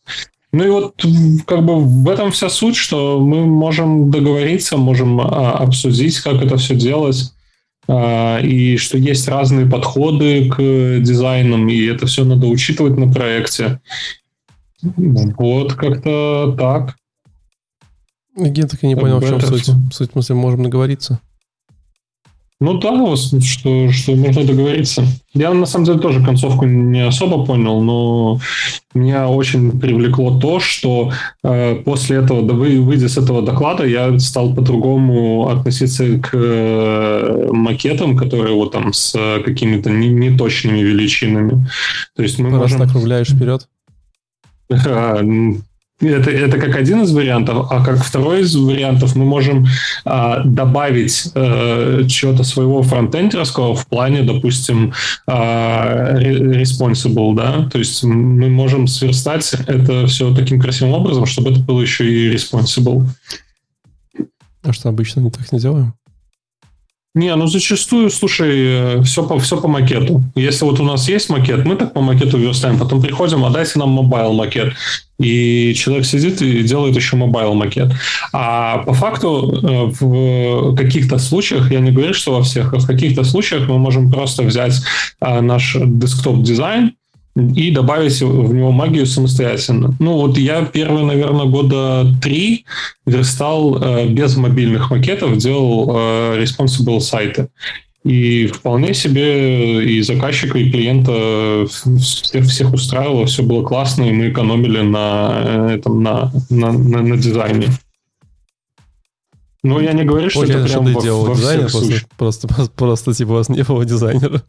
Ну 0.52 0.64
и 0.64 0.70
вот 0.70 1.04
как 1.46 1.64
бы 1.64 1.80
в 1.80 2.08
этом 2.08 2.30
вся 2.30 2.48
суть, 2.48 2.76
что 2.76 3.20
мы 3.20 3.44
можем 3.44 4.10
договориться, 4.10 4.76
можем 4.76 5.20
а, 5.20 5.52
обсудить, 5.52 6.18
как 6.20 6.42
это 6.42 6.56
все 6.56 6.74
делать. 6.74 7.32
а, 7.88 8.38
и 8.40 8.76
что 8.76 8.98
есть 8.98 9.28
разные 9.28 9.66
подходы 9.66 10.48
к 10.48 10.56
дизайнам, 11.00 11.68
и 11.68 11.84
это 11.86 12.06
все 12.06 12.24
надо 12.24 12.46
учитывать 12.46 12.96
на 12.96 13.12
проекте. 13.12 13.80
Вот 14.82 15.74
как-то 15.74 16.54
так. 16.58 16.96
Я 18.36 18.66
так 18.66 18.82
и 18.84 18.86
не 18.86 18.96
понял, 18.96 19.20
в 19.20 19.28
чем 19.28 19.40
суть. 19.40 19.70
Суть, 19.92 20.10
в 20.10 20.12
смысле, 20.12 20.34
можем 20.36 20.62
наговориться. 20.62 21.20
Ну 22.64 22.78
да, 22.78 23.14
что, 23.16 23.92
что 23.92 24.14
можно 24.16 24.42
договориться. 24.42 25.04
Я 25.34 25.52
на 25.52 25.66
самом 25.66 25.84
деле 25.84 25.98
тоже 25.98 26.24
концовку 26.24 26.64
не 26.64 27.06
особо 27.06 27.44
понял, 27.44 27.82
но 27.82 28.40
меня 28.94 29.28
очень 29.28 29.78
привлекло 29.78 30.40
то, 30.40 30.60
что 30.60 31.12
э, 31.42 31.74
после 31.84 32.16
этого, 32.16 32.40
да, 32.40 32.54
вы, 32.54 32.80
выйдя 32.80 33.10
с 33.10 33.18
этого 33.18 33.42
доклада, 33.42 33.84
я 33.84 34.18
стал 34.18 34.54
по-другому 34.54 35.50
относиться 35.50 36.06
к 36.18 36.30
э, 36.32 37.48
макетам, 37.52 38.16
которые 38.16 38.54
вот 38.54 38.72
там 38.72 38.94
с 38.94 39.14
какими-то 39.44 39.90
неточными 39.90 40.78
величинами. 40.78 41.66
То 42.16 42.22
есть 42.22 42.38
мы 42.38 42.48
Раз 42.48 42.72
можем... 42.72 42.80
округляешь 42.80 43.28
вперед? 43.28 43.68
Это, 46.00 46.30
это 46.30 46.58
как 46.58 46.74
один 46.74 47.02
из 47.02 47.12
вариантов, 47.12 47.68
а 47.70 47.84
как 47.84 48.02
второй 48.02 48.40
из 48.40 48.54
вариантов 48.56 49.14
мы 49.14 49.24
можем 49.24 49.66
а, 50.04 50.42
добавить 50.44 51.30
а, 51.34 52.04
чего-то 52.08 52.42
своего 52.42 52.82
фронтендерского 52.82 53.76
в 53.76 53.86
плане, 53.86 54.22
допустим, 54.22 54.92
а, 55.26 56.16
responsible, 56.18 57.34
да, 57.36 57.68
то 57.70 57.78
есть 57.78 58.02
мы 58.02 58.48
можем 58.48 58.88
сверстать 58.88 59.54
это 59.68 60.06
все 60.08 60.34
таким 60.34 60.60
красивым 60.60 60.94
образом, 60.94 61.26
чтобы 61.26 61.52
это 61.52 61.60
было 61.60 61.80
еще 61.80 62.04
и 62.04 62.34
responsible. 62.34 63.06
А 64.64 64.72
что 64.72 64.88
обычно 64.88 65.22
мы 65.22 65.30
так 65.30 65.52
не 65.52 65.60
делаем? 65.60 65.94
Не, 67.14 67.36
ну 67.36 67.46
зачастую, 67.46 68.10
слушай, 68.10 69.00
все 69.04 69.24
по, 69.24 69.38
все 69.38 69.60
по 69.60 69.68
макету. 69.68 70.24
Если 70.34 70.64
вот 70.64 70.80
у 70.80 70.84
нас 70.84 71.08
есть 71.08 71.30
макет, 71.30 71.64
мы 71.64 71.76
так 71.76 71.92
по 71.92 72.00
макету 72.00 72.38
верстаем, 72.38 72.76
потом 72.76 73.00
приходим, 73.00 73.44
а 73.44 73.50
дайте 73.50 73.78
нам 73.78 73.90
mobile 73.90 74.32
макет. 74.32 74.74
И 75.20 75.74
человек 75.74 76.06
сидит 76.06 76.42
и 76.42 76.64
делает 76.64 76.96
еще 76.96 77.14
mobile 77.14 77.54
макет. 77.54 77.92
А 78.32 78.78
по 78.78 78.94
факту 78.94 79.60
э, 79.62 79.92
в 80.00 80.74
каких-то 80.74 81.18
случаях, 81.18 81.70
я 81.70 81.78
не 81.78 81.92
говорю, 81.92 82.14
что 82.14 82.34
во 82.34 82.42
всех, 82.42 82.74
а 82.74 82.78
в 82.78 82.86
каких-то 82.86 83.22
случаях 83.22 83.68
мы 83.68 83.78
можем 83.78 84.10
просто 84.10 84.42
взять 84.42 84.74
наш 85.20 85.76
desktop 85.80 86.42
дизайн, 86.42 86.94
и 87.36 87.70
добавить 87.72 88.20
в 88.20 88.54
него 88.54 88.70
магию 88.70 89.06
самостоятельно. 89.06 89.94
Ну, 89.98 90.12
вот 90.18 90.38
я 90.38 90.64
первые, 90.64 91.04
наверное, 91.04 91.46
года 91.46 92.06
три 92.22 92.64
верстал 93.06 93.82
э, 93.82 94.08
без 94.08 94.36
мобильных 94.36 94.90
макетов, 94.90 95.36
делал 95.38 95.90
э, 95.96 96.42
responsible 96.42 97.00
сайты. 97.00 97.48
И 98.04 98.46
вполне 98.48 98.92
себе 98.92 99.82
и 99.84 100.02
заказчика, 100.02 100.58
и 100.58 100.70
клиента 100.70 101.66
всех, 101.66 102.44
всех 102.44 102.72
устраивало, 102.72 103.26
все 103.26 103.42
было 103.42 103.64
классно, 103.64 104.04
и 104.04 104.12
мы 104.12 104.28
экономили 104.28 104.82
на, 104.82 105.42
э, 105.44 105.74
этом, 105.76 106.02
на, 106.02 106.30
на, 106.50 106.70
на, 106.70 107.02
на 107.02 107.16
дизайне. 107.16 107.68
Ну, 109.64 109.80
я 109.80 109.92
не 109.94 110.04
говорю, 110.04 110.28
что 110.28 110.40
Ой, 110.40 110.50
это 110.50 110.66
прям 110.66 110.84
ты 110.84 110.92
во, 110.92 111.02
делал 111.02 111.24
во 111.24 111.34
дизайнер, 111.34 111.70
просто, 111.70 112.06
просто, 112.18 112.48
просто, 112.48 112.72
просто, 112.76 113.14
типа, 113.14 113.30
у 113.30 113.34
вас 113.34 113.48
не 113.48 113.62
было 113.62 113.84
дизайнера. 113.84 114.42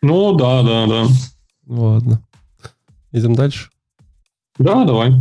Ну, 0.00 0.32
да, 0.32 0.62
да, 0.62 0.86
да. 0.86 1.06
Ладно. 1.72 2.20
Идем 3.12 3.34
дальше? 3.34 3.70
Да, 4.58 4.84
давай. 4.84 5.12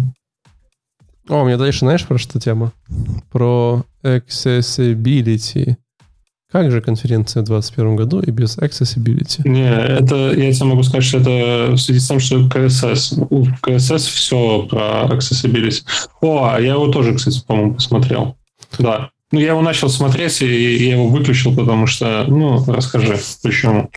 О, 1.30 1.44
у 1.44 1.46
меня 1.46 1.58
дальше 1.58 1.80
знаешь 1.80 2.06
про 2.06 2.18
что 2.18 2.42
тема? 2.42 2.74
Про 3.32 3.86
accessibility. 4.04 5.78
Как 6.52 6.70
же 6.70 6.82
конференция 6.82 7.42
в 7.42 7.46
2021 7.46 7.96
году 7.96 8.20
и 8.20 8.32
без 8.32 8.58
accessibility? 8.58 9.48
Не, 9.48 9.72
это 9.72 10.34
я 10.34 10.52
тебе 10.52 10.66
могу 10.66 10.84
сказать, 10.84 11.06
что 11.06 11.20
это 11.20 11.72
в 11.72 11.78
связи 11.78 12.02
с 12.02 12.08
тем, 12.10 12.20
что 12.20 12.50
КСС. 12.50 13.14
У 13.30 13.46
КСС 13.62 14.06
все 14.08 14.68
про 14.70 15.06
accessibility. 15.06 15.84
О, 16.20 16.50
а 16.52 16.60
я 16.60 16.74
его 16.74 16.92
тоже, 16.92 17.16
кстати, 17.16 17.42
по-моему, 17.48 17.76
посмотрел. 17.76 18.36
Да. 18.78 19.12
Ну, 19.32 19.40
я 19.40 19.52
его 19.52 19.62
начал 19.62 19.88
смотреть, 19.88 20.42
и 20.42 20.86
я 20.86 20.96
его 20.96 21.08
выключил, 21.08 21.56
потому 21.56 21.88
что... 21.88 22.26
Ну, 22.28 22.62
расскажи, 22.66 23.18
почему. 23.42 23.90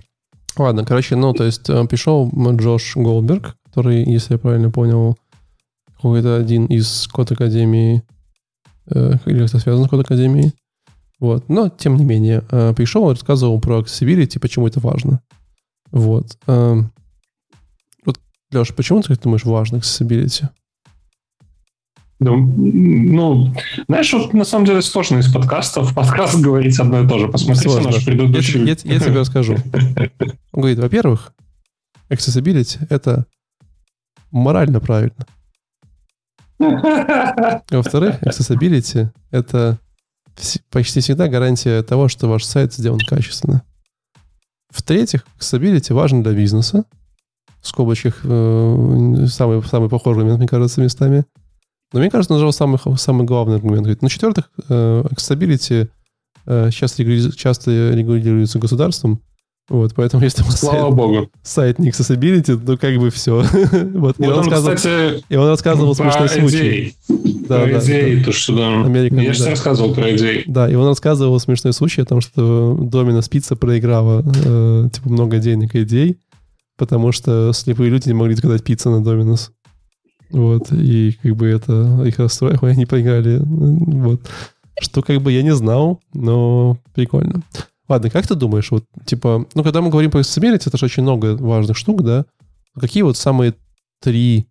Ладно, 0.57 0.84
короче, 0.84 1.16
ну, 1.16 1.32
то 1.32 1.44
есть 1.44 1.68
э, 1.68 1.84
пришел 1.86 2.30
Джош 2.32 2.96
Голдберг, 2.96 3.57
который, 3.66 4.05
если 4.05 4.34
я 4.34 4.38
правильно 4.38 4.70
понял, 4.70 5.16
какой-то 5.96 6.36
один 6.36 6.66
из 6.66 7.09
Код 7.09 7.32
Академии, 7.32 8.02
э, 8.86 9.14
или 9.26 9.46
кто 9.46 9.59
связан 9.59 9.86
с 9.86 9.88
Код 9.88 10.00
Академией. 10.00 10.52
Вот. 11.18 11.48
Но, 11.48 11.68
тем 11.68 11.96
не 11.96 12.05
менее, 12.05 12.44
э, 12.50 12.72
пришел 12.74 13.11
и 13.11 13.14
рассказывал 13.14 13.61
про 13.61 13.80
accessibility, 13.80 14.38
почему 14.38 14.66
это 14.66 14.80
важно. 14.80 15.20
Вот. 15.90 16.36
Э, 16.46 16.82
вот, 18.05 18.20
Леша, 18.50 18.74
почему 18.74 19.02
ты 19.02 19.16
думаешь 19.16 19.44
важно 19.44 19.76
accessibility? 19.76 20.48
Ну, 22.20 23.52
знаешь, 23.88 24.12
вот 24.12 24.32
на 24.32 24.44
самом 24.44 24.66
деле 24.66 24.82
сложно 24.82 25.18
из 25.18 25.32
подкастов 25.32 25.94
подкаст 25.94 26.40
говорить 26.40 26.78
одно 26.78 27.02
и 27.02 27.08
то 27.08 27.18
же. 27.18 27.28
Посмотрите 27.28 27.68
сложно. 27.68 27.90
наш 27.90 28.04
предыдущий... 28.04 28.60
Я, 28.60 28.76
я, 28.84 28.94
я 28.94 29.00
тебе 29.00 29.20
расскажу. 29.20 29.56
Он 30.52 30.60
говорит, 30.60 30.78
во-первых, 30.78 31.32
accessibility— 32.10 32.78
это 32.88 33.26
морально 34.30 34.80
правильно. 34.80 35.26
Во-вторых, 36.58 38.22
accessibility— 38.22 39.08
это 39.30 39.78
почти 40.70 41.00
всегда 41.00 41.28
гарантия 41.28 41.82
того, 41.82 42.08
что 42.08 42.28
ваш 42.28 42.44
сайт 42.44 42.72
сделан 42.72 43.00
качественно. 43.00 43.62
В-третьих, 44.70 45.26
accessibility 45.38 45.92
важен 45.92 46.22
для 46.22 46.32
бизнеса. 46.32 46.84
В 47.60 47.68
скобочках 47.68 48.20
э, 48.24 49.26
самый, 49.28 49.62
самый 49.64 49.88
похожий 49.88 50.24
мне 50.24 50.46
кажется, 50.46 50.80
местами— 50.80 51.24
но 51.95 52.01
мне 52.01 52.11
кажется, 52.11 52.34
он 52.34 52.40
нажал 52.40 52.53
самый, 52.53 52.78
самый 52.99 53.24
главный 53.24 53.57
аргумент. 53.57 53.82
Говорит, 53.82 54.03
на 54.03 54.11
четвертых, 54.11 54.51
э, 54.68 55.05
accessibility 55.11 55.88
э, 56.47 56.68
сейчас 56.70 56.99
регули, 56.99 57.30
часто 57.30 57.70
регулируется 57.95 58.59
государством, 58.59 59.22
вот, 59.68 59.95
поэтому 59.95 60.22
если 60.22 60.42
вас 60.42 60.61
Слава 60.61 60.82
сайт, 60.82 60.95
богу. 60.95 61.30
сайт 61.42 61.78
не 61.78 61.88
accessibility, 61.88 62.62
то 62.62 62.76
как 62.76 62.99
бы 62.99 63.11
все. 63.11 63.42
вот, 63.95 64.20
и, 64.20 64.26
он 64.26 64.38
рассказывал, 64.38 64.74
кстати, 64.74 65.24
и 65.28 65.36
он 65.36 65.49
рассказывал 65.49 65.95
смешной 65.95 66.28
случай. 66.28 66.95
Да, 67.49 67.61
про 67.61 67.72
да, 67.72 67.78
идеи, 67.78 68.16
да. 68.16 68.24
то, 68.24 68.32
что 68.32 68.57
да. 68.57 68.84
Америка, 68.84 69.16
Я 69.16 69.32
же 69.32 69.45
да. 69.45 69.51
рассказывал 69.51 69.95
про 69.95 70.14
идеи. 70.14 70.45
Да, 70.47 70.68
и 70.68 70.74
он 70.74 70.86
рассказывал 70.86 71.38
смешной 71.40 71.72
случай 71.72 72.03
о 72.03 72.05
том, 72.05 72.20
что 72.20 72.76
Домина 72.78 73.22
Спица 73.22 73.57
проиграла 73.57 74.22
э, 74.22 74.88
типа 74.92 75.09
много 75.09 75.38
денег 75.38 75.74
и 75.74 75.82
идей, 75.82 76.18
потому 76.76 77.12
что 77.12 77.53
слепые 77.53 77.88
люди 77.90 78.09
не 78.09 78.14
могли 78.14 78.34
заказать 78.34 78.64
пиццу 78.64 78.90
на 78.90 79.03
Доминос. 79.03 79.51
Вот, 80.35 80.72
и 80.72 81.16
как 81.22 81.37
бы 81.37 81.47
это 81.47 82.03
их 82.05 82.18
расстроило, 82.18 82.66
и 82.66 82.70
они 82.72 82.87
проиграли. 82.87 83.41
Вот. 83.41 84.20
Что 84.80 85.03
как 85.03 85.22
бы 85.22 85.30
я 85.30 85.43
не 85.43 85.55
знал, 85.55 86.01
но 86.12 86.76
прикольно. 86.95 87.43
Ладно, 87.89 88.11
как 88.11 88.26
ты 88.26 88.35
думаешь, 88.35 88.70
вот, 88.70 88.85
типа, 89.05 89.47
ну, 89.55 89.62
когда 89.62 89.80
мы 89.80 89.91
говорим 89.91 90.11
про 90.11 90.20
accessibility, 90.20 90.64
это 90.66 90.76
же 90.76 90.87
очень 90.87 91.03
много 91.03 91.37
важных 91.37 91.76
штук, 91.76 92.03
да? 92.03 92.24
Какие 92.80 93.05
вот 93.05 93.16
самые 93.16 93.55
три 94.03 94.47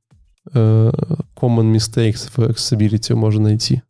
э, 0.53 0.91
common 1.35 1.73
mistakes 1.73 2.29
в 2.33 2.39
accessibility 2.39 3.13
можно 3.15 3.43
найти? 3.43 3.81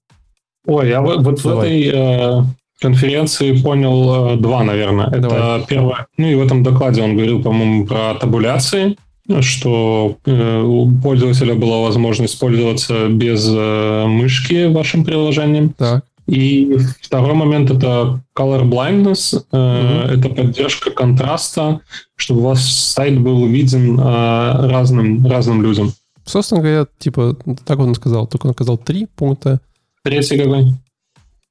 Ой, 0.66 0.90
я 0.90 1.02
вот, 1.02 1.22
вот 1.22 1.44
в 1.44 1.60
этой 1.60 1.92
э, 1.94 2.44
конференции 2.80 3.62
понял 3.62 4.34
э, 4.34 4.38
два, 4.38 4.64
наверное. 4.64 5.10
Давай. 5.10 5.60
Это 5.60 5.68
первое, 5.68 6.08
ну 6.18 6.28
и 6.28 6.36
в 6.36 6.42
этом 6.42 6.64
докладе 6.64 7.04
он 7.04 7.16
говорил, 7.16 7.44
по-моему, 7.44 7.86
про 7.86 8.16
табуляции, 8.16 8.98
что 9.42 10.18
э, 10.26 10.62
у 10.62 10.92
пользователя 11.02 11.56
была 11.56 11.82
возможность 11.82 12.38
пользоваться 12.40 13.08
без 13.08 13.48
э, 13.50 14.06
мышки 14.06 14.66
вашим 14.72 15.06
приложением. 15.06 15.70
Так. 15.78 16.06
И 16.28 16.78
второй 17.02 17.34
момент 17.34 17.70
это 17.70 18.22
color 18.38 18.64
blindness, 18.64 19.36
угу. 19.36 20.14
это 20.14 20.30
поддержка 20.30 20.92
контраста, 20.92 21.82
чтобы 22.16 22.40
у 22.40 22.44
вас 22.44 22.62
сайт 22.66 23.20
был 23.20 23.46
виден 23.46 24.00
разным, 24.00 25.28
разным 25.28 25.62
людям. 25.62 25.92
Собственно 26.26 26.62
говоря, 26.62 26.88
типа, 26.98 27.36
так 27.66 27.80
он 27.80 27.94
сказал, 27.96 28.28
только 28.28 28.48
он 28.48 28.54
сказал 28.54 28.78
три 28.78 29.06
пункта. 29.06 29.60
Третий 30.04 30.38
какой? 30.38 30.76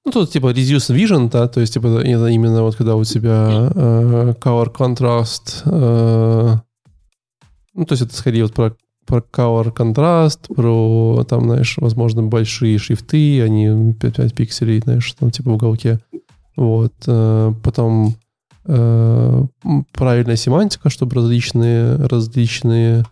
Ну, 0.04 0.10
тут 0.10 0.30
типа 0.30 0.52
reduce 0.52 0.90
vision, 0.94 1.30
да, 1.30 1.46
то 1.46 1.60
есть 1.60 1.74
типа 1.74 1.86
это 1.86 2.26
именно 2.26 2.62
вот 2.62 2.74
когда 2.74 2.96
у 2.96 3.04
тебя 3.04 3.70
э, 3.74 4.34
color 4.40 4.74
contrast, 4.74 5.62
э, 5.64 6.56
ну, 7.74 7.84
то 7.84 7.92
есть 7.92 8.02
это 8.02 8.14
скорее 8.14 8.44
вот 8.44 8.54
про, 8.54 8.76
про 9.06 9.18
color 9.20 9.72
контраст, 9.72 10.48
про, 10.48 11.24
там, 11.28 11.44
знаешь, 11.44 11.76
возможно, 11.78 12.22
большие 12.22 12.78
шрифты, 12.78 13.42
они 13.42 13.94
5, 13.94 14.16
5 14.16 14.34
пикселей, 14.34 14.80
знаешь, 14.80 15.12
там 15.12 15.30
типа 15.30 15.50
в 15.50 15.54
уголке. 15.54 16.00
Вот. 16.56 16.92
Э, 17.06 17.52
потом 17.62 18.14
э, 18.66 19.44
правильная 19.92 20.36
семантика, 20.36 20.90
чтобы 20.90 21.16
различные, 21.16 21.96
различные 21.96 23.04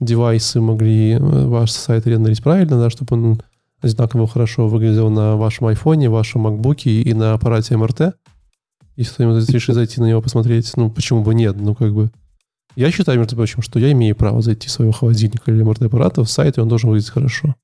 девайсы 0.00 0.60
могли 0.60 1.12
э, 1.12 1.18
ваш 1.18 1.70
сайт 1.72 2.06
рендерить 2.06 2.42
правильно, 2.42 2.78
да, 2.78 2.90
чтобы 2.90 3.16
он 3.16 3.40
одинаково 3.82 4.26
хорошо 4.26 4.68
выглядел 4.68 5.10
на 5.10 5.36
вашем 5.36 5.66
айфоне, 5.68 6.08
вашем 6.08 6.46
MacBook 6.46 6.84
и 6.84 7.12
на 7.14 7.34
аппарате 7.34 7.76
МРТ. 7.76 8.16
Если 8.96 9.12
кто-нибудь 9.12 9.48
решит 9.50 9.74
зайти 9.74 10.00
на 10.00 10.06
него 10.06 10.22
посмотреть, 10.22 10.72
ну, 10.76 10.90
почему 10.90 11.22
бы 11.22 11.34
нет? 11.34 11.56
Ну, 11.58 11.74
как 11.74 11.92
бы... 11.92 12.10
Я 12.76 12.90
считаю, 12.90 13.18
между 13.18 13.36
прочим, 13.36 13.62
что 13.62 13.78
я 13.78 13.90
имею 13.92 14.14
право 14.14 14.42
зайти 14.42 14.68
своего 14.68 14.92
холодильника 14.92 15.50
или 15.50 15.62
МРТ-аппарата 15.62 16.22
в 16.22 16.30
сайт, 16.30 16.58
и 16.58 16.60
он 16.60 16.68
должен 16.68 16.90
выглядеть 16.90 17.10
хорошо. 17.10 17.54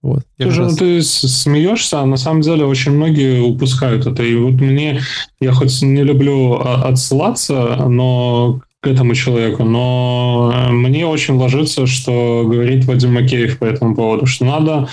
Вот. 0.00 0.24
Слушай, 0.40 0.58
раз... 0.58 0.72
ну 0.72 0.78
ты 0.78 1.02
смеешься, 1.02 2.00
а 2.00 2.06
на 2.06 2.16
самом 2.16 2.40
деле 2.40 2.64
очень 2.64 2.92
многие 2.92 3.40
упускают 3.40 4.06
это. 4.06 4.22
И 4.22 4.34
вот 4.36 4.54
мне, 4.54 5.00
я 5.40 5.52
хоть 5.52 5.82
не 5.82 6.02
люблю 6.02 6.54
отсылаться, 6.54 7.76
но 7.86 8.60
к 8.80 8.86
этому 8.86 9.14
человеку, 9.14 9.64
но 9.64 10.68
мне 10.70 11.04
очень 11.04 11.34
ложится, 11.34 11.86
что 11.86 12.44
говорит 12.46 12.84
Вадим 12.84 13.12
Макеев 13.12 13.58
по 13.58 13.64
этому 13.64 13.96
поводу, 13.96 14.26
что 14.26 14.44
надо 14.44 14.88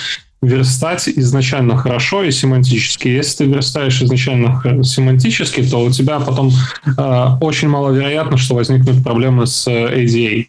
верстать 0.46 1.08
изначально 1.10 1.78
хорошо 1.78 2.24
и 2.24 2.32
семантически. 2.32 3.08
Если 3.08 3.46
ты 3.46 3.52
верстаешь 3.52 4.02
изначально 4.02 4.84
семантически, 4.84 5.68
то 5.68 5.84
у 5.84 5.92
тебя 5.92 6.20
потом 6.20 6.52
э, 6.86 7.28
очень 7.42 7.68
маловероятно, 7.68 8.38
что 8.38 8.56
возникнут 8.56 9.04
проблемы 9.04 9.48
с 9.48 9.68
ADA. 9.68 10.48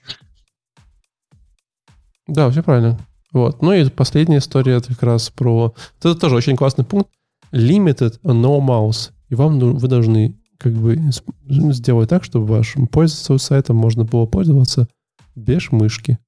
Да, 2.26 2.50
все 2.50 2.62
правильно. 2.62 2.98
Вот. 3.32 3.62
Ну 3.62 3.72
и 3.72 3.88
последняя 3.88 4.38
история 4.38 4.76
это 4.76 4.88
как 4.88 5.02
раз 5.02 5.30
про... 5.30 5.74
Это 5.98 6.14
тоже 6.14 6.36
очень 6.36 6.56
классный 6.56 6.84
пункт. 6.84 7.10
Limited 7.52 8.20
no 8.22 8.60
mouse. 8.60 9.10
И 9.28 9.34
вам 9.34 9.58
вы 9.58 9.88
должны 9.88 10.34
как 10.58 10.72
бы 10.72 10.98
сделать 11.44 12.08
так, 12.08 12.24
чтобы 12.24 12.46
вашим 12.46 12.86
пользоваться 12.86 13.38
сайтом 13.38 13.76
можно 13.76 14.04
было 14.04 14.26
пользоваться 14.26 14.88
без 15.34 15.70
мышки. 15.70 16.18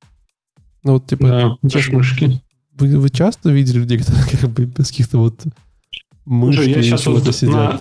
Ну 0.85 0.95
вот 0.95 1.07
типа... 1.07 1.29
Да, 1.29 1.57
без 1.63 1.89
мышки. 1.89 2.41
Вы, 2.79 2.99
вы 2.99 3.11
часто 3.11 3.51
видели 3.51 3.79
людей, 3.79 3.99
которые 3.99 4.25
как 4.41 4.51
бы 4.51 4.65
без 4.65 4.89
каких-то 4.89 5.19
вот 5.19 5.41
Слушай, 6.27 6.71
я 6.71 6.83
сейчас 6.83 7.07
вот 7.07 7.35
сидят? 7.35 7.55
На... 7.55 7.81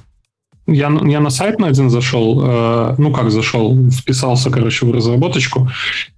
Я, 0.70 0.92
я 1.06 1.22
на 1.22 1.30
сайт 1.30 1.60
на 1.60 1.68
один 1.68 1.90
зашел, 1.90 2.42
э, 2.44 2.96
ну 2.98 3.14
как 3.14 3.32
зашел, 3.32 3.90
вписался, 3.90 4.50
короче, 4.50 4.86
в 4.86 4.92
разработочку, 4.92 5.70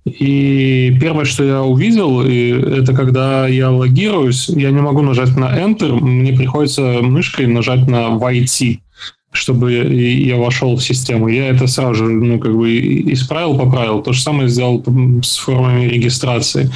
и 0.06 0.98
первое, 1.00 1.26
что 1.26 1.44
я 1.44 1.62
увидел, 1.62 2.24
и 2.26 2.50
это 2.82 2.96
когда 2.96 3.48
я 3.48 3.70
логируюсь, 3.70 4.50
я 4.50 4.72
не 4.72 4.82
могу 4.82 5.04
нажать 5.04 5.38
на 5.38 5.56
Enter, 5.56 5.94
мне 6.00 6.34
приходится 6.34 6.82
мышкой 7.02 7.46
нажать 7.46 7.88
на 7.88 8.18
YT, 8.18 8.80
чтобы 9.32 9.72
я 9.72 10.38
вошел 10.38 10.76
в 10.76 10.84
систему. 10.84 11.28
Я 11.28 11.50
это 11.50 11.68
сразу 11.68 11.96
же, 11.96 12.04
ну, 12.06 12.40
как 12.40 12.56
бы 12.56 12.76
исправил, 13.14 13.58
поправил. 13.58 14.02
То 14.02 14.14
же 14.14 14.22
самое 14.22 14.50
сделал 14.50 14.84
с 15.22 15.38
формами 15.38 15.88
регистрации. 15.88 16.72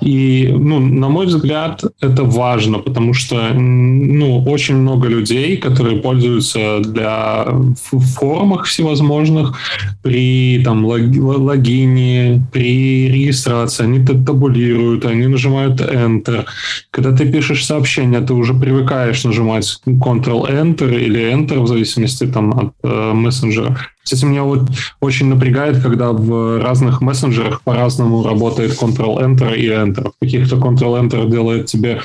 И, 0.00 0.52
ну, 0.54 0.78
на 0.78 1.08
мой 1.08 1.26
взгляд, 1.26 1.82
это 2.00 2.22
важно, 2.22 2.78
потому 2.78 3.14
что, 3.14 3.54
ну, 3.54 4.42
очень 4.44 4.76
много 4.76 5.08
людей, 5.08 5.56
которые 5.56 6.02
пользуются 6.02 6.80
для 6.80 7.46
форумах 7.90 8.64
всевозможных 8.66 9.58
при 10.02 10.60
там 10.62 10.84
логине, 10.84 12.46
при 12.52 13.08
регистрации, 13.08 13.84
они 13.84 14.04
табулируют, 14.04 15.06
они 15.06 15.26
нажимают 15.28 15.80
Enter. 15.80 16.44
Когда 16.90 17.16
ты 17.16 17.30
пишешь 17.32 17.64
сообщение, 17.64 18.20
ты 18.20 18.34
уже 18.34 18.52
привыкаешь 18.52 19.24
нажимать 19.24 19.80
Ctrl-Enter 19.86 20.94
или 21.00 21.32
Enter 21.32 21.60
в 21.60 21.68
зависимости 21.68 22.26
там 22.26 22.50
от 22.52 22.74
э, 22.82 23.12
мессенджера. 23.14 23.78
Кстати, 24.06 24.24
меня 24.24 24.44
вот 24.44 24.60
очень 25.00 25.26
напрягает, 25.26 25.82
когда 25.82 26.12
в 26.12 26.62
разных 26.62 27.00
мессенджерах 27.00 27.62
по-разному 27.62 28.22
работает 28.22 28.80
Ctrl-Enter 28.80 29.56
и 29.56 29.66
Enter. 29.66 30.12
В 30.16 30.20
каких-то 30.20 30.56
Ctrl-Enter 30.56 31.28
делает 31.28 31.66
тебе 31.66 32.00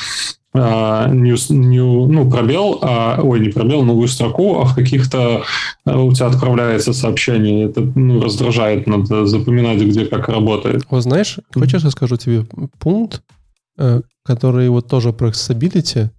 Uh, 0.54 1.10
new, 1.10 1.38
new, 1.50 2.08
ну, 2.08 2.30
пробел, 2.30 2.80
а, 2.82 3.22
ой, 3.24 3.40
не 3.40 3.48
пробел, 3.48 3.84
новую 3.84 4.10
строку, 4.10 4.60
а 4.60 4.66
в 4.66 4.76
каких-то 4.76 5.44
uh, 5.88 6.04
у 6.04 6.12
тебя 6.12 6.28
отправляется 6.28 6.92
сообщение. 6.92 7.68
Это 7.68 7.80
ну, 7.80 8.22
раздражает, 8.22 8.86
надо 8.86 9.26
запоминать, 9.28 9.80
где 9.80 10.06
как 10.06 10.28
работает. 10.28 10.84
Вот 10.90 11.04
знаешь, 11.04 11.40
хочешь, 11.54 11.84
я 11.84 11.90
скажу 11.90 12.18
тебе 12.18 12.46
пункт, 12.80 13.24
э, 13.78 14.02
который 14.26 14.68
вот 14.68 14.90
тоже 14.90 15.14
про 15.14 15.30
accessibility, 15.30 16.10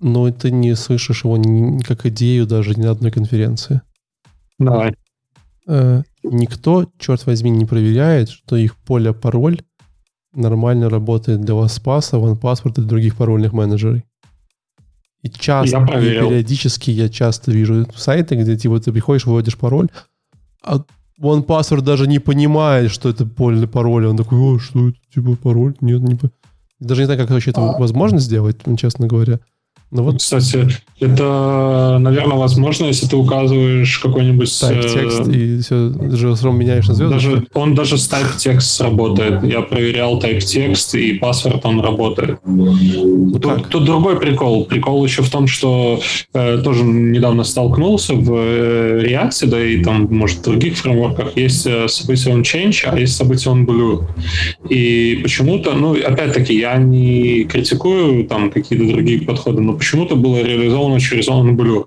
но 0.00 0.28
ты 0.32 0.50
не 0.50 0.74
слышишь 0.74 1.22
его 1.22 1.36
ни, 1.36 1.80
как 1.82 2.06
идею 2.06 2.48
даже 2.48 2.74
ни 2.74 2.82
на 2.82 2.90
одной 2.90 3.12
конференции. 3.12 3.82
Давай 4.58 4.96
никто, 6.22 6.90
черт 6.98 7.26
возьми, 7.26 7.50
не 7.50 7.64
проверяет, 7.64 8.30
что 8.30 8.56
их 8.56 8.76
поле 8.76 9.12
пароль 9.12 9.60
нормально 10.32 10.88
работает 10.88 11.40
для 11.40 11.54
вас 11.54 11.78
паса, 11.80 12.16
OnePassword 12.16 12.82
и 12.82 12.86
других 12.86 13.16
парольных 13.16 13.52
менеджеров. 13.52 14.02
И 15.22 15.28
часто, 15.28 15.76
я 15.76 15.98
и 15.98 16.28
периодически 16.28 16.90
я 16.90 17.08
часто 17.08 17.52
вижу 17.52 17.86
сайты, 17.94 18.36
где 18.36 18.56
типа 18.56 18.80
ты 18.80 18.90
приходишь, 18.90 19.26
выводишь 19.26 19.58
пароль, 19.58 19.88
а 20.62 20.82
OnePassword 21.20 21.82
даже 21.82 22.06
не 22.06 22.18
понимает, 22.18 22.90
что 22.90 23.10
это 23.10 23.26
поле 23.26 23.66
пароль. 23.66 24.06
Он 24.06 24.16
такой, 24.16 24.38
о, 24.38 24.58
что 24.58 24.88
это, 24.88 24.98
типа 25.12 25.36
пароль? 25.36 25.74
Нет, 25.80 26.00
не... 26.00 26.18
Даже 26.78 27.02
не 27.02 27.04
знаю, 27.04 27.20
как 27.20 27.30
вообще 27.30 27.50
это 27.50 27.60
а... 27.60 27.78
возможно 27.78 28.18
сделать, 28.18 28.56
честно 28.78 29.06
говоря. 29.06 29.40
Ну 29.92 30.04
вот, 30.04 30.18
кстати, 30.18 30.68
это, 31.00 31.96
наверное, 31.98 32.36
возможно, 32.36 32.84
если 32.84 33.06
ты 33.06 33.16
указываешь 33.16 33.98
какой-нибудь... 33.98 34.48
Type-текст, 34.48 35.28
э, 35.28 35.32
и 35.32 35.60
все, 35.60 35.74
JavaScript 35.88 36.52
меняешь 36.52 36.86
на 36.86 36.94
звезды. 36.94 37.14
Даже, 37.14 37.46
он 37.54 37.74
даже 37.74 37.98
с 37.98 38.08
type-текст 38.08 38.80
работает. 38.82 39.42
Я 39.42 39.62
проверял 39.62 40.20
type-текст, 40.20 40.94
и 40.94 41.14
паспорт 41.14 41.64
он 41.64 41.80
работает. 41.80 42.38
Ну, 42.44 43.32
тут, 43.40 43.68
тут 43.68 43.84
другой 43.84 44.20
прикол. 44.20 44.66
Прикол 44.66 45.04
еще 45.04 45.22
в 45.22 45.30
том, 45.30 45.48
что 45.48 46.00
э, 46.34 46.60
тоже 46.62 46.84
недавно 46.84 47.42
столкнулся 47.42 48.14
в 48.14 48.32
э, 48.32 49.02
React, 49.06 49.46
да 49.46 49.64
и 49.64 49.82
там, 49.82 50.06
может, 50.10 50.38
в 50.38 50.42
других 50.42 50.76
фреймворках 50.76 51.36
есть 51.36 51.66
э, 51.66 51.88
событие 51.88 52.34
on 52.34 52.42
change, 52.42 52.84
а 52.84 52.96
есть 52.96 53.16
событие 53.16 53.52
on 53.52 53.64
blue. 53.64 54.04
И 54.68 55.18
почему-то, 55.22 55.72
ну, 55.72 55.94
опять-таки, 55.94 56.56
я 56.56 56.76
не 56.76 57.44
критикую 57.44 58.26
там 58.26 58.50
какие-то 58.50 58.86
другие 58.86 59.22
подходы, 59.22 59.62
но 59.62 59.79
почему-то 59.80 60.14
было 60.14 60.42
реализовано 60.42 61.00
через 61.00 61.28
OnBlur. 61.28 61.86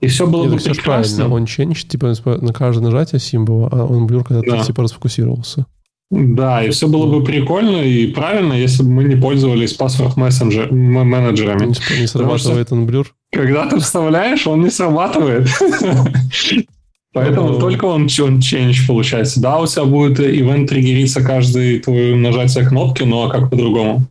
И 0.00 0.08
все 0.08 0.26
было 0.26 0.44
Нет, 0.44 0.52
бы 0.54 0.58
все 0.58 0.70
прекрасно. 0.70 1.26
Правильно. 1.26 1.36
Он 1.36 1.44
change, 1.44 1.86
типа 1.86 2.14
на 2.24 2.52
каждое 2.52 2.82
нажатие 2.82 3.20
символа, 3.20 3.68
а 3.70 3.86
OnBlur 3.86 4.24
когда 4.24 4.42
да. 4.42 4.60
ты 4.60 4.66
типа 4.66 4.82
расфокусировался. 4.82 5.66
Да, 6.10 6.62
и 6.62 6.70
все 6.70 6.88
было 6.88 7.06
бы 7.06 7.24
прикольно 7.24 7.82
и 7.82 8.06
правильно, 8.06 8.52
если 8.52 8.84
бы 8.84 8.90
мы 8.90 9.04
не 9.04 9.16
пользовались 9.16 9.72
паспорт 9.74 10.16
мессенджер, 10.16 10.72
менеджерами. 10.72 11.66
Не, 11.66 12.00
не 12.00 12.06
срабатывает 12.06 12.70
OnBlur? 12.70 13.06
Когда 13.32 13.68
ты 13.68 13.80
вставляешь, 13.80 14.46
он 14.46 14.62
не 14.62 14.70
срабатывает. 14.70 15.48
Поэтому 17.12 17.48
ну, 17.48 17.58
только 17.58 17.86
он, 17.86 18.02
он 18.02 18.38
change 18.38 18.86
получается. 18.86 19.40
Да, 19.40 19.58
у 19.58 19.66
тебя 19.66 19.84
будет 19.84 20.20
ивент 20.20 20.68
триггериться 20.68 21.22
каждое 21.22 21.80
твое 21.80 22.14
нажатие 22.14 22.66
кнопки, 22.66 23.04
но 23.04 23.28
как 23.28 23.50
по-другому? 23.50 24.06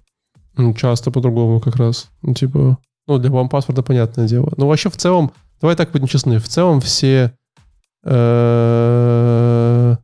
Часто 0.76 1.12
по-другому 1.12 1.60
как 1.60 1.76
раз. 1.76 2.10
Ну, 2.24 2.34
типа, 2.34 2.78
ну, 3.08 3.18
для 3.18 3.30
вам 3.30 3.50
паспорта 3.50 3.84
понятное 3.84 4.28
дело. 4.28 4.54
Но 4.58 4.68
вообще 4.68 4.90
в 4.90 4.98
целом, 4.98 5.32
давай 5.62 5.76
так 5.76 5.92
будем 5.92 6.08
честны, 6.08 6.40
в 6.40 6.48
целом 6.48 6.82
все 6.82 7.34
э, 8.04 9.96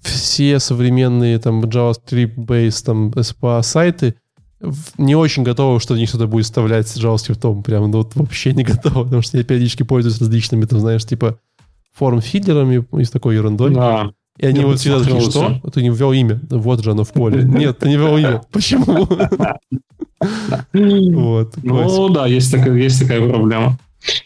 все 0.00 0.58
современные 0.58 1.38
там 1.38 1.62
JavaScript-based 1.64 2.84
там 2.84 3.10
SPA 3.10 3.62
сайты 3.62 4.16
не 4.98 5.14
очень 5.14 5.42
готовы, 5.42 5.80
что 5.80 5.94
в 5.94 5.98
них 5.98 6.08
что-то 6.08 6.26
будет 6.26 6.44
вставлять 6.44 6.88
с 6.88 6.96
JavaScript. 6.96 7.62
Прям, 7.62 7.90
ну, 7.90 7.98
вот 7.98 8.14
вообще 8.16 8.52
не 8.52 8.64
готовы, 8.64 9.04
потому 9.04 9.22
что 9.22 9.36
я 9.36 9.44
периодически 9.44 9.82
пользуюсь 9.82 10.18
различными, 10.20 10.64
там, 10.64 10.80
знаешь, 10.80 11.04
типа 11.04 11.38
форм-фидерами 11.92 12.84
и 12.98 13.04
с 13.04 13.10
такой 13.10 13.36
ерундой. 13.36 13.74
Да. 13.74 14.12
И 14.38 14.46
они 14.46 14.64
вот 14.64 14.80
всегда 14.80 15.00
такие, 15.00 15.20
что? 15.20 15.60
Ты 15.72 15.82
не 15.82 15.90
ввел 15.90 16.12
имя. 16.12 16.40
Вот 16.50 16.82
же 16.82 16.90
оно 16.90 17.04
в 17.04 17.12
поле. 17.12 17.42
Нет, 17.44 17.78
ты 17.78 17.88
не 17.88 17.96
ввел 17.96 18.16
имя. 18.16 18.42
Почему? 18.50 19.08
Вот. 20.72 21.54
Ну 21.62 22.08
да, 22.08 22.26
есть 22.26 22.50
такая, 22.50 22.74
есть 22.76 22.98
такая 22.98 23.28
проблема. 23.28 23.76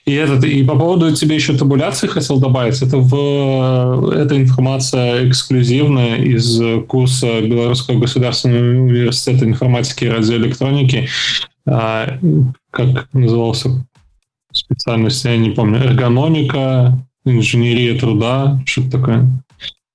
И, 0.04 0.12
этот, 0.12 0.44
и 0.44 0.64
по 0.64 0.76
поводу 0.76 1.14
тебе 1.14 1.36
еще 1.36 1.56
табуляции 1.56 2.06
хотел 2.06 2.38
добавить. 2.38 2.80
Это 2.82 2.98
в, 2.98 4.10
эта 4.10 4.36
информация 4.36 5.28
эксклюзивная 5.28 6.16
из 6.16 6.60
курса 6.86 7.40
Белорусского 7.40 7.98
государственного 7.98 8.82
университета 8.82 9.44
информатики 9.44 10.04
и 10.04 10.08
радиоэлектроники. 10.08 11.08
А, 11.66 12.18
как 12.70 13.12
назывался 13.12 13.86
специальность, 14.52 15.24
я 15.24 15.36
не 15.36 15.50
помню. 15.50 15.78
Эргономика, 15.78 16.98
инженерия 17.24 17.98
труда, 17.98 18.60
что-то 18.66 18.90
такое. 18.92 19.26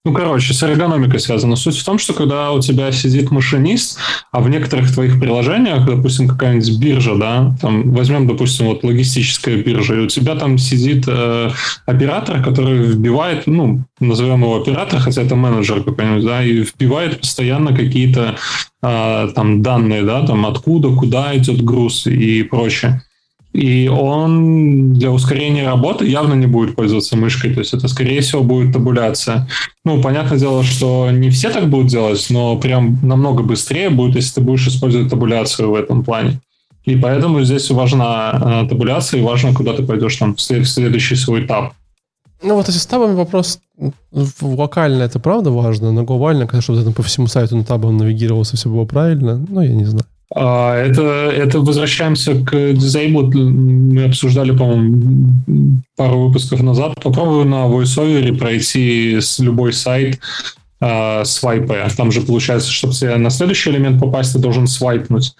Ну, 0.05 0.11
короче, 0.11 0.53
с 0.53 0.61
эргономикой 0.61 1.21
связано. 1.21 1.55
Суть 1.55 1.77
в 1.77 1.85
том, 1.85 1.97
что 1.97 2.13
когда 2.13 2.51
у 2.51 2.59
тебя 2.59 2.91
сидит 2.91 3.31
машинист, 3.31 3.97
а 4.33 4.41
в 4.41 4.49
некоторых 4.49 4.93
твоих 4.93 5.17
приложениях, 5.17 5.85
допустим, 5.85 6.27
какая-нибудь 6.27 6.77
биржа, 6.77 7.15
да, 7.15 7.55
там 7.61 7.93
возьмем, 7.93 8.27
допустим, 8.27 8.65
вот 8.65 8.83
логистическая 8.83 9.55
биржа, 9.55 9.95
и 9.95 9.99
у 9.99 10.07
тебя 10.07 10.35
там 10.35 10.57
сидит 10.57 11.05
э, 11.07 11.51
оператор, 11.85 12.43
который 12.43 12.83
вбивает, 12.83 13.47
ну, 13.47 13.85
назовем 14.01 14.41
его 14.41 14.59
оператор, 14.59 14.99
хотя 14.99 15.21
это 15.21 15.37
менеджер 15.37 15.81
какой-нибудь, 15.83 16.25
да, 16.25 16.43
и 16.43 16.63
вбивает 16.63 17.21
постоянно 17.21 17.73
какие-то 17.73 18.35
э, 18.81 19.29
там 19.33 19.61
данные, 19.61 20.03
да, 20.03 20.25
там 20.27 20.45
откуда, 20.45 20.89
куда 20.89 21.33
идет 21.37 21.63
груз 21.63 22.07
и 22.07 22.43
прочее. 22.43 23.01
И 23.53 23.87
он 23.87 24.93
для 24.93 25.11
ускорения 25.11 25.67
работы 25.67 26.07
явно 26.07 26.33
не 26.33 26.47
будет 26.47 26.75
пользоваться 26.75 27.15
мышкой, 27.15 27.53
то 27.53 27.59
есть 27.59 27.73
это, 27.73 27.87
скорее 27.87 28.21
всего, 28.21 28.43
будет 28.43 28.73
табуляция. 28.73 29.47
Ну, 29.85 30.01
понятное 30.01 30.39
дело, 30.39 30.63
что 30.63 31.11
не 31.11 31.29
все 31.29 31.51
так 31.51 31.69
будут 31.69 31.87
делать, 31.87 32.25
но 32.31 32.57
прям 32.57 32.97
намного 33.03 33.43
быстрее 33.43 33.91
будет, 33.91 34.15
если 34.15 34.35
ты 34.35 34.41
будешь 34.41 34.67
использовать 34.67 35.09
табуляцию 35.09 35.69
в 35.69 35.75
этом 35.75 36.03
плане. 36.03 36.41
И 36.83 36.95
поэтому 36.95 37.43
здесь 37.43 37.69
важна 37.69 38.63
э, 38.65 38.67
табуляция, 38.67 39.19
и 39.19 39.23
важно, 39.23 39.53
куда 39.53 39.73
ты 39.73 39.83
пойдешь 39.83 40.17
там 40.17 40.35
в 40.35 40.41
следующий 40.41 41.15
свой 41.15 41.45
этап. 41.45 41.73
Ну 42.41 42.55
вот 42.55 42.67
с 42.67 42.85
табами 42.85 43.13
вопрос 43.13 43.59
локально 44.41 45.03
это 45.03 45.19
правда 45.19 45.51
важно, 45.51 45.91
но 45.91 46.03
глобально, 46.03 46.45
конечно, 46.45 46.75
чтобы 46.75 46.91
по 46.91 47.03
всему 47.03 47.27
сайту 47.27 47.55
на 47.55 47.63
табом 47.63 47.97
навигировался, 47.97 48.57
все 48.57 48.69
было 48.69 48.83
правильно, 48.83 49.45
ну 49.47 49.61
я 49.61 49.71
не 49.73 49.85
знаю. 49.85 50.05
А, 50.35 50.75
это, 50.75 51.31
это 51.31 51.59
возвращаемся 51.59 52.33
к 52.33 52.53
Disabled. 52.53 53.33
Мы 53.35 54.05
обсуждали, 54.05 54.51
по-моему, 54.51 55.29
пару 55.95 56.27
выпусков 56.27 56.61
назад. 56.61 56.95
Попробую 57.01 57.45
на 57.45 57.67
VoiceOver 57.67 58.35
пройти 58.37 59.19
с 59.21 59.37
любой 59.39 59.73
сайт 59.73 60.19
э, 60.81 61.23
свайпая. 61.23 61.87
Там 61.95 62.11
же 62.11 62.21
получается, 62.21 62.71
чтобы 62.71 62.93
тебе 62.93 63.15
на 63.17 63.29
следующий 63.29 63.69
элемент 63.69 63.99
попасть, 63.99 64.33
ты 64.33 64.39
должен 64.39 64.65
свайпнуть. 64.65 65.35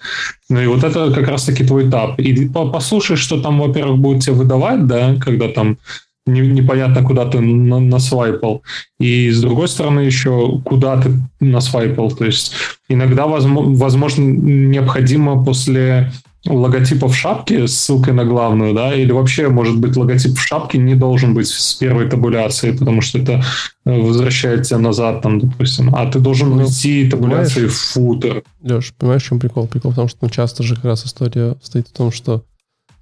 Ну 0.48 0.60
и 0.60 0.66
вот 0.66 0.84
это 0.84 1.10
как 1.10 1.26
раз-таки 1.28 1.64
твой 1.64 1.88
этап. 1.88 2.20
И 2.20 2.48
послушай, 2.48 3.16
что 3.16 3.40
там, 3.40 3.58
во-первых, 3.60 3.98
будет 3.98 4.22
тебе 4.22 4.34
выдавать, 4.34 4.86
да, 4.86 5.16
когда 5.20 5.48
там 5.48 5.78
не, 6.26 6.40
непонятно, 6.40 7.02
куда 7.02 7.26
ты 7.26 7.40
на, 7.40 7.80
насвайпал. 7.80 8.62
И 8.98 9.30
с 9.30 9.40
другой 9.40 9.68
стороны 9.68 10.00
еще, 10.00 10.60
куда 10.64 11.00
ты 11.00 11.10
насвайпал. 11.40 12.10
То 12.10 12.24
есть 12.24 12.54
иногда, 12.88 13.26
возможно, 13.26 14.22
необходимо 14.22 15.44
после 15.44 16.12
логотипа 16.46 17.08
в 17.08 17.16
шапке 17.16 17.66
с 17.66 17.74
ссылкой 17.74 18.12
на 18.12 18.24
главную, 18.24 18.74
да, 18.74 18.94
или 18.94 19.12
вообще, 19.12 19.48
может 19.48 19.78
быть, 19.78 19.96
логотип 19.96 20.36
в 20.36 20.40
шапке 20.40 20.78
не 20.78 20.94
должен 20.94 21.34
быть 21.34 21.48
с 21.48 21.74
первой 21.74 22.08
табуляции, 22.08 22.72
потому 22.72 23.00
что 23.00 23.18
это 23.18 23.42
э, 23.86 23.98
возвращает 23.98 24.64
тебя 24.64 24.78
назад, 24.78 25.22
там, 25.22 25.40
допустим, 25.40 25.94
а 25.94 26.06
ты 26.10 26.18
должен 26.18 26.50
ну, 26.50 26.60
ввести 26.60 27.08
табуляции 27.08 27.66
в 27.66 27.74
футер. 27.74 28.42
Леш, 28.62 28.92
понимаешь, 28.98 29.22
в 29.22 29.26
чем 29.28 29.40
прикол? 29.40 29.66
Прикол 29.66 29.92
в 29.92 29.96
том, 29.96 30.08
что 30.08 30.18
ну, 30.20 30.28
часто 30.28 30.62
же 30.62 30.74
как 30.76 30.84
раз 30.84 31.06
история 31.06 31.56
стоит 31.62 31.88
в 31.88 31.92
том, 31.92 32.12
что 32.12 32.44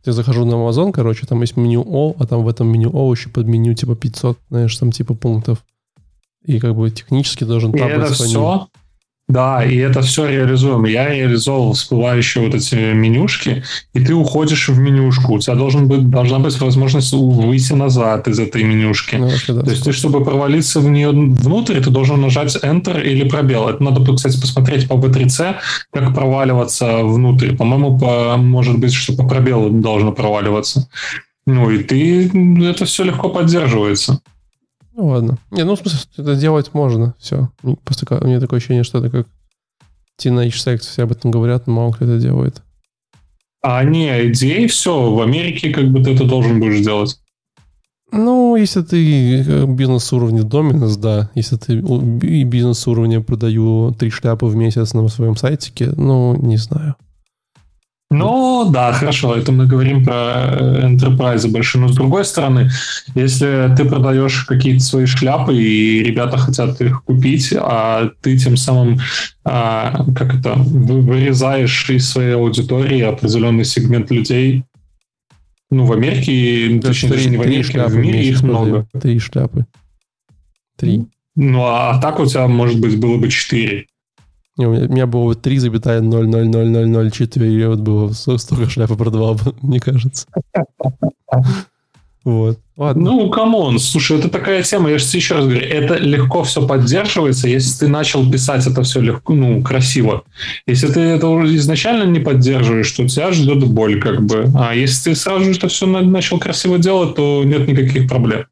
я 0.05 0.13
захожу 0.13 0.45
на 0.45 0.55
Amazon, 0.55 0.93
короче, 0.93 1.27
там 1.27 1.41
есть 1.41 1.57
меню 1.57 1.85
О, 1.87 2.15
а 2.19 2.27
там 2.27 2.43
в 2.43 2.49
этом 2.49 2.69
меню 2.69 2.91
О 2.93 3.13
еще 3.13 3.29
под 3.29 3.47
меню 3.47 3.75
типа 3.75 3.95
500, 3.95 4.39
знаешь, 4.51 4.77
там 4.77 4.91
типа 4.91 5.15
пунктов. 5.15 5.65
И 6.45 6.59
как 6.59 6.75
бы 6.75 6.91
технически 6.91 7.45
должен 7.45 7.73
там 7.73 8.01
быть 8.01 8.11
все, 8.11 8.67
да, 9.33 9.65
и 9.65 9.77
это 9.77 10.03
все 10.03 10.27
реализуемо. 10.27 10.89
Я 10.89 11.09
реализовал 11.09 11.73
всплывающие 11.73 12.45
вот 12.45 12.55
эти 12.55 12.75
менюшки, 12.93 13.63
и 13.95 14.05
ты 14.05 14.15
уходишь 14.15 14.69
в 14.69 14.79
менюшку. 14.79 15.35
У 15.35 15.39
тебя 15.39 15.55
должен 15.55 15.89
быть, 15.89 16.11
должна 16.11 16.39
быть 16.39 16.61
возможность 16.61 17.13
выйти 17.13 17.73
назад 17.73 18.29
из 18.29 18.39
этой 18.39 18.63
менюшки. 18.63 19.17
Ну, 19.17 19.29
вообще, 19.29 19.55
да, 19.55 19.63
То 19.63 19.71
есть 19.71 19.85
ты, 19.85 19.93
чтобы 19.93 20.23
провалиться 20.23 20.81
в 20.81 20.89
нее 20.91 21.11
внутрь, 21.11 21.81
ты 21.81 21.91
должен 21.91 22.21
нажать 22.21 22.57
Enter 22.63 23.03
или 23.03 23.27
пробел. 23.27 23.69
Это 23.69 23.83
надо, 23.83 24.15
кстати, 24.15 24.39
посмотреть 24.39 24.87
по 24.87 24.95
B3C, 24.95 25.57
как 25.93 26.15
проваливаться 26.15 27.03
внутрь. 27.03 27.57
По-моему, 27.57 27.99
по, 27.99 28.37
может 28.37 28.79
быть, 28.79 28.93
что 28.93 29.15
по 29.15 29.27
пробелу 29.27 29.71
должно 29.71 30.13
проваливаться. 30.13 30.89
Ну 31.47 31.71
и 31.71 31.83
ты, 31.83 32.31
это 32.65 32.85
все 32.85 33.05
легко 33.05 33.31
поддерживается. 33.31 34.21
Ну 34.95 35.07
ладно. 35.07 35.39
Не, 35.51 35.65
ну 35.65 35.75
в 35.75 35.79
смысле, 35.79 36.01
это 36.17 36.37
делать 36.37 36.75
можно. 36.75 37.15
Все. 37.19 37.51
Просто 37.85 38.19
у 38.21 38.27
меня 38.27 38.41
такое 38.41 38.59
ощущение, 38.59 38.85
что 38.85 38.99
это 38.99 39.11
как 39.11 39.27
Teenage 40.21 40.51
Sex, 40.51 40.79
все 40.81 41.05
об 41.05 41.13
этом 41.13 41.31
говорят, 41.31 41.67
но 41.67 41.75
мало 41.75 41.93
кто 41.93 42.05
это 42.05 42.19
делает. 42.19 42.63
А 43.63 43.85
не, 43.85 44.31
идеи 44.31 44.67
все, 44.67 45.11
в 45.13 45.21
Америке 45.21 45.71
как 45.71 45.89
бы 45.91 46.03
ты 46.03 46.15
это 46.15 46.25
должен 46.25 46.59
будешь 46.61 46.85
делать. 46.85 47.19
Ну, 48.11 48.57
если 48.57 48.83
ты 48.83 49.41
э, 49.41 49.67
бизнес 49.67 50.13
уровня 50.13 50.43
Dominus, 50.43 50.99
да. 50.99 51.31
Если 51.35 51.57
ты 51.57 51.79
и 51.79 52.45
бизнес 52.45 52.87
уровня 52.87 53.23
продаю 53.23 53.95
три 53.99 54.11
шляпы 54.11 54.45
в 54.47 54.55
месяц 54.55 54.93
на 54.93 55.09
своем 55.09 55.35
сайтике, 55.35 55.93
ну, 55.97 56.37
не 56.37 56.59
знаю. 56.59 56.97
Ну, 58.13 58.71
да, 58.71 58.93
хорошо, 58.93 59.35
это 59.35 59.53
мы 59.53 59.67
говорим 59.67 60.05
про 60.05 60.15
э, 60.15 60.89
enterprise 60.89 61.49
большие. 61.51 61.83
Но 61.83 61.89
с 61.89 61.95
другой 61.95 62.25
стороны, 62.25 62.71
если 63.15 63.73
ты 63.77 63.85
продаешь 63.85 64.45
какие-то 64.45 64.85
свои 64.85 65.07
шляпы, 65.07 65.55
и 65.57 66.03
ребята 66.03 66.37
хотят 66.37 66.81
их 66.81 67.05
купить, 67.05 67.55
а 67.57 68.11
ты 68.21 68.37
тем 68.39 68.57
самым, 68.57 69.01
а, 69.45 70.05
как 70.15 70.35
это, 70.35 70.55
вырезаешь 70.55 71.91
из 71.91 72.11
своей 72.11 72.35
аудитории 72.35 73.01
определенный 73.01 73.65
сегмент 73.65 74.11
людей, 74.11 74.65
ну, 75.71 75.87
в 75.87 75.93
Америке, 75.93 76.79
да, 76.81 76.89
точнее, 76.89 77.11
даже 77.11 77.31
не 77.31 77.39
в 77.39 77.41
Америке, 77.41 77.83
в 77.87 77.95
мире 77.97 78.29
их 78.29 78.43
много. 78.43 78.87
Три 79.01 79.19
шляпы. 79.19 79.65
Три. 80.77 81.07
Ну, 81.35 81.63
а 81.65 81.99
так 81.99 82.21
у 82.21 82.27
тебя, 82.27 82.47
может 82.47 82.79
быть, 82.79 83.01
было 83.01 83.17
бы 83.17 83.31
четыре. 83.31 83.87
У 84.59 84.65
меня, 84.65 85.07
было 85.07 85.33
3,0000004, 85.33 87.49
и 87.49 87.67
вот 87.67 87.81
было 87.81 88.13
столько 88.13 88.69
шляпы 88.69 88.97
продавал 88.97 89.41
мне 89.63 89.81
кажется. 89.81 90.27
Вот. 92.25 92.59
Ладно. 92.77 93.03
Ну, 93.03 93.31
come 93.31 93.58
on, 93.58 93.79
слушай, 93.79 94.19
это 94.19 94.29
такая 94.29 94.63
тема, 94.63 94.91
я 94.91 94.99
же 94.99 95.05
еще 95.13 95.35
раз 95.35 95.45
говорю, 95.45 95.61
это 95.61 95.97
легко 95.97 96.45
все 96.45 96.67
поддерживается, 96.67 97.49
если 97.49 97.81
ты 97.81 97.89
начал 97.89 98.31
писать 98.31 98.67
это 98.67 98.83
все 98.83 99.01
легко, 99.01 99.35
ну, 99.35 99.63
красиво. 99.63 100.23
Если 100.67 100.87
ты 100.87 101.01
это 101.01 101.27
изначально 101.57 102.05
не 102.05 102.21
поддерживаешь, 102.21 102.91
то 102.93 103.09
тебя 103.09 103.33
ждет 103.33 103.67
боль, 103.67 104.01
как 104.01 104.23
бы. 104.23 104.49
А 104.55 104.75
если 104.75 105.11
ты 105.11 105.17
сразу 105.17 105.47
же 105.47 105.53
это 105.53 105.69
все 105.69 105.87
начал 105.87 106.39
красиво 106.39 106.79
делать, 106.79 107.17
то 107.17 107.43
нет 107.45 107.67
никаких 107.67 108.09
проблем. 108.09 108.45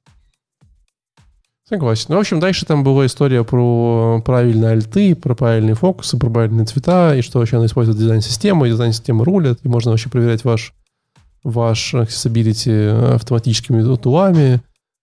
Согласен. 1.71 2.07
Ну, 2.09 2.17
в 2.17 2.19
общем, 2.19 2.41
дальше 2.41 2.67
там 2.67 2.83
была 2.83 3.07
история 3.07 3.45
про 3.45 4.21
правильные 4.25 4.73
альты, 4.73 5.15
про 5.15 5.37
правильные 5.37 5.77
фокусы, 5.77 6.19
про 6.19 6.29
правильные 6.29 6.67
цвета, 6.67 7.15
и 7.15 7.23
что 7.23 7.39
вообще 7.39 7.59
она 7.59 7.67
использует 7.67 7.97
дизайн-систему, 7.97 8.65
и 8.65 8.71
дизайн-система 8.71 9.25
рулит, 9.25 9.61
и 9.63 9.69
можно 9.69 9.93
вообще 9.93 10.09
проверять 10.09 10.43
ваш, 10.43 10.75
ваш 11.45 11.95
accessibility 11.95 13.15
автоматическими 13.15 13.95
тулами, 13.95 14.61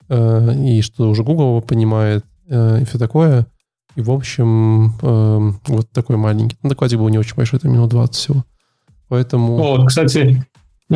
э, 0.09 0.55
и 0.61 0.81
что 0.81 1.09
уже 1.09 1.23
Google 1.23 1.61
понимает, 1.61 2.25
э, 2.49 2.81
и 2.81 2.83
все 2.83 2.99
такое. 2.99 3.47
И, 3.95 4.01
в 4.01 4.11
общем, 4.11 4.93
э, 5.01 5.51
вот 5.67 5.89
такой 5.91 6.17
маленький. 6.17 6.57
Ну, 6.63 6.69
докладик 6.69 6.99
был 6.99 7.07
не 7.07 7.17
очень 7.17 7.37
большой, 7.37 7.59
это 7.59 7.69
минут 7.69 7.91
20 7.91 8.13
всего. 8.13 8.43
Поэтому... 9.07 9.57
О, 9.57 9.85
кстати, 9.85 10.45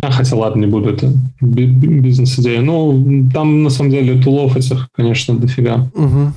а, 0.00 0.10
хотя 0.10 0.36
ладно, 0.36 0.60
не 0.60 0.66
буду, 0.66 0.90
это 0.90 1.12
бизнес-идея. 1.40 2.62
Ну, 2.62 3.28
там 3.32 3.62
на 3.62 3.70
самом 3.70 3.90
деле 3.90 4.22
тулов 4.22 4.56
этих, 4.56 4.88
конечно, 4.92 5.36
дофига. 5.36 5.90
Угу. 5.94 6.32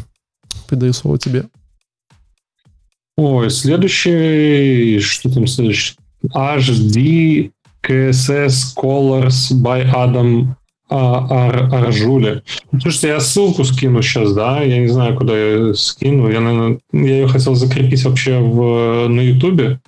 Передаю 0.70 0.94
слово 0.94 1.18
тебе. 1.18 1.46
Ой, 3.18 3.50
следующий, 3.50 5.00
что 5.00 5.34
там 5.34 5.48
следующий? 5.48 5.96
HD 6.34 7.52
KSS 7.82 8.76
Colors 8.76 9.54
by 9.54 9.90
Adam 9.94 10.56
Ар 10.90 11.74
Аржули. 11.74 12.44
Слушайте, 12.82 13.08
я 13.08 13.20
ссылку 13.20 13.64
скину 13.64 14.02
сейчас, 14.02 14.34
да, 14.34 14.62
я 14.62 14.80
не 14.80 14.88
знаю, 14.88 15.16
куда 15.16 15.38
я 15.38 15.74
скину. 15.74 16.30
Я, 16.30 16.42
наверное, 16.42 16.80
я 16.92 17.22
ее 17.22 17.28
хотел 17.28 17.56
закрепить 17.56 18.04
вообще 18.04 18.40
в, 18.40 19.08
на 19.08 19.22
Ютубе. 19.22 19.80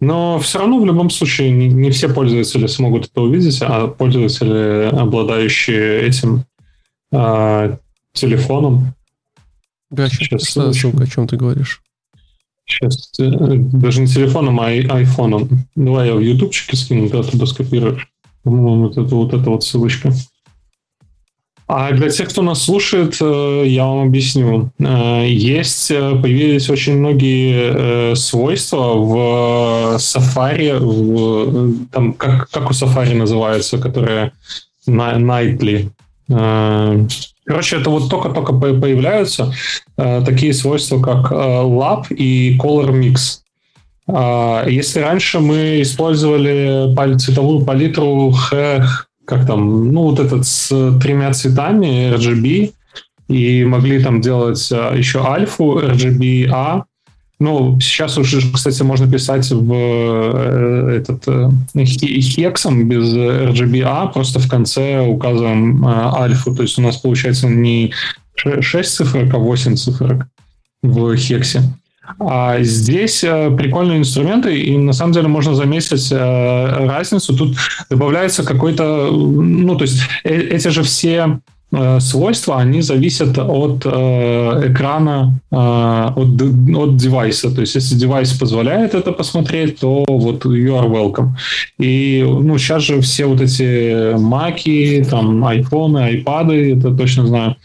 Но 0.00 0.38
все 0.38 0.60
равно 0.60 0.78
в 0.80 0.86
любом 0.86 1.10
случае 1.10 1.50
не, 1.50 1.68
не 1.68 1.90
все 1.90 2.08
пользователи 2.08 2.66
смогут 2.66 3.06
это 3.06 3.20
увидеть, 3.20 3.58
а 3.62 3.88
пользователи, 3.88 4.88
обладающие 4.94 6.02
этим 6.02 6.44
а, 7.12 7.78
телефоном. 8.12 8.94
Да, 9.90 10.08
сейчас 10.08 10.46
что 10.46 10.72
ссылка, 10.72 11.04
о 11.04 11.06
чем 11.06 11.26
ты 11.26 11.36
говоришь? 11.36 11.82
Сейчас, 12.66 13.10
э, 13.18 13.30
даже 13.56 14.02
не 14.02 14.06
телефоном, 14.06 14.60
а 14.60 14.66
айфоном. 14.66 15.48
Давай 15.74 16.08
я 16.08 16.14
в 16.14 16.20
ютубчике 16.20 16.76
скину, 16.76 17.08
да, 17.08 17.22
туда 17.22 17.46
скопирую. 17.46 17.98
По-моему, 18.42 18.88
вот 18.88 18.98
это 18.98 19.14
вот 19.14 19.32
эта 19.32 19.50
вот 19.50 19.64
ссылочка. 19.64 20.12
А 21.68 21.92
для 21.92 22.08
тех, 22.08 22.30
кто 22.30 22.40
нас 22.40 22.62
слушает, 22.62 23.18
э, 23.20 23.64
я 23.66 23.84
вам 23.84 24.08
объясню. 24.08 24.70
Э, 24.78 25.26
есть, 25.28 25.90
э, 25.90 26.14
появились 26.22 26.70
очень 26.70 26.96
многие 26.96 28.14
свойства 28.14 28.94
в 28.94 29.96
Safari, 29.98 30.78
в, 30.78 31.86
там, 31.92 32.14
как, 32.14 32.48
как 32.48 32.70
у 32.70 32.72
Safari 32.72 33.14
называются, 33.14 33.76
которые 33.76 34.32
nightly. 34.86 35.90
Короче, 37.44 37.76
это 37.76 37.90
вот 37.90 38.10
только-только 38.10 38.52
появляются 38.54 39.52
такие 39.96 40.54
свойства, 40.54 41.00
как 41.00 41.32
lab 41.32 42.06
и 42.10 42.58
color 42.58 42.92
mix. 42.92 43.40
Если 44.70 45.00
раньше 45.00 45.40
мы 45.40 45.80
использовали 45.82 46.94
цветовую 47.18 47.64
палитру 47.64 48.34
как 49.28 49.46
там, 49.46 49.92
ну, 49.92 50.04
вот 50.04 50.20
этот 50.20 50.46
с 50.46 50.68
тремя 51.02 51.32
цветами 51.34 52.14
RGB, 52.16 52.72
и 53.28 53.64
могли 53.64 54.02
там 54.02 54.22
делать 54.22 54.66
а, 54.72 54.94
еще 54.96 55.22
альфу 55.22 55.78
RGB-A, 55.80 56.84
Ну, 57.40 57.78
сейчас 57.78 58.16
уже, 58.18 58.40
кстати, 58.52 58.82
можно 58.82 59.06
писать 59.06 59.50
в 59.50 59.72
э, 59.72 60.96
этот 60.96 61.28
э, 61.28 61.84
хексом 61.84 62.88
без 62.88 63.14
RGBA, 63.14 64.12
просто 64.14 64.40
в 64.40 64.48
конце 64.48 65.06
указываем 65.06 65.86
э, 65.86 65.90
альфу. 65.90 66.54
То 66.56 66.62
есть 66.62 66.78
у 66.78 66.82
нас 66.82 66.96
получается 66.96 67.48
не 67.48 67.92
6 68.34 68.94
цифрок, 68.94 69.34
а 69.34 69.38
8 69.38 69.76
цифрок 69.76 70.26
в 70.82 71.16
хексе. 71.16 71.62
А 72.18 72.60
здесь 72.60 73.20
прикольные 73.20 73.98
инструменты, 73.98 74.58
и 74.58 74.76
на 74.76 74.92
самом 74.92 75.12
деле 75.12 75.28
можно 75.28 75.54
заметить 75.54 76.12
разницу. 76.12 77.36
Тут 77.36 77.56
добавляется 77.90 78.44
какой-то... 78.44 79.10
Ну, 79.10 79.76
то 79.76 79.84
есть 79.84 80.02
эти 80.24 80.68
же 80.68 80.82
все 80.82 81.40
Э, 81.70 82.00
свойства, 82.00 82.56
они 82.56 82.80
зависят 82.80 83.36
от 83.38 83.84
э, 83.84 84.72
экрана, 84.72 85.38
э, 85.50 85.54
от, 85.54 86.40
от 86.76 86.96
девайса. 86.96 87.54
То 87.54 87.60
есть, 87.60 87.74
если 87.74 87.94
девайс 87.94 88.32
позволяет 88.32 88.94
это 88.94 89.12
посмотреть, 89.12 89.78
то 89.80 90.06
вот 90.08 90.46
you 90.46 90.72
are 90.72 90.88
welcome. 90.88 91.32
И 91.78 92.24
ну, 92.26 92.56
сейчас 92.56 92.84
же 92.84 93.02
все 93.02 93.26
вот 93.26 93.42
эти 93.42 94.16
маки, 94.18 95.06
там, 95.10 95.44
айфоны, 95.44 95.98
айпады, 95.98 96.74
это 96.74 96.90
точно 96.90 97.26
знаю, 97.26 97.56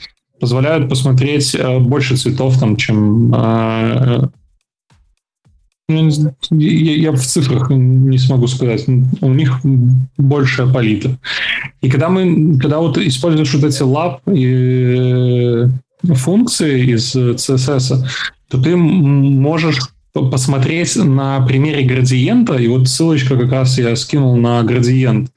позволяют 0.44 0.90
посмотреть 0.90 1.56
э, 1.56 1.80
больше 1.80 2.18
цветов, 2.18 2.60
там, 2.60 2.76
чем 2.76 3.34
э, 3.34 4.28
ну, 5.88 6.10
я, 6.52 6.96
я 6.96 7.12
в 7.14 7.22
цифрах 7.22 7.70
не 7.70 8.18
смогу 8.18 8.48
сказать. 8.48 8.86
У 9.22 9.34
них 9.34 9.62
большая 10.18 10.68
палитра. 10.68 11.18
И 11.80 11.90
когда 11.90 12.10
мы, 12.10 12.60
когда 12.60 12.80
вот 12.80 12.98
используешь 12.98 13.54
вот 13.54 13.64
эти 13.64 13.84
лап 13.84 14.20
и 14.28 15.70
э, 16.04 16.14
функции 16.14 16.92
из 16.92 17.16
CSS, 17.16 18.06
то 18.50 18.62
ты 18.62 18.76
можешь 18.76 19.80
посмотреть 20.12 20.98
на 20.98 21.40
примере 21.46 21.86
градиента, 21.86 22.56
и 22.56 22.68
вот 22.68 22.90
ссылочка 22.90 23.38
как 23.38 23.50
раз 23.50 23.78
я 23.78 23.96
скинул 23.96 24.36
на 24.36 24.62
градиент. 24.64 25.32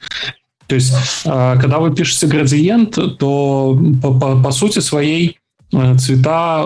То 0.67 0.75
есть, 0.75 0.93
а, 1.27 1.57
когда 1.57 1.79
вы 1.79 1.95
пишете 1.95 2.27
градиент, 2.27 2.99
то 3.19 3.81
по, 4.03 4.19
по, 4.19 4.43
по 4.43 4.51
сути 4.51 4.81
своей 4.81 5.39
э, 5.73 5.97
цвета 5.97 6.65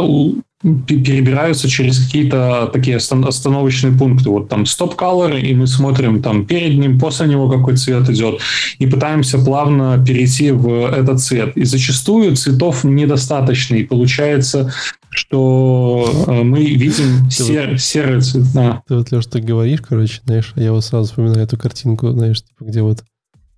перебираются 0.86 1.68
через 1.70 2.04
какие-то 2.04 2.68
такие 2.72 2.98
остановочные 2.98 3.96
пункты. 3.96 4.28
Вот 4.28 4.50
там 4.50 4.66
стоп-колор, 4.66 5.34
и 5.36 5.54
мы 5.54 5.66
смотрим 5.66 6.22
там 6.22 6.44
перед 6.44 6.78
ним, 6.78 6.98
после 6.98 7.28
него 7.28 7.48
какой 7.48 7.76
цвет 7.76 8.10
идет, 8.10 8.40
и 8.78 8.86
пытаемся 8.86 9.38
плавно 9.38 10.02
перейти 10.06 10.50
в 10.50 10.92
этот 10.92 11.20
цвет. 11.20 11.56
И 11.56 11.64
зачастую 11.64 12.36
цветов 12.36 12.84
недостаточно, 12.84 13.76
и 13.76 13.84
получается, 13.84 14.72
что 15.08 16.26
э, 16.26 16.42
мы 16.42 16.62
видим 16.62 17.30
сер, 17.30 17.70
вот, 17.70 17.80
серый 17.80 18.20
цвет. 18.20 18.44
Да. 18.52 18.82
Ты 18.86 18.96
вот, 18.96 19.12
Леш, 19.12 19.26
так 19.26 19.42
говоришь, 19.42 19.80
короче, 19.80 20.20
знаешь, 20.26 20.52
а 20.56 20.60
я 20.60 20.72
вот 20.72 20.84
сразу 20.84 21.08
вспоминаю 21.08 21.44
эту 21.44 21.56
картинку, 21.56 22.10
знаешь, 22.10 22.42
типа, 22.42 22.64
где 22.64 22.82
вот 22.82 23.02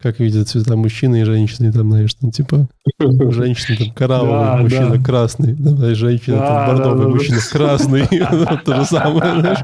как 0.02 0.18
видят 0.18 0.48
цвета 0.48 0.76
мужчины 0.76 1.22
и 1.22 1.24
женщины, 1.24 1.72
там, 1.72 1.90
знаешь, 1.90 2.14
там, 2.14 2.30
типа, 2.30 2.68
женщина 2.98 3.78
там 3.78 3.90
коралловый, 3.92 4.44
да, 4.44 4.56
мужчина 4.56 4.96
да. 4.96 5.02
красный, 5.04 5.52
давай, 5.54 5.94
женщина 5.94 6.38
да, 6.38 6.48
там 6.48 6.76
бордовый, 6.76 7.04
да, 7.04 7.08
мужчина 7.08 7.38
да. 7.38 7.58
красный, 7.58 8.06
то 8.64 8.76
же 8.76 8.84
самое, 8.84 9.40
знаешь. 9.40 9.58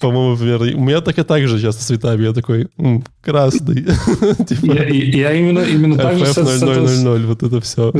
По-моему, 0.00 0.32
например, 0.32 0.76
у 0.76 0.80
меня 0.80 1.00
так 1.00 1.18
и 1.18 1.22
так 1.22 1.46
же 1.46 1.58
сейчас 1.58 1.76
с 1.76 1.86
цветами. 1.86 2.24
Я 2.24 2.32
такой, 2.32 2.68
красный. 3.22 3.84
типа, 4.48 4.66
я, 4.66 5.32
именно, 5.32 5.60
именно 5.60 5.96
так 5.96 6.18
же... 6.18 6.24
FF0000, 6.24 7.26
вот 7.26 7.42
это 7.42 7.60
все 7.60 7.92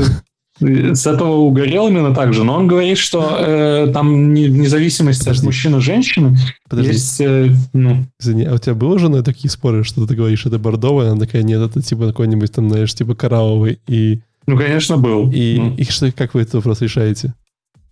с 0.61 1.06
этого 1.06 1.36
угорел 1.36 1.88
именно 1.88 2.14
так 2.14 2.34
же, 2.34 2.44
но 2.44 2.54
он 2.54 2.66
говорит, 2.66 2.98
что 2.98 3.36
э, 3.38 3.90
там 3.92 4.34
не, 4.34 4.48
вне 4.48 4.68
зависимости 4.68 5.24
Подожди. 5.24 5.40
от 5.40 5.46
мужчины 5.46 5.76
и 5.76 5.80
женщины 5.80 6.36
Подожди. 6.68 6.92
есть... 6.92 7.20
Э, 7.20 7.50
ну... 7.72 8.04
Извини, 8.20 8.44
а 8.44 8.54
у 8.54 8.58
тебя 8.58 8.74
было 8.74 8.98
на 8.98 9.22
такие 9.22 9.50
споры, 9.50 9.84
что 9.84 10.06
ты 10.06 10.14
говоришь, 10.14 10.46
это 10.46 10.58
бордовый, 10.58 11.11
она 11.11 11.18
такая, 11.18 11.42
нет, 11.42 11.61
это 11.61 11.82
типа 11.82 12.08
какой-нибудь 12.08 12.52
там, 12.52 12.68
знаешь, 12.68 12.94
типа 12.94 13.14
коралловый, 13.14 13.80
и... 13.86 14.20
Ну, 14.46 14.56
конечно, 14.56 14.96
был. 14.96 15.30
И, 15.32 15.56
ну. 15.58 15.74
и 15.76 15.84
что, 15.84 16.12
как 16.12 16.34
вы 16.34 16.42
этот 16.42 16.54
вопрос 16.54 16.80
решаете? 16.80 17.34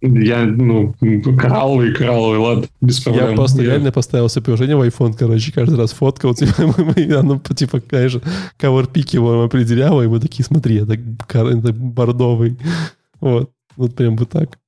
Я, 0.01 0.45
ну, 0.45 0.95
коралловый, 1.41 1.93
коралловый, 1.93 2.39
ладно, 2.39 2.67
без 2.81 3.01
проблем. 3.01 3.31
Я 3.31 3.37
просто 3.37 3.63
я... 3.63 3.71
реально 3.71 3.91
поставил 3.91 4.29
себе 4.29 4.45
приложение 4.45 4.77
в 4.77 4.83
iPhone, 4.83 5.15
короче, 5.19 5.51
каждый 5.51 5.77
раз 5.77 5.93
фоткал, 5.93 6.35
типа, 6.37 6.75
оно, 7.19 7.41
типа, 7.41 7.81
конечно, 7.81 8.21
cover 8.61 8.89
его 9.13 9.43
определяло, 9.43 10.03
и 10.03 10.07
мы 10.07 10.21
такие, 10.21 10.45
смотри, 10.45 10.77
это, 10.77 10.95
это 10.95 11.73
бордовый. 11.73 12.57
Вот, 13.21 13.51
вот 13.77 13.97
прям 13.97 14.15
бы 14.15 14.27
так. 14.27 14.59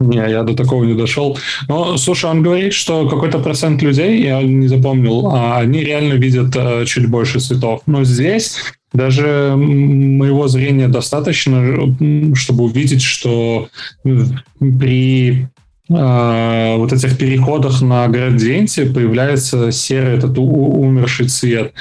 Не, 0.00 0.16
я 0.16 0.42
до 0.42 0.56
такого 0.56 0.82
не 0.82 0.94
дошел. 0.94 1.38
Но, 1.68 1.96
слушай, 1.96 2.28
он 2.28 2.42
говорит, 2.42 2.72
что 2.72 3.08
какой-то 3.08 3.38
процент 3.38 3.82
людей, 3.82 4.22
я 4.22 4.42
не 4.42 4.66
запомнил, 4.66 5.28
а 5.28 5.58
они 5.58 5.84
реально 5.84 6.14
видят 6.14 6.56
э, 6.56 6.86
чуть 6.86 7.08
больше 7.08 7.38
цветов. 7.38 7.82
Но 7.86 8.02
здесь 8.02 8.56
даже 8.92 9.54
моего 9.56 10.48
зрения 10.48 10.88
достаточно, 10.88 11.94
чтобы 12.34 12.64
увидеть, 12.64 13.02
что 13.02 13.68
при 14.02 15.48
э, 15.88 16.76
вот 16.76 16.92
этих 16.92 17.16
переходах 17.16 17.82
на 17.82 18.08
градиенте 18.08 18.86
появляется 18.86 19.70
серый 19.70 20.18
этот 20.18 20.36
умерший 20.38 21.28
цвет. 21.28 21.72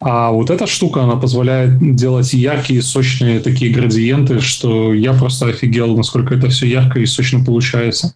А 0.00 0.30
вот 0.30 0.50
эта 0.50 0.66
штука, 0.66 1.02
она 1.02 1.16
позволяет 1.16 1.96
делать 1.96 2.32
яркие, 2.32 2.82
сочные 2.82 3.40
такие 3.40 3.72
градиенты, 3.72 4.40
что 4.40 4.94
я 4.94 5.12
просто 5.12 5.46
офигел, 5.46 5.96
насколько 5.96 6.34
это 6.34 6.48
все 6.50 6.66
ярко 6.66 7.00
и 7.00 7.06
сочно 7.06 7.44
получается. 7.44 8.14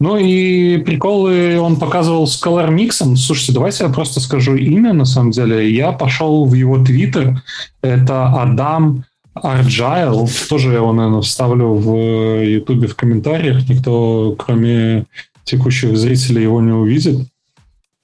Ну 0.00 0.16
и 0.16 0.78
приколы 0.78 1.58
он 1.60 1.76
показывал 1.76 2.26
с 2.26 2.42
Color 2.42 2.70
Mix. 2.74 3.16
Слушайте, 3.16 3.52
давайте 3.52 3.84
я 3.84 3.90
просто 3.90 4.20
скажу 4.20 4.56
имя, 4.56 4.92
на 4.92 5.04
самом 5.04 5.30
деле. 5.30 5.72
Я 5.72 5.92
пошел 5.92 6.44
в 6.44 6.54
его 6.54 6.84
твиттер. 6.84 7.42
Это 7.82 8.26
Адам 8.28 9.04
Арджайл. 9.34 10.28
Тоже 10.48 10.70
я 10.70 10.76
его, 10.76 10.92
наверное, 10.92 11.22
вставлю 11.22 11.74
в 11.74 12.42
ютубе 12.44 12.88
в 12.88 12.96
комментариях. 12.96 13.68
Никто, 13.68 14.34
кроме 14.38 15.06
текущих 15.44 15.96
зрителей, 15.96 16.42
его 16.42 16.60
не 16.60 16.72
увидит. 16.72 17.28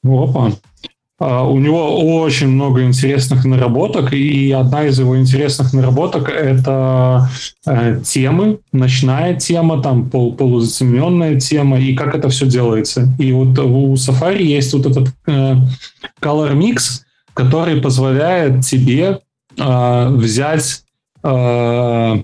Ну, 0.02 0.22
опа. 0.22 0.52
А, 1.20 1.42
у 1.44 1.58
него 1.58 2.20
очень 2.22 2.48
много 2.48 2.84
интересных 2.84 3.44
наработок, 3.44 4.12
и 4.12 4.52
одна 4.52 4.84
из 4.84 5.00
его 5.00 5.18
интересных 5.18 5.72
наработок– 5.72 6.28
это 6.30 7.28
э, 7.66 8.00
темы, 8.04 8.60
ночная 8.72 9.34
тема, 9.34 9.82
там 9.82 10.08
пол, 10.08 10.34
полузатемненная 10.34 11.40
тема, 11.40 11.78
и 11.80 11.96
как 11.96 12.14
это 12.14 12.28
все 12.28 12.46
делается. 12.46 13.08
И 13.18 13.32
вот 13.32 13.58
у 13.58 13.94
Safari 13.94 14.44
есть 14.44 14.72
вот 14.72 14.86
этот 14.86 15.08
э, 15.26 15.56
Color 16.20 16.56
Mix, 16.56 17.02
который 17.34 17.80
позволяет 17.80 18.64
тебе 18.64 19.18
э, 19.58 20.08
взять 20.10 20.82
э, 21.24 22.22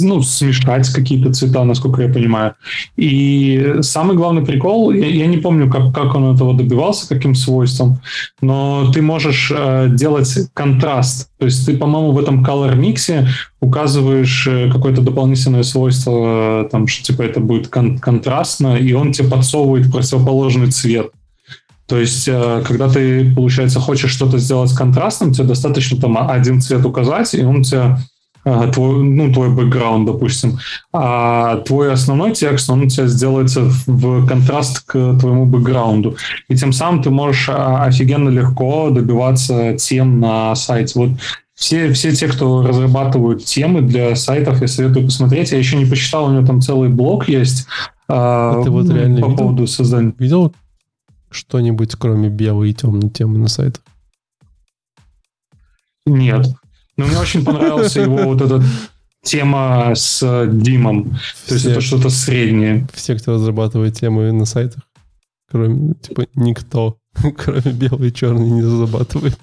ну, 0.00 0.22
смешать 0.22 0.88
какие-то 0.88 1.32
цвета, 1.32 1.64
насколько 1.64 2.02
я 2.02 2.12
понимаю. 2.12 2.54
И 2.96 3.76
самый 3.80 4.16
главный 4.16 4.44
прикол, 4.44 4.90
я, 4.92 5.06
я 5.06 5.26
не 5.26 5.38
помню, 5.38 5.70
как, 5.70 5.94
как 5.94 6.14
он 6.14 6.34
этого 6.34 6.54
добивался, 6.54 7.08
каким 7.08 7.34
свойством, 7.34 8.00
но 8.40 8.90
ты 8.92 9.02
можешь 9.02 9.52
э, 9.54 9.88
делать 9.90 10.32
контраст. 10.54 11.30
То 11.38 11.46
есть 11.46 11.66
ты, 11.66 11.76
по-моему, 11.76 12.12
в 12.12 12.18
этом 12.18 12.44
color 12.44 12.74
миксе 12.74 13.28
указываешь 13.60 14.46
э, 14.46 14.70
какое-то 14.70 15.02
дополнительное 15.02 15.62
свойство, 15.62 16.64
э, 16.64 16.68
там, 16.70 16.86
что 16.86 17.04
типа 17.04 17.22
это 17.22 17.40
будет 17.40 17.68
кон- 17.68 17.98
контрастно, 17.98 18.76
и 18.76 18.92
он 18.92 19.12
тебе 19.12 19.28
подсовывает 19.28 19.90
противоположный 19.90 20.70
цвет. 20.70 21.10
То 21.86 21.98
есть, 21.98 22.26
э, 22.26 22.64
когда 22.66 22.88
ты, 22.88 23.32
получается, 23.34 23.78
хочешь 23.78 24.10
что-то 24.10 24.38
сделать 24.38 24.72
контрастным, 24.72 25.32
тебе 25.32 25.44
достаточно 25.44 26.00
там 26.00 26.18
один 26.18 26.60
цвет 26.60 26.84
указать, 26.84 27.32
и 27.34 27.44
он 27.44 27.62
тебе 27.62 27.96
твой, 28.72 29.02
ну, 29.02 29.32
твой 29.32 29.50
бэкграунд, 29.50 30.06
допустим, 30.06 30.58
а 30.92 31.56
твой 31.58 31.92
основной 31.92 32.32
текст, 32.32 32.70
он 32.70 32.82
у 32.82 32.88
тебя 32.88 33.06
сделается 33.06 33.62
в 33.86 34.26
контраст 34.26 34.80
к 34.86 34.92
твоему 35.18 35.46
бэкграунду. 35.46 36.16
И 36.48 36.56
тем 36.56 36.72
самым 36.72 37.02
ты 37.02 37.10
можешь 37.10 37.48
а, 37.48 37.84
офигенно 37.84 38.28
легко 38.28 38.90
добиваться 38.90 39.74
тем 39.74 40.20
на 40.20 40.54
сайте. 40.54 40.98
Вот 40.98 41.10
все, 41.54 41.92
все 41.92 42.12
те, 42.12 42.28
кто 42.28 42.66
разрабатывают 42.66 43.44
темы 43.44 43.82
для 43.82 44.14
сайтов, 44.14 44.60
я 44.60 44.68
советую 44.68 45.06
посмотреть. 45.06 45.52
Я 45.52 45.58
еще 45.58 45.76
не 45.76 45.86
посчитал, 45.86 46.26
у 46.26 46.32
него 46.32 46.46
там 46.46 46.60
целый 46.60 46.88
блог 46.88 47.28
есть 47.28 47.66
а 48.08 48.62
ты 48.62 48.70
вот 48.70 48.88
реально 48.88 49.20
по 49.20 49.26
видел, 49.26 49.36
поводу 49.36 49.66
создания. 49.66 50.14
Видел 50.18 50.54
что-нибудь, 51.30 51.96
кроме 51.96 52.28
белой 52.28 52.70
и 52.70 52.74
темной 52.74 53.10
темы 53.10 53.38
на 53.38 53.48
сайтах? 53.48 53.82
Нет. 56.06 56.46
Но 56.96 57.06
мне 57.06 57.18
очень 57.18 57.44
понравился 57.44 58.00
его 58.00 58.16
вот 58.18 58.40
эта 58.40 58.62
тема 59.22 59.92
с 59.94 60.46
Димом. 60.50 61.10
То 61.46 61.54
есть 61.54 61.66
это 61.66 61.80
что-то 61.80 62.10
среднее. 62.10 62.86
Все, 62.94 63.16
кто 63.16 63.34
разрабатывает 63.34 63.94
темы 63.94 64.32
на 64.32 64.44
сайтах, 64.46 64.82
кроме, 65.50 65.94
типа, 65.94 66.26
никто, 66.34 66.96
кроме 67.36 67.60
белый 67.72 68.08
и 68.08 68.14
черный, 68.14 68.48
не 68.50 68.62
разрабатывает. 68.62 69.38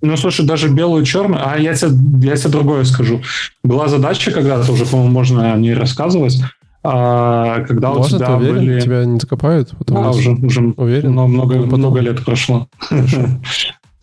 Ну, 0.00 0.16
слушай, 0.16 0.46
даже 0.46 0.68
белую 0.68 1.02
и 1.02 1.06
черную... 1.06 1.42
А 1.44 1.58
я 1.58 1.74
тебе, 1.74 2.28
я 2.30 2.36
тебе 2.36 2.50
другое 2.50 2.84
скажу. 2.84 3.20
Была 3.64 3.88
задача 3.88 4.30
когда-то, 4.30 4.70
уже, 4.72 4.86
по-моему, 4.86 5.12
можно 5.12 5.52
о 5.52 5.56
ней 5.58 5.74
рассказывать. 5.74 6.40
а, 6.84 7.64
когда 7.64 7.90
Может, 7.90 8.14
у 8.14 8.16
тебя 8.18 8.36
уверен? 8.36 8.54
были... 8.54 8.80
Тебя 8.80 9.04
не 9.04 9.18
закопают? 9.18 9.70
Потом 9.76 10.02
Да, 10.02 10.10
уже, 10.10 10.30
уже 10.30 10.62
Уверен? 10.76 11.14
но 11.14 11.26
много, 11.26 11.60
потом- 11.64 11.80
много 11.80 11.98
лет 12.00 12.24
прошло. 12.24 12.68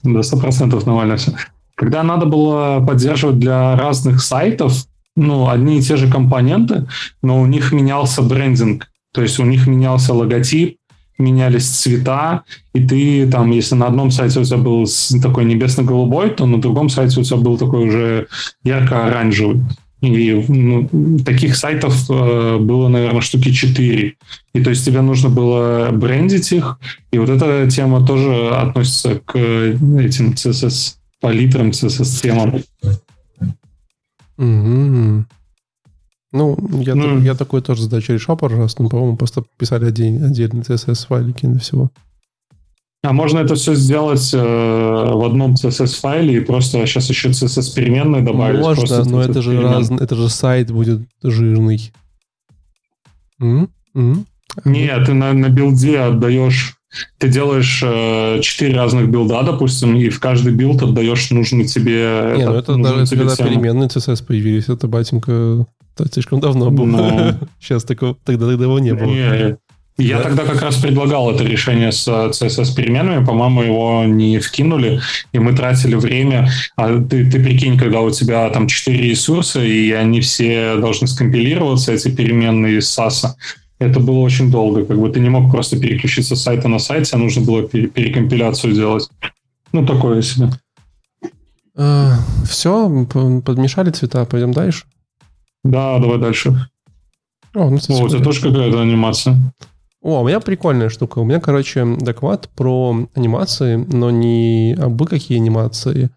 До 0.04 0.22
сто 0.24 0.38
процентов 0.38 0.86
нормально 0.86 1.16
все. 1.16 1.32
Когда 1.76 2.04
надо 2.04 2.26
было 2.26 2.84
поддерживать 2.86 3.40
для 3.40 3.76
разных 3.76 4.22
сайтов, 4.22 4.74
ну, 5.16 5.50
одни 5.50 5.80
и 5.80 5.82
те 5.82 5.98
же 5.98 6.10
компоненты, 6.10 6.88
но 7.22 7.42
у 7.42 7.46
них 7.46 7.72
менялся 7.72 8.22
брендинг. 8.22 8.88
То 9.14 9.22
есть 9.22 9.40
у 9.40 9.44
них 9.44 9.68
менялся 9.68 10.14
логотип, 10.14 10.78
менялись 11.18 11.70
цвета, 11.70 12.44
и 12.74 12.86
ты 12.86 13.30
там, 13.30 13.52
если 13.52 13.76
на 13.76 13.88
одном 13.88 14.12
сайте 14.12 14.40
у 14.40 14.44
тебя 14.44 14.58
был 14.58 14.86
такой 15.22 15.46
небесно-голубой, 15.46 16.32
то 16.32 16.46
на 16.46 16.60
другом 16.60 16.90
сайте 16.90 17.20
у 17.20 17.24
тебя 17.24 17.38
был 17.38 17.58
такой 17.58 17.88
уже 17.88 18.28
ярко-оранжевый. 18.64 19.62
И 20.02 20.46
ну, 20.50 20.90
таких 21.26 21.56
сайтов 21.56 21.96
э, 22.10 22.58
было, 22.60 22.90
наверное, 22.90 23.22
штуки 23.22 23.52
4. 23.52 24.14
И 24.54 24.64
то 24.64 24.70
есть 24.70 24.86
тебе 24.86 25.02
нужно 25.02 25.30
было 25.30 25.90
брендить 25.92 26.52
их. 26.52 26.80
И 27.12 27.18
вот 27.18 27.30
эта 27.30 27.70
тема 27.72 28.06
тоже 28.06 28.50
относится 28.50 29.22
к 29.24 29.36
э, 29.36 29.78
этим 30.00 30.36
CSS-палитрам, 31.22 31.70
CSS-темам. 31.72 32.64
Мгм. 34.38 35.28
Ну, 36.32 36.58
я, 36.82 36.96
Ну. 36.96 37.22
я 37.22 37.34
такую 37.36 37.62
тоже 37.62 37.84
задачу 37.84 38.14
решал 38.14 38.36
пару 38.36 38.58
раз, 38.58 38.78
но, 38.78 38.90
по-моему, 38.90 39.16
просто 39.16 39.44
писали 39.58 39.86
отдельно, 39.86 40.28
отдельные 40.28 40.64
CSS-файлики 40.64 41.46
для 41.46 41.60
всего. 41.60 41.92
А 43.04 43.14
можно 43.14 43.40
это 43.40 43.54
все 43.56 43.76
сделать 43.76 44.34
э, 44.34 44.38
в 44.38 45.24
одном 45.26 45.54
CSS-файле 45.54 46.38
и 46.38 46.40
просто 46.40 46.86
сейчас 46.88 47.08
еще 47.10 47.30
CSS-переменные 47.30 48.22
добавить? 48.24 48.60
Можно, 48.60 49.04
но 49.06 49.22
это 49.22 49.42
же 49.42 49.62
разный, 49.62 50.04
это 50.04 50.16
же 50.16 50.28
сайт 50.28 50.72
будет 50.72 51.08
жирный. 51.24 51.94
М? 53.40 53.70
М? 53.94 54.26
Нет, 54.66 55.06
ты 55.06 55.14
на, 55.14 55.34
на 55.34 55.50
билде 55.50 56.00
отдаешь... 56.00 56.76
Ты 57.18 57.30
делаешь 57.30 57.82
э, 57.86 58.40
четыре 58.42 58.76
разных 58.76 59.10
билда, 59.10 59.44
допустим, 59.44 59.96
и 59.96 60.10
в 60.10 60.20
каждый 60.20 60.54
билд 60.54 60.82
отдаешь 60.84 61.30
нужный 61.32 61.66
тебе... 61.66 62.34
Не, 62.36 62.42
этот- 62.44 62.46
ну 62.46 62.54
это 62.58 62.72
нужную 62.78 62.98
даже 63.00 63.10
тебе 63.12 63.20
когда 63.22 63.36
тему. 63.36 63.50
переменные 63.50 63.88
CSS 63.90 64.24
появились, 64.26 64.70
это, 64.70 64.88
батенька, 64.88 65.66
это 65.98 66.12
слишком 66.14 66.40
давно 66.40 66.72
было. 66.72 66.86
Ну. 66.86 67.34
Сейчас 67.62 67.84
такого, 67.84 68.18
тогда, 68.26 68.48
тогда 68.48 68.64
его 68.64 68.80
не 68.80 68.94
было. 68.94 69.06
Не, 69.10 69.58
Я 69.98 70.18
Да. 70.18 70.24
тогда 70.24 70.44
как 70.44 70.62
раз 70.62 70.76
предлагал 70.76 71.32
это 71.32 71.46
решение 71.46 71.94
с 71.94 72.06
э, 72.08 72.32
CSS-переменами, 72.32 73.24
по-моему, 73.26 73.64
его 73.64 74.04
не 74.06 74.40
вкинули, 74.40 75.00
и 75.32 75.40
мы 75.40 75.56
тратили 75.56 75.96
время. 75.96 76.50
А 76.76 77.00
ты, 77.02 77.30
ты 77.32 77.42
прикинь, 77.42 77.78
когда 77.78 78.02
у 78.02 78.12
тебя 78.12 78.50
там 78.50 78.68
четыре 78.68 79.10
ресурса, 79.12 79.64
и 79.64 79.92
они 79.92 80.20
все 80.20 80.76
должны 80.76 81.08
скомпилироваться, 81.08 81.94
эти 81.94 82.10
переменные 82.10 82.80
из 82.80 82.94
SAS, 82.98 83.26
это 83.86 84.00
было 84.00 84.20
очень 84.20 84.52
долго. 84.52 84.86
Как 84.86 85.00
бы 85.00 85.10
ты 85.10 85.20
не 85.20 85.30
мог 85.30 85.52
просто 85.52 85.80
переключиться 85.80 86.36
с 86.36 86.42
сайта 86.42 86.68
на 86.68 86.80
сайт, 86.80 87.10
а 87.14 87.18
нужно 87.18 87.44
было 87.44 87.64
пере- 87.64 87.88
перекомпиляцию 87.88 88.74
делать. 88.74 89.10
Ну, 89.72 89.86
такое 89.86 90.22
себе. 90.22 90.50
все, 92.46 93.06
подмешали 93.46 93.92
цвета, 93.92 94.26
пойдем 94.26 94.54
дальше. 94.54 94.86
Да, 95.64 96.00
давай 96.00 96.20
дальше. 96.20 96.70
О, 97.56 97.70
ну, 97.70 97.78
О, 97.90 98.04
у 98.04 98.10
тебя 98.10 98.24
тоже 98.24 98.42
какая-то 98.42 98.82
анимация. 98.82 99.36
О, 100.02 100.22
у 100.22 100.28
меня 100.28 100.40
прикольная 100.40 100.90
штука. 100.90 101.20
У 101.20 101.24
меня, 101.24 101.40
короче, 101.40 101.84
доклад 101.84 102.50
про 102.56 103.08
анимации, 103.16 103.76
но 103.76 104.12
не 104.12 104.78
абы 104.80 105.08
какие 105.08 105.40
анимации, 105.40 106.12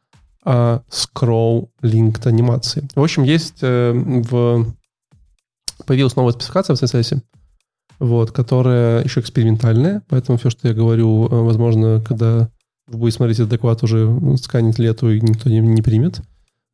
а 0.44 0.82
scroll 0.90 1.68
linked 1.82 2.26
анимации. 2.28 2.86
В 2.94 3.02
общем, 3.02 3.22
есть 3.22 3.58
э, 3.62 3.92
в... 3.94 4.66
Появилась 5.86 6.16
новая 6.16 6.32
спецификация 6.32 6.76
в 6.76 6.82
CSS, 6.82 7.20
вот, 7.98 8.30
которая 8.30 9.02
еще 9.02 9.20
экспериментальная, 9.20 10.02
поэтому 10.08 10.38
все, 10.38 10.50
что 10.50 10.68
я 10.68 10.74
говорю, 10.74 11.26
э, 11.26 11.28
возможно, 11.42 12.02
когда 12.06 12.48
вы 12.86 12.98
будете 12.98 13.16
смотреть 13.16 13.38
этот 13.40 13.50
доклад, 13.50 13.82
уже 13.82 14.08
сканет 14.40 14.78
лету 14.78 15.10
и 15.10 15.20
никто 15.20 15.50
не, 15.50 15.60
не 15.60 15.82
примет. 15.82 16.20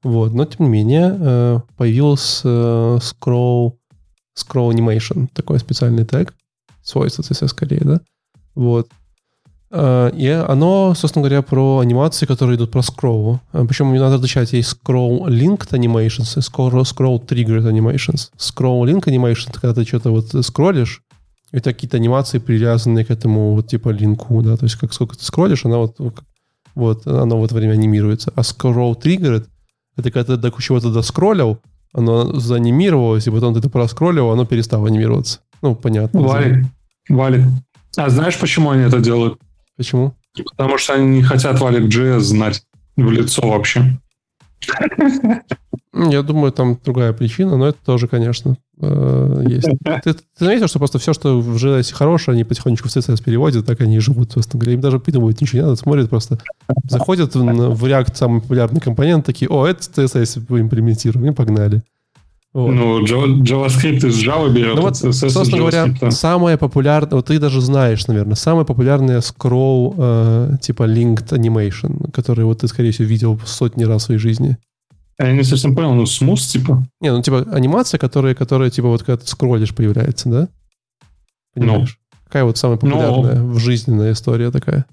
Вот, 0.02 0.34
но 0.34 0.44
тем 0.44 0.66
не 0.66 0.70
менее 0.70 1.16
э, 1.18 1.60
появился 1.76 2.48
э, 2.48 2.98
scroll, 3.00 3.74
scroll 4.38 4.72
animation, 4.72 5.28
такой 5.32 5.58
специальный 5.58 6.04
тег, 6.04 6.34
свойства 6.82 7.22
CSS 7.22 7.48
скорее, 7.48 7.80
да? 7.80 8.00
Вот. 8.54 8.88
И 9.72 10.44
оно, 10.46 10.94
собственно 10.94 11.24
говоря, 11.24 11.42
про 11.42 11.80
анимации, 11.80 12.26
которые 12.26 12.56
идут 12.56 12.70
про 12.70 12.80
скролл. 12.80 13.40
Причем 13.50 13.86
мне 13.86 13.98
надо 13.98 14.16
отличать, 14.16 14.52
есть 14.52 14.72
scroll 14.72 15.26
linked 15.26 15.70
animations 15.72 16.38
и 16.38 16.40
scroll, 16.40 16.70
scroll 16.82 17.26
triggered 17.26 17.64
animations. 17.64 18.30
Scroll 18.38 18.84
link 18.84 19.02
animations, 19.06 19.50
это 19.50 19.60
когда 19.60 19.74
ты 19.74 19.84
что-то 19.84 20.10
вот 20.10 20.46
скроллишь, 20.46 21.02
тебя 21.60 21.72
какие-то 21.72 21.96
анимации 21.96 22.38
привязанные 22.38 23.04
к 23.04 23.10
этому 23.10 23.54
вот 23.54 23.68
типа 23.68 23.90
линку, 23.90 24.42
да, 24.42 24.56
то 24.56 24.64
есть 24.64 24.76
как 24.76 24.92
сколько 24.92 25.16
ты 25.16 25.24
скроллишь, 25.24 25.64
она 25.64 25.78
вот, 25.78 25.96
вот 26.74 27.06
оно 27.06 27.40
в 27.40 27.44
это 27.44 27.54
время 27.54 27.72
анимируется. 27.72 28.32
А 28.34 28.40
scroll 28.40 29.00
triggered, 29.00 29.46
это 29.96 30.10
когда 30.10 30.36
ты 30.36 30.40
до 30.40 30.50
чего-то 30.60 30.92
доскроллил, 30.92 31.60
оно 31.92 32.38
заанимировалось, 32.40 33.26
и 33.26 33.30
потом 33.30 33.54
ты 33.54 33.60
это 33.60 33.70
проскроллил, 33.70 34.30
оно 34.30 34.44
перестало 34.44 34.88
анимироваться. 34.88 35.40
Ну, 35.62 35.74
понятно. 35.74 36.20
Валик, 36.20 36.66
Валик. 37.08 37.46
А 37.96 38.10
знаешь, 38.10 38.38
почему 38.38 38.70
они 38.70 38.82
это 38.82 39.00
делают? 39.00 39.38
Почему? 39.76 40.14
Потому 40.50 40.78
что 40.78 40.94
они 40.94 41.18
не 41.18 41.22
хотят 41.22 41.60
Валик 41.60 41.84
JS 41.84 42.20
знать 42.20 42.64
в 42.96 43.10
лицо 43.10 43.48
вообще. 43.48 43.98
Я 45.92 46.22
думаю, 46.22 46.50
там 46.50 46.78
другая 46.84 47.12
причина, 47.12 47.56
но 47.56 47.68
это 47.68 47.78
тоже, 47.84 48.08
конечно, 48.08 48.56
э, 48.80 49.44
есть. 49.46 49.68
Ты, 50.02 50.14
ты 50.14 50.22
заметил, 50.38 50.66
что 50.66 50.80
просто 50.80 50.98
все, 50.98 51.12
что 51.12 51.40
в 51.40 51.56
JS 51.56 51.94
хорошее, 51.94 52.34
они 52.34 52.42
потихонечку 52.42 52.88
в 52.88 52.96
CSS 52.96 53.22
переводят, 53.22 53.64
так 53.64 53.80
они 53.80 53.96
и 53.96 54.00
живут, 54.00 54.32
собственно 54.32 54.60
говоря. 54.60 54.74
Им 54.74 54.80
даже 54.80 54.98
придумывать 54.98 55.40
ничего 55.40 55.58
не 55.58 55.66
надо, 55.66 55.76
смотрят 55.76 56.10
просто. 56.10 56.38
Заходят 56.88 57.34
в, 57.34 57.40
в 57.40 57.84
React, 57.84 58.16
самый 58.16 58.40
популярный 58.40 58.80
компонент, 58.80 59.24
такие, 59.24 59.48
о, 59.48 59.66
это 59.66 59.80
CSS 59.82 60.44
имплементируем, 60.60 61.30
и 61.30 61.34
погнали. 61.34 61.82
Вот. 62.54 62.70
Ну, 62.70 63.04
Java- 63.04 63.42
JavaScript 63.42 64.06
из 64.06 64.24
Java 64.24 64.48
берет. 64.48 64.76
Ну 64.76 64.82
вот, 64.82 64.96
собственно 64.96 65.58
говоря, 65.58 66.10
самое 66.12 66.56
популярное, 66.56 67.16
вот 67.16 67.26
ты 67.26 67.40
даже 67.40 67.60
знаешь, 67.60 68.06
наверное, 68.06 68.36
самое 68.36 68.64
популярное 68.64 69.18
scroll 69.20 69.94
э, 69.98 70.56
типа 70.62 70.84
linked 70.84 71.30
animation, 71.30 72.12
который 72.12 72.44
вот 72.44 72.60
ты, 72.60 72.68
скорее 72.68 72.92
всего, 72.92 73.08
видел 73.08 73.40
сотни 73.44 73.82
раз 73.82 74.02
в 74.02 74.04
своей 74.06 74.20
жизни. 74.20 74.56
Я 75.18 75.32
не 75.32 75.42
совсем 75.42 75.74
понял, 75.74 75.94
ну, 75.94 76.06
смус, 76.06 76.46
типа? 76.46 76.84
Не, 77.00 77.10
ну 77.12 77.22
типа 77.22 77.44
анимация, 77.52 77.98
которая, 77.98 78.36
которая 78.36 78.70
типа 78.70 78.86
вот 78.88 79.02
когда 79.02 79.16
ты 79.20 79.26
скроллишь, 79.28 79.74
появляется, 79.74 80.28
да? 80.28 80.48
Понимаешь? 81.54 81.98
Какая 82.26 82.44
вот 82.44 82.56
самая 82.56 82.78
Ну. 82.82 82.88
популярная 82.90 83.42
в 83.42 83.58
жизненная 83.58 84.12
история 84.12 84.50
такая? 84.52 84.86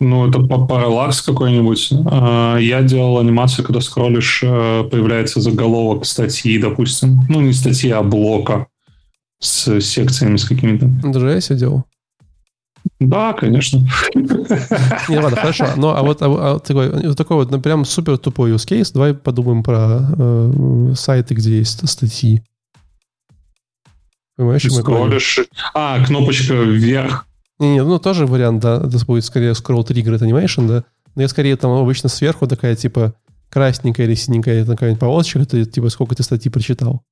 Ну, 0.00 0.28
это 0.28 0.40
па- 0.40 0.66
параллакс 0.66 1.22
какой-нибудь. 1.22 1.92
А, 2.06 2.56
Я 2.58 2.82
делал 2.82 3.18
анимацию, 3.18 3.64
когда 3.64 3.80
скроллишь, 3.80 4.40
э, 4.42 4.84
появляется 4.90 5.40
заголовок 5.40 6.04
статьи, 6.04 6.58
допустим. 6.58 7.20
Ну, 7.28 7.40
не 7.40 7.52
статьи, 7.52 7.90
а 7.90 8.02
блока 8.02 8.66
с 9.40 9.80
секциями 9.80 10.36
с 10.36 10.44
какими-то. 10.44 10.86
Даже 10.86 11.30
я 11.30 11.40
сидел. 11.40 11.84
Да, 13.00 13.32
конечно. 13.32 13.80
Не, 14.14 15.18
ладно, 15.18 15.36
хорошо. 15.36 15.68
Ну, 15.76 15.88
а 15.88 16.02
вот, 16.02 16.20
а, 16.22 16.26
а 16.56 16.58
такой, 16.58 16.90
вот 17.08 17.16
такой 17.16 17.36
вот 17.38 17.50
ну, 17.50 17.60
прям 17.60 17.84
супер 17.84 18.18
тупой 18.18 18.52
use 18.52 18.66
case. 18.68 18.90
Давай 18.92 19.14
подумаем 19.14 19.62
про 19.62 20.00
э, 20.18 20.92
сайты, 20.94 21.34
где 21.34 21.58
есть 21.58 21.88
статьи. 21.88 22.42
Понимаешь? 24.36 24.70
Скроллишь. 24.70 25.40
А, 25.74 26.04
кнопочка 26.04 26.54
вверх. 26.54 27.26
Не, 27.64 27.74
не, 27.74 27.82
ну 27.82 27.98
тоже 27.98 28.26
вариант, 28.26 28.62
да, 28.62 28.76
это 28.76 29.04
будет 29.06 29.24
скорее 29.24 29.52
scroll 29.52 29.86
triggered 29.86 30.20
animation, 30.20 30.68
да. 30.68 30.84
Но 31.14 31.22
я 31.22 31.28
скорее 31.28 31.56
там 31.56 31.72
обычно 31.72 32.08
сверху 32.08 32.46
такая, 32.46 32.74
типа, 32.76 33.14
красненькая 33.48 34.06
или 34.06 34.14
синенькая 34.14 34.64
такая 34.64 34.96
полосочка, 34.96 35.40
это 35.40 35.64
типа 35.64 35.88
сколько 35.88 36.14
ты 36.14 36.22
статьи 36.22 36.50
прочитал. 36.50 37.02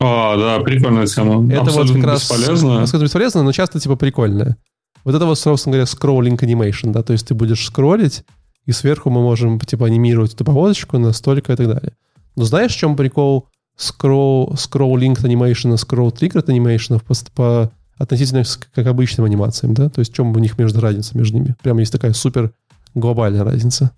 А, 0.00 0.36
да, 0.36 0.60
прикольная 0.62 1.06
тема. 1.06 1.50
Это 1.52 1.62
Абсолютно 1.62 1.94
вот 1.94 2.02
как 2.02 2.10
раз 2.10 2.20
бесполезно. 2.22 2.86
Сказать 2.86 3.04
бесполезно, 3.04 3.42
но 3.42 3.52
часто 3.52 3.80
типа 3.80 3.96
прикольная. 3.96 4.56
Вот 5.04 5.14
это 5.14 5.24
вот, 5.26 5.38
собственно 5.38 5.76
говоря, 5.76 5.84
scrolling 5.84 6.38
animation, 6.38 6.90
да, 6.92 7.02
то 7.02 7.12
есть 7.12 7.26
ты 7.26 7.34
будешь 7.34 7.64
скроллить, 7.64 8.24
и 8.66 8.72
сверху 8.72 9.10
мы 9.10 9.22
можем 9.22 9.58
типа 9.58 9.86
анимировать 9.86 10.34
эту 10.34 10.44
поводочку 10.44 10.98
настолько 10.98 11.52
и 11.52 11.56
так 11.56 11.68
далее. 11.68 11.92
Но 12.36 12.44
знаешь, 12.44 12.74
в 12.74 12.78
чем 12.78 12.96
прикол 12.96 13.48
linked 13.78 15.22
animation 15.22 15.72
и 15.72 15.76
scroll 15.76 16.12
triggered 16.12 16.46
animation 16.46 17.00
по, 17.00 17.14
по 17.34 17.72
относительно 17.98 18.44
к 18.44 18.70
как 18.74 18.86
обычным 18.86 19.26
анимациям, 19.26 19.74
да? 19.74 19.88
То 19.88 20.00
есть 20.00 20.12
в 20.12 20.14
чем 20.14 20.32
у 20.34 20.38
них 20.38 20.58
между 20.58 20.80
разница 20.80 21.16
между 21.16 21.36
ними? 21.36 21.56
Прямо 21.62 21.80
есть 21.80 21.92
такая 21.92 22.12
супер 22.12 22.52
глобальная 22.94 23.44
разница. 23.44 23.92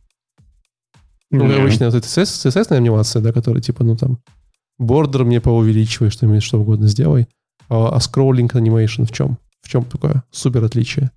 Ну, 1.30 1.46
Не. 1.46 1.54
обычная 1.60 1.90
вот 1.90 2.02
CSS, 2.02 2.48
CSS 2.48 2.74
анимация, 2.76 3.22
да, 3.22 3.32
которая 3.32 3.62
типа, 3.62 3.84
ну 3.84 3.96
там, 3.96 4.18
бордер 4.78 5.24
мне 5.24 5.40
поувеличивай, 5.40 6.10
что-нибудь, 6.10 6.42
что 6.42 6.60
угодно 6.60 6.88
сделай. 6.88 7.28
А, 7.68 7.90
а 7.90 7.98
scrolling 7.98 8.50
animation 8.50 9.04
в 9.04 9.12
чем? 9.12 9.38
В 9.62 9.68
чем 9.68 9.84
такое 9.84 10.24
супер 10.32 10.64
отличие? 10.64 11.12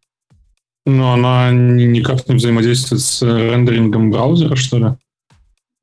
Ну, 0.86 1.12
она 1.14 1.52
ни- 1.52 1.86
никак 1.86 2.28
не 2.28 2.36
взаимодействует 2.36 3.02
с 3.02 3.22
рендерингом 3.24 4.12
браузера, 4.12 4.56
что 4.56 4.78
ли? 4.78 4.86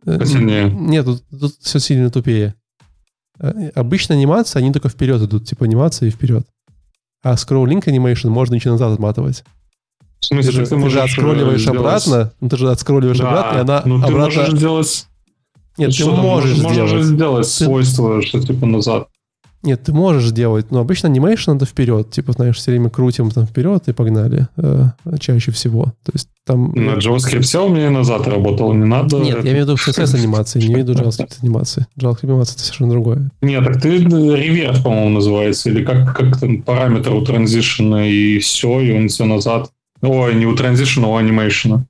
Э, 0.07 0.19
Хотя 0.19 0.39
не. 0.39 0.71
Нет, 0.71 1.07
тут, 1.07 1.25
тут 1.29 1.55
все 1.59 1.79
сильно 1.81 2.11
тупее. 2.11 2.55
Э, 3.41 3.71
обычно 3.75 4.15
анимации, 4.15 4.59
они 4.59 4.73
только 4.73 4.89
вперед 4.91 5.23
идут, 5.23 5.47
типа 5.47 5.65
анимация 5.65 6.07
и 6.09 6.11
вперед. 6.11 6.47
А 7.23 7.35
scroll-link 7.35 7.85
animation 7.85 8.29
можно 8.29 8.55
еще 8.55 8.71
назад 8.71 8.93
отматывать. 8.93 9.45
В 10.21 10.27
смысле, 10.27 10.53
ты, 10.53 10.57
же, 10.57 10.67
ты, 10.67 10.81
ты 10.81 10.91
же 10.91 11.01
отскролливаешь 11.01 11.63
сделать... 11.63 11.79
обратно, 11.79 12.33
ну, 12.41 12.49
ты 12.49 12.57
же 12.57 12.71
отскролливаешь 12.71 13.19
да, 13.19 13.29
обратно, 13.29 13.57
и 13.57 13.61
она 13.61 13.83
ну, 13.85 13.99
ты 14.01 14.13
обратно... 14.13 14.41
можешь 14.41 14.57
сделать... 14.57 15.07
Нет, 15.79 15.97
ты 15.97 16.05
можешь 16.05 16.59
сделать. 16.59 16.79
Можешь 16.79 17.05
сделать 17.05 17.47
ты... 17.47 17.65
свойство, 17.65 18.23
что 18.23 18.41
типа 18.41 18.67
назад. 18.67 19.09
Нет, 19.63 19.83
ты 19.83 19.93
можешь 19.93 20.31
делать, 20.31 20.71
но 20.71 20.81
обычно 20.81 21.09
анимейшн 21.09 21.53
надо 21.53 21.67
вперед. 21.67 22.11
Типа, 22.11 22.33
знаешь, 22.33 22.57
все 22.57 22.71
время 22.71 22.89
крутим 22.89 23.31
там 23.31 23.47
вперед 23.47 23.89
и 23.89 23.93
погнали. 23.93 24.49
Э, 24.57 24.89
чаще 25.19 25.53
всего. 25.53 25.93
То 26.03 26.13
есть 26.15 26.29
там... 26.51 26.73
На 26.75 26.97
JavaScript 26.97 27.57
у 27.59 27.69
меня 27.69 27.91
назад 27.91 28.27
работал, 28.27 28.73
не 28.73 28.85
надо... 28.85 29.19
Нет, 29.19 29.45
я 29.45 29.53
имею 29.53 29.67
в 29.67 29.69
виду 29.69 29.75
CSS 29.75 30.17
анимации, 30.19 30.61
не 30.61 30.67
имею 30.67 30.85
в 30.85 30.89
виду 30.89 31.01
JavaScript 31.01 31.37
анимации. 31.43 31.87
JavaScript 31.99 32.31
анимация 32.31 32.55
это 32.55 32.63
совершенно 32.63 32.91
другое. 32.91 33.31
Нет, 33.41 33.65
так 33.65 33.81
ты 33.81 33.99
реверс, 33.99 34.81
по-моему, 34.81 35.11
называется. 35.11 35.71
Или 35.71 35.85
как, 35.85 36.17
как 36.17 36.41
там 36.41 36.63
параметр 36.63 37.13
у 37.15 37.25
транзишена 37.25 38.07
и 38.07 38.39
все, 38.39 38.81
и 38.81 38.93
он 38.93 39.09
все 39.09 39.25
назад. 39.25 39.71
Ой, 40.03 40.35
не 40.35 40.47
у 40.47 40.57
транзишена, 40.57 41.07
а 41.07 41.11
у 41.11 41.17
анимейшена. 41.17 41.87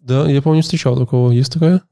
Да, 0.00 0.28
я, 0.30 0.42
помню, 0.42 0.62
встречал 0.62 0.96
такого. 0.96 1.30
Есть 1.30 1.52
такая? 1.52 1.82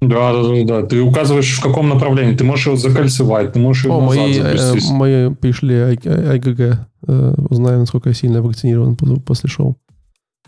Да, 0.00 0.32
да, 0.32 0.42
да, 0.42 0.64
да. 0.64 0.86
Ты 0.86 1.02
указываешь, 1.02 1.58
в 1.58 1.62
каком 1.62 1.88
направлении. 1.88 2.34
Ты 2.34 2.44
можешь 2.44 2.66
его 2.66 2.76
закольцевать, 2.76 3.52
ты 3.52 3.58
можешь 3.58 3.84
его 3.84 3.98
О, 3.98 4.00
назад 4.00 4.16
мои, 4.16 4.32
запустить. 4.34 4.90
Э, 4.90 4.94
мои 4.94 5.34
пришли 5.34 5.74
IGG. 5.74 6.76
Э, 7.06 7.34
узнаю, 7.50 7.80
насколько 7.80 8.08
я 8.08 8.14
сильно 8.14 8.40
вакцинирован 8.40 8.96
после 8.96 9.50
шоу. 9.50 9.76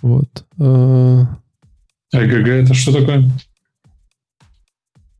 Вот. 0.00 0.44
Э... 0.58 1.24
IGG 2.14 2.48
это 2.48 2.74
что 2.74 2.92
такое? 2.92 3.30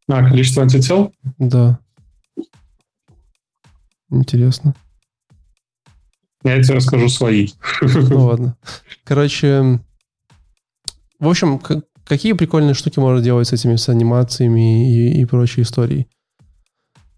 А, 0.08 0.28
количество 0.28 0.62
антител? 0.62 1.12
Да. 1.38 1.78
Интересно. 4.10 4.74
Я 6.44 6.62
тебе 6.62 6.74
расскажу 6.76 7.08
свои. 7.08 7.48
Ну 7.80 8.24
ладно. 8.26 8.56
Короче, 9.04 9.80
в 11.18 11.28
общем, 11.28 11.60
какие 12.04 12.32
прикольные 12.32 12.74
штуки 12.74 12.98
можно 12.98 13.22
делать 13.22 13.48
с 13.48 13.52
этими 13.52 13.76
с 13.76 13.88
анимациями 13.88 14.90
и, 14.90 15.20
и 15.20 15.24
прочей 15.24 15.62
историей? 15.62 16.08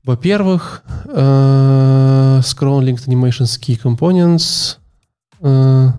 Во-первых, 0.04 0.84
uh, 1.06 2.40
Scroll 2.40 2.84
Linked 2.84 3.08
Animations 3.08 3.58
Key 3.58 3.80
Components. 3.82 4.76
Uh, 5.40 5.92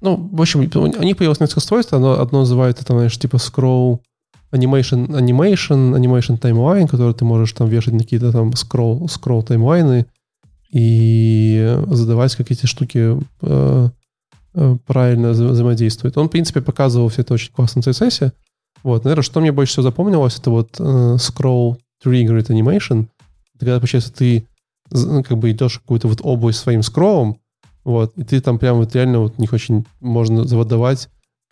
ну, 0.00 0.16
в 0.32 0.40
общем, 0.40 0.60
у 0.60 1.02
них 1.02 1.16
появилось 1.16 1.40
несколько 1.40 1.60
свойств. 1.60 1.92
Одно, 1.92 2.20
одно 2.20 2.40
называется, 2.40 2.84
там, 2.84 2.96
знаешь, 2.96 3.18
типа 3.18 3.36
Scroll 3.36 4.00
Animation, 4.52 5.08
Animation, 5.08 5.94
Animation 5.94 6.38
Timeline, 6.40 6.88
который 6.88 7.14
ты 7.14 7.24
можешь 7.24 7.52
там 7.52 7.68
вешать 7.68 7.94
на 7.94 8.00
какие-то 8.00 8.32
там 8.32 8.50
scroll, 8.50 9.02
scroll 9.04 9.44
таймлайны 9.44 10.06
и 10.72 11.78
задавать, 11.88 12.34
как 12.36 12.50
эти 12.50 12.66
штуки 12.66 13.18
uh, 13.42 13.90
Э, 14.52 14.76
правильно 14.84 15.30
взаимодействует. 15.30 16.18
Он, 16.18 16.26
в 16.26 16.30
принципе, 16.30 16.60
показывал 16.60 17.08
все 17.08 17.22
это 17.22 17.34
очень 17.34 17.52
классно 17.52 17.82
в 17.82 17.86
CSS. 17.86 18.32
Вот, 18.82 19.04
наверное, 19.04 19.22
что 19.22 19.40
мне 19.40 19.52
больше 19.52 19.72
всего 19.72 19.84
запомнилось, 19.84 20.38
это 20.38 20.50
вот 20.50 20.80
uh, 20.80 21.16
scroll 21.16 21.76
triggered 22.04 22.48
animation. 22.48 23.06
Это 23.54 23.66
когда, 23.66 23.78
получается, 23.78 24.12
ты 24.12 24.46
ну, 24.90 25.22
как 25.22 25.38
бы 25.38 25.50
идешь 25.50 25.74
в 25.74 25.80
какую-то 25.80 26.08
вот 26.08 26.20
область 26.22 26.58
своим 26.58 26.82
скроллом, 26.82 27.38
вот, 27.84 28.12
и 28.16 28.24
ты 28.24 28.40
там 28.40 28.58
прям 28.58 28.76
вот 28.76 28.94
реально 28.94 29.20
вот 29.20 29.38
них 29.38 29.52
очень 29.52 29.86
можно 30.00 30.44
заводовать, 30.44 31.08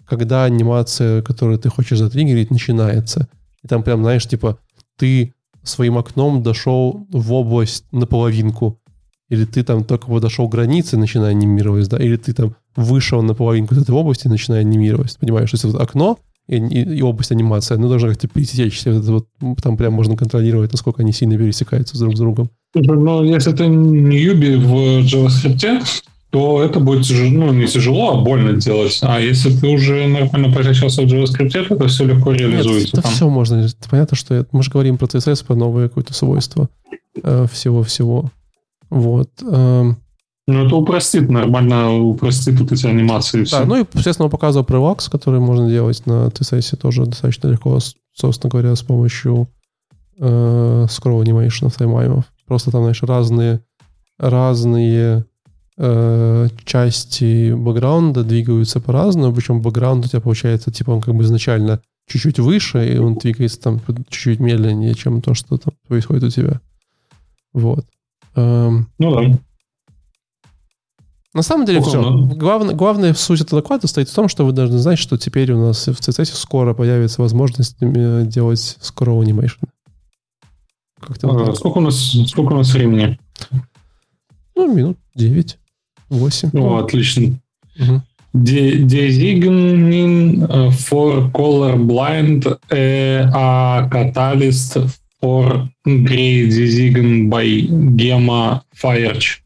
когда 0.07 0.45
анимация, 0.45 1.23
которую 1.23 1.59
ты 1.59 1.69
хочешь 1.69 1.99
затриггерить, 1.99 2.51
начинается. 2.51 3.29
И 3.63 3.69
там 3.69 3.83
прям, 3.83 4.03
знаешь, 4.03 4.27
типа, 4.27 4.59
ты 4.97 5.35
своим 5.63 5.99
окном 5.99 6.43
дошел 6.43 7.07
в 7.11 7.33
область 7.33 7.85
наполовинку, 7.93 8.81
или 9.29 9.45
ты 9.45 9.63
там 9.63 9.85
только 9.85 10.07
подошел 10.07 10.49
к 10.49 10.53
границе, 10.53 10.97
начиная 10.97 11.31
анимировать, 11.31 11.89
да, 11.89 11.99
или 11.99 12.17
ты 12.17 12.33
там 12.33 12.55
вышел 12.77 13.23
на 13.23 13.35
половинку 13.35 13.75
этой 13.75 13.95
области, 13.95 14.29
начиная 14.29 14.61
анимировать. 14.61 15.19
Понимаешь, 15.19 15.49
что 15.49 15.59
это 15.59 15.69
вот 15.69 15.83
окно 15.83 16.19
и, 16.47 16.57
и, 16.57 16.97
и 16.97 17.03
область 17.03 17.31
анимации, 17.31 17.75
оно 17.75 17.89
должно 17.89 18.09
как-то 18.09 18.29
пересечься. 18.29 18.93
Вот, 18.93 19.29
там 19.63 19.77
прям 19.77 19.93
можно 19.93 20.17
контролировать, 20.17 20.73
насколько 20.73 21.03
они 21.03 21.13
сильно 21.13 21.37
пересекаются 21.37 21.99
друг 21.99 22.17
с 22.17 22.19
другом. 22.19 22.51
Ну, 22.75 23.23
если 23.25 23.53
это 23.53 23.67
не 23.67 24.19
Юби 24.19 24.55
в 24.55 25.05
JavaScript, 25.05 26.05
то 26.31 26.63
это 26.63 26.79
будет 26.79 27.07
ну, 27.11 27.53
не 27.53 27.67
тяжело, 27.67 28.11
а 28.19 28.21
больно 28.21 28.53
делать. 28.55 28.99
А 29.03 29.19
если 29.19 29.51
ты 29.51 29.67
уже 29.67 30.07
нормально 30.07 30.53
прокачался 30.53 31.03
в 31.03 31.07
JavaScript, 31.07 31.51
то 31.51 31.75
это 31.75 31.89
все 31.89 32.05
легко 32.05 32.33
реализуется. 32.33 32.97
Нет, 32.97 32.99
это 32.99 33.09
все 33.09 33.29
можно. 33.31 33.67
Понятно, 33.91 34.17
что 34.17 34.47
мы 34.53 34.63
же 34.63 34.71
говорим 34.71 34.99
про 34.99 35.07
CSS, 35.07 35.47
про 35.47 35.55
новое 35.57 35.89
какое-то 35.89 36.13
свойство 36.13 36.69
э, 37.23 37.47
всего-всего. 37.51 38.31
Вот. 38.91 39.31
Эм. 39.43 39.99
Ну, 40.47 40.67
это 40.67 40.77
упростит, 40.77 41.31
нормально 41.31 41.95
упростит 41.95 42.59
вот 42.61 42.73
эти 42.73 42.87
анимации. 42.87 43.45
Да, 43.51 43.65
ну 43.65 43.77
и, 43.77 43.85
естественно, 43.95 44.29
показывал 44.29 44.67
Prevox, 44.67 45.11
который 45.11 45.41
можно 45.41 45.69
делать 45.69 46.05
на 46.07 46.29
TSS 46.29 46.77
тоже 46.77 47.05
достаточно 47.05 47.49
легко, 47.49 47.79
собственно 48.15 48.51
говоря, 48.51 48.75
с 48.75 48.83
помощью 48.83 49.49
э, 50.19 50.87
scroll 50.89 51.23
animation. 51.23 52.25
Просто 52.47 52.71
там, 52.71 52.83
знаешь, 52.83 53.03
разные, 53.03 53.61
разные 54.19 55.27
э, 55.79 56.49
части 56.65 57.53
бэкграунда 57.53 58.25
двигаются 58.25 58.81
по-разному, 58.81 59.35
причем 59.35 59.63
бэкграунд 59.63 60.05
у 60.05 60.09
тебя 60.09 60.21
получается, 60.21 60.71
типа, 60.71 60.91
он 60.91 61.01
как 61.01 61.15
бы 61.15 61.25
изначально 61.25 61.81
чуть-чуть 62.09 62.39
выше, 62.39 62.95
и 62.95 62.99
он 62.99 63.15
двигается 63.15 63.61
там 63.61 63.81
чуть-чуть 64.09 64.41
медленнее, 64.41 64.95
чем 64.95 65.23
то, 65.23 65.35
что 65.35 65.57
там 65.57 65.75
происходит 65.87 66.25
у 66.25 66.31
тебя. 66.31 66.61
Вот. 67.53 67.87
Эм, 68.35 68.89
ну 68.99 69.15
да. 69.15 69.39
На 71.35 71.43
самом 71.43 71.67
деле 71.67 71.81
все. 71.81 72.03
Главное, 72.35 72.75
главная 72.75 73.15
суть 73.15 73.43
этого 73.43 73.61
доклада 73.63 73.87
состоит 73.87 74.09
в 74.09 74.15
том, 74.15 74.29
что 74.29 74.45
вы 74.45 74.53
должны 74.53 74.79
знать, 74.79 74.99
что 74.99 75.19
теперь 75.19 75.53
у 75.53 75.67
нас 75.67 75.87
в 75.87 75.93
CSS 75.93 76.35
скоро 76.35 76.75
появится 76.75 77.21
возможность 77.21 77.77
э, 77.81 78.25
делать 78.25 78.79
scroll 78.81 79.23
animation. 79.23 79.69
А, 81.01 81.55
сколько, 81.55 81.79
у 81.79 81.81
нас, 81.81 81.97
сколько 82.27 82.53
у 82.53 82.57
нас 82.57 82.73
времени? 82.73 83.19
Ну, 84.57 84.75
минут 84.75 84.99
9, 85.15 85.59
8. 86.11 86.51
Ну, 86.53 86.77
отлично. 86.77 87.39
Угу. 87.81 88.03
Designing 88.35 89.37
for 90.71 91.31
colorblind 91.33 92.47
a 92.71 93.89
catalyst 93.91 94.79
for 95.21 95.69
Grey 95.87 96.47
Design 96.47 97.29
by 97.31 97.67
Gema 97.97 98.63
Fireч. 98.75 99.43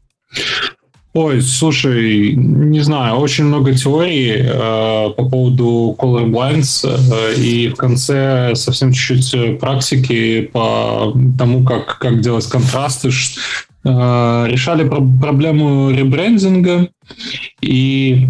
Ой, 1.15 1.41
слушай, 1.43 2.33
не 2.35 2.79
знаю, 2.79 3.17
очень 3.17 3.43
много 3.43 3.75
теорий 3.75 4.31
э, 4.31 5.09
по 5.15 5.29
поводу 5.29 5.95
colorblind's, 5.99 6.83
э, 6.83 7.35
и 7.35 7.67
в 7.67 7.75
конце 7.75 8.55
совсем 8.55 8.91
чуть-чуть 8.91 9.59
практики 9.59 10.49
по 10.51 11.15
тому, 11.37 11.63
как, 11.63 11.99
как 11.99 12.19
делать 12.19 12.47
контрасты. 12.47 13.11
Э, 13.85 14.45
решали 14.47 14.87
про- 14.87 15.05
проблему 15.21 15.91
ребрендинга, 15.91 16.89
и 17.61 18.27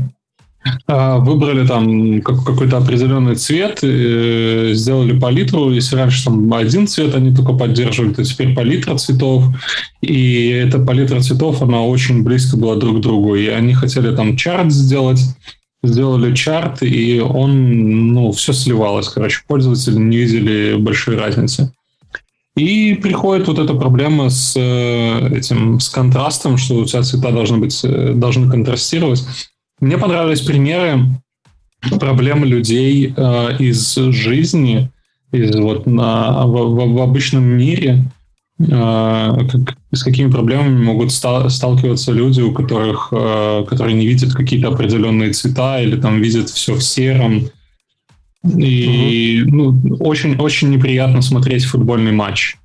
а, 0.88 1.18
выбрали 1.18 1.68
там 1.68 2.22
какой-то 2.22 2.78
определенный 2.78 3.36
цвет, 3.36 3.80
э, 3.84 4.72
сделали 4.74 5.20
палитру. 5.20 5.72
Если 5.72 5.95
раньше 5.95 6.24
там 6.24 6.51
один 6.54 6.88
цвет 6.88 7.14
они 7.16 7.36
только 7.36 7.54
поддерживали, 7.54 8.14
то 8.14 8.24
теперь 8.24 8.56
палитра 8.56 8.97
цветов. 8.97 9.43
И 10.01 10.47
эта 10.47 10.80
палитра 10.80 11.20
цветов, 11.20 11.62
она 11.62 11.82
очень 11.82 12.24
близко 12.24 12.58
была 12.58 12.76
друг 12.76 12.97
к 12.97 13.01
другу. 13.01 13.36
И 13.36 13.47
они 13.47 13.74
хотели 13.74 14.16
там 14.16 14.38
чарт 14.38 14.72
сделать, 14.72 15.22
сделали 15.84 16.34
чарт, 16.34 16.82
и 16.82 17.20
он, 17.20 18.14
ну, 18.14 18.32
все 18.32 18.54
сливалось. 18.54 19.10
Короче, 19.10 19.41
пользователи 19.47 19.97
не 19.97 20.18
видели 20.18 20.78
большой 20.78 21.18
разницы. 21.18 21.74
И 22.56 22.93
приходит 22.93 23.47
вот 23.47 23.58
эта 23.58 23.74
проблема 23.74 24.30
с 24.30 24.54
э, 24.56 25.38
этим, 25.38 25.80
с 25.80 25.89
контрастом, 25.89 26.58
что 26.58 26.76
у 26.76 26.86
тебя 26.86 27.01
цвета 27.01 27.32
должны 27.32 27.58
быть, 27.58 27.80
э, 27.84 28.14
должны 28.14 28.49
контрастировать. 28.49 29.26
Мне 29.80 29.97
понравились 29.97 30.41
примеры 30.41 30.99
проблем 31.99 32.45
людей 32.45 33.12
э, 33.16 33.58
из 33.58 33.95
жизни, 33.95 34.91
из 35.32 35.56
вот 35.56 35.88
на, 35.88 36.45
в, 36.45 36.51
в, 36.51 36.93
в 36.93 37.01
обычном 37.01 37.43
мире, 37.43 38.06
как, 38.60 39.76
с 39.91 40.04
какими 40.04 40.30
проблемами 40.30 40.78
могут 40.78 41.12
ста- 41.12 41.49
сталкиваться 41.49 42.12
люди, 42.12 42.39
у 42.39 42.54
которых, 42.54 43.10
которые 43.10 43.95
не 43.95 44.06
видят 44.06 44.34
какие-то 44.34 44.68
определенные 44.68 45.34
цвета 45.34 45.82
или 45.82 45.99
там 45.99 46.22
видят 46.22 46.49
все 46.49 46.76
в 46.76 46.84
сером. 46.84 47.49
И 48.46 49.44
ну, 49.48 49.78
очень, 50.00 50.36
очень 50.36 50.70
неприятно 50.70 51.22
смотреть 51.22 51.66
футбольный 51.66 52.12
матч. 52.12 52.58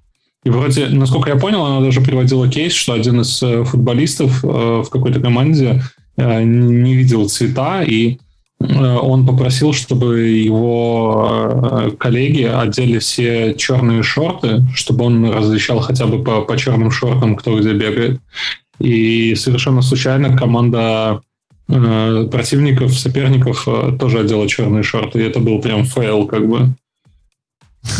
И 0.44 0.50
вроде, 0.50 0.88
насколько 0.88 1.30
я 1.30 1.36
понял, 1.36 1.64
она 1.64 1.80
даже 1.80 2.00
приводила 2.00 2.48
кейс, 2.48 2.72
что 2.72 2.94
один 2.94 3.20
из 3.20 3.42
э, 3.42 3.64
футболистов 3.64 4.44
э, 4.44 4.82
в 4.84 4.88
какой-то 4.90 5.20
команде 5.20 5.82
Э, 6.18 6.42
не 6.42 6.94
видел 6.96 7.28
цвета, 7.28 7.82
и 7.82 8.18
он 8.60 9.24
попросил, 9.24 9.72
чтобы 9.72 10.18
его 10.20 11.94
коллеги 11.96 12.42
одели 12.42 12.98
все 12.98 13.54
черные 13.54 14.02
шорты, 14.02 14.64
чтобы 14.74 15.04
он 15.04 15.30
различал 15.30 15.78
хотя 15.78 16.06
бы 16.06 16.24
по, 16.24 16.40
по 16.40 16.58
черным 16.58 16.90
шортам, 16.90 17.36
кто 17.36 17.56
где 17.56 17.72
бегает. 17.72 18.20
И 18.80 19.36
совершенно 19.36 19.80
случайно 19.80 20.36
команда 20.36 21.20
противников, 21.68 22.94
соперников 22.94 23.68
э, 23.68 23.96
тоже 23.98 24.20
одела 24.20 24.48
черные 24.48 24.82
шорты, 24.82 25.20
и 25.20 25.26
это 25.26 25.38
был 25.38 25.60
прям 25.60 25.84
фейл, 25.84 26.26
как 26.26 26.48
бы. 26.48 26.74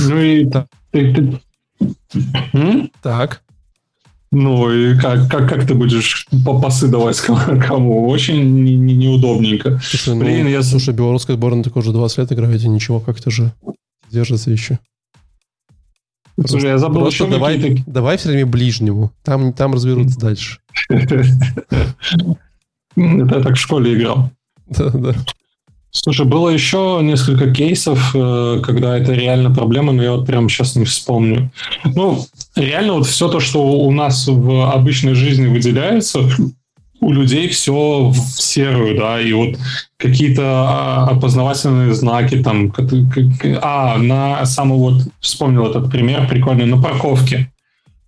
Ну 0.01 0.21
и... 0.21 0.47
Ты, 0.91 1.15
ты... 1.15 1.41
Так. 3.03 3.43
Ну 4.31 4.71
и 4.71 4.99
как, 4.99 5.31
как, 5.31 5.49
как 5.49 5.67
ты 5.67 5.75
будешь 5.75 6.27
пасы 6.45 6.89
давать 6.89 7.21
кому? 7.21 8.09
Очень 8.09 8.65
не, 8.65 8.75
не, 8.75 8.97
неудобненько. 8.97 9.81
Слушай, 9.83 10.15
ну, 10.15 10.25
Блин, 10.25 10.47
я... 10.47 10.63
слушай, 10.63 10.95
белорусская 10.95 11.35
сборная 11.35 11.63
такой 11.63 11.81
уже 11.81 11.93
20 11.93 12.19
лет 12.19 12.33
играет, 12.33 12.63
и 12.63 12.69
ничего, 12.69 13.01
как-то 13.01 13.31
же 13.31 13.53
держится 14.11 14.51
еще. 14.51 14.79
Слушай, 16.47 16.71
я 16.71 16.79
забыл 16.79 17.03
Просто 17.03 17.27
давай, 17.27 17.83
давай 17.87 18.17
все 18.17 18.29
время 18.29 18.47
ближнему. 18.47 19.13
Там, 19.25 19.53
там 19.53 19.75
разберутся 19.75 20.19
дальше. 20.21 20.61
Это 22.99 23.37
я 23.37 23.43
так 23.43 23.55
в 23.55 23.61
школе 23.61 23.95
играл. 23.95 24.31
Да, 24.69 24.91
да. 24.91 25.15
Слушай, 25.91 26.27
было 26.27 26.51
еще 26.51 27.01
несколько 27.03 27.51
кейсов, 27.51 28.15
э, 28.15 28.61
когда 28.63 28.99
это 28.99 29.13
реально 29.13 29.51
проблема, 29.51 29.93
но 29.93 30.03
я 30.03 30.13
вот 30.13 30.27
прямо 30.27 30.49
сейчас 30.49 30.77
не 30.77 30.85
вспомню. 30.85 31.51
Ну, 31.85 32.25
реально 32.57 32.95
вот 32.95 33.07
все 33.07 33.29
то, 33.29 33.41
что 33.41 33.63
у 33.63 33.91
нас 33.91 34.29
в 34.29 34.71
обычной 34.73 35.15
жизни 35.15 35.47
выделяется, 35.47 36.21
у 37.01 37.13
людей 37.13 37.49
все 37.49 38.11
в 38.11 38.17
серую, 38.17 38.99
да, 38.99 39.21
и 39.21 39.33
вот 39.33 39.57
какие-то 39.97 40.43
а, 40.45 41.09
опознавательные 41.11 41.95
знаки 41.95 42.43
там, 42.43 42.73
а, 43.63 43.99
на 43.99 44.45
самый 44.47 44.79
вот, 44.79 45.03
вспомнил 45.21 45.67
этот 45.67 45.91
пример 45.91 46.29
прикольный, 46.29 46.67
на 46.67 46.81
парковке. 46.81 47.51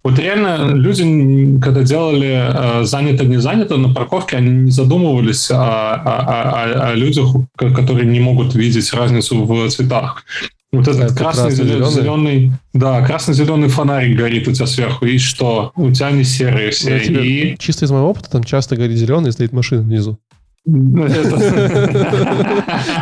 Вот 0.02 0.18
реально 0.18 0.72
люди, 0.74 1.58
когда 1.60 1.82
делали 1.82 2.80
э, 2.80 2.84
занято-не 2.84 3.38
занято 3.38 3.76
на 3.76 3.92
парковке, 3.92 4.38
они 4.38 4.50
не 4.50 4.70
задумывались 4.70 5.50
о, 5.50 5.56
о, 5.56 5.94
о, 5.94 6.90
о 6.90 6.94
людях, 6.94 7.26
которые 7.56 8.06
не 8.06 8.20
могут 8.20 8.54
видеть 8.54 8.94
разницу 8.94 9.44
в 9.44 9.68
цветах. 9.68 10.24
Вот 10.72 10.86
этот 10.86 11.12
красный, 11.18 11.50
зеленый, 11.50 11.90
зеленый, 11.90 12.52
да, 12.72 13.04
красный-зеленый 13.04 13.68
фонарик 13.68 14.16
горит 14.16 14.46
у 14.46 14.52
тебя 14.52 14.66
сверху, 14.66 15.04
и 15.04 15.18
что? 15.18 15.72
У 15.74 15.90
тебя 15.90 16.12
не 16.12 16.22
серые 16.22 16.70
все. 16.70 17.02
Ну, 17.10 17.20
и... 17.20 17.56
Чисто 17.58 17.86
из 17.86 17.90
моего 17.90 18.08
опыта, 18.10 18.30
там 18.30 18.44
часто 18.44 18.76
горит 18.76 18.96
зеленый, 18.96 19.30
и 19.30 19.32
стоит 19.32 19.52
машина 19.52 19.82
внизу. 19.82 20.20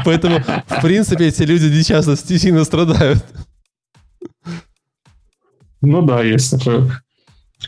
Поэтому, 0.05 0.38
в 0.66 0.80
принципе, 0.80 1.26
эти 1.26 1.42
люди 1.42 1.66
не 1.66 1.84
часто 1.84 2.16
сильно 2.16 2.64
страдают. 2.64 3.22
Ну 5.81 6.03
да, 6.03 6.22
есть 6.22 6.51
такое. 6.51 7.03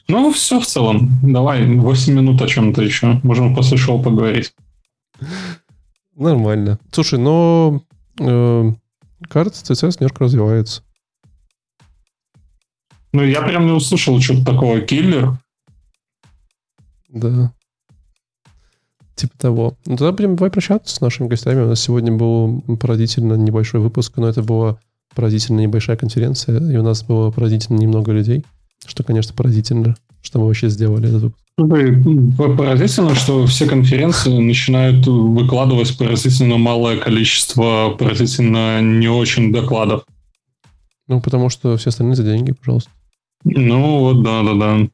Ну, 0.09 0.33
все 0.33 0.61
в 0.61 0.67
целом. 0.67 1.11
Давай, 1.23 1.67
8 1.67 2.15
минут 2.15 2.43
о 2.43 2.49
чем-то 2.49 2.83
еще. 2.83 3.21
Можем 3.23 3.55
после 3.55 3.77
шоу 3.77 4.03
поговорить. 4.03 4.53
Нормально. 6.17 6.79
Слушай, 6.93 7.19
но 7.19 7.83
э, 8.19 8.73
кажется, 9.29 9.73
CSS 9.73 9.97
немножко 10.01 10.25
развивается. 10.25 10.83
Ну, 13.13 13.25
я 13.25 13.43
прям 13.43 13.67
не 13.67 13.73
услышал 13.73 14.21
что-то 14.21 14.45
такого. 14.45 14.81
Киллер. 14.81 15.39
Да. 17.09 17.53
Типа 19.17 19.37
того. 19.37 19.77
Ну, 19.87 19.97
тогда 19.97 20.13
будем 20.13 20.37
давай 20.37 20.51
прощаться 20.51 20.95
с 20.95 21.01
нашими 21.01 21.27
гостями. 21.27 21.63
У 21.63 21.69
нас 21.69 21.81
сегодня 21.81 22.13
был 22.13 22.63
поразительно 22.81 23.35
небольшой 23.35 23.81
выпуск, 23.81 24.17
но 24.17 24.29
это 24.29 24.43
была 24.43 24.79
поразительно 25.15 25.61
небольшая 25.61 25.97
конференция, 25.97 26.59
и 26.59 26.77
у 26.77 26.83
нас 26.83 27.03
было 27.03 27.31
поразительно 27.31 27.79
немного 27.79 28.13
людей, 28.13 28.45
что, 28.87 29.05
конечно, 29.05 29.35
поразительно, 29.35 29.97
что 30.23 30.39
мы 30.39 30.47
вообще 30.47 30.69
сделали 30.69 31.09
этот 31.09 31.23
выпуск. 31.23 31.45
Поразительно, 32.57 33.15
что 33.15 33.45
все 33.47 33.67
конференции 33.67 34.31
начинают 34.39 35.07
выкладывать 35.07 35.97
поразительно 35.99 36.57
малое 36.57 36.99
количество 36.99 37.95
поразительно 37.99 38.81
не 38.81 39.09
очень 39.09 39.53
докладов. 39.53 40.05
Ну, 41.07 41.21
потому 41.21 41.49
что 41.49 41.77
все 41.77 41.91
остальные 41.91 42.17
за 42.17 42.23
деньги, 42.23 42.53
пожалуйста. 42.53 42.91
Ну, 43.45 43.99
вот, 44.01 44.23
да-да-да. 44.23 44.89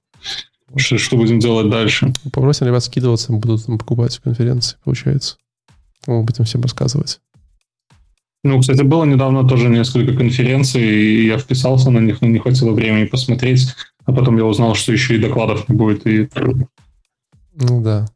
Что, 0.75 0.99
что 0.99 1.17
будем 1.17 1.39
делать 1.39 1.71
дальше? 1.71 2.13
Попросим 2.33 2.67
ребят 2.67 2.83
скидываться, 2.83 3.33
будут 3.33 3.67
покупать 3.67 4.17
в 4.17 4.23
конференции, 4.23 4.77
получается. 4.83 5.37
Мы 6.07 6.23
будем 6.23 6.45
всем 6.45 6.63
рассказывать. 6.63 7.21
Ну, 8.47 8.61
кстати, 8.61 8.83
было 8.83 9.05
недавно 9.05 9.47
тоже 9.47 9.69
несколько 9.69 10.15
конференций, 10.15 10.83
и 10.83 11.27
я 11.27 11.39
вписался 11.39 11.91
на 11.91 11.99
них, 11.99 12.21
но 12.21 12.29
не 12.29 12.39
хватило 12.39 12.73
времени 12.73 13.05
посмотреть. 13.05 13.75
А 14.05 14.13
потом 14.13 14.37
я 14.37 14.45
узнал, 14.45 14.75
что 14.75 14.93
еще 14.93 15.17
и 15.17 15.19
докладов 15.19 15.69
не 15.69 15.75
будет. 15.75 16.07
И... 16.07 16.29
Ну 17.55 17.81
да. 17.83 18.07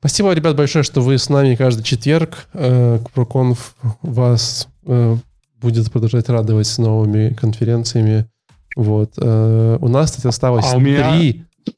Спасибо, 0.00 0.32
ребят, 0.32 0.56
большое, 0.56 0.84
что 0.84 1.00
вы 1.00 1.18
с 1.18 1.28
нами 1.28 1.54
каждый 1.54 1.82
четверг. 1.82 2.48
Э, 2.52 2.98
ProConf 3.14 3.58
вас 4.02 4.68
э, 4.86 5.16
будет 5.60 5.90
продолжать 5.90 6.28
радовать 6.28 6.66
с 6.66 6.78
новыми 6.78 7.34
конференциями. 7.34 8.26
Вот. 8.76 9.14
Э, 9.16 9.78
у 9.80 9.88
нас, 9.88 10.10
кстати, 10.10 10.26
осталось 10.26 10.66
а 10.72 10.76
меня... 10.76 11.18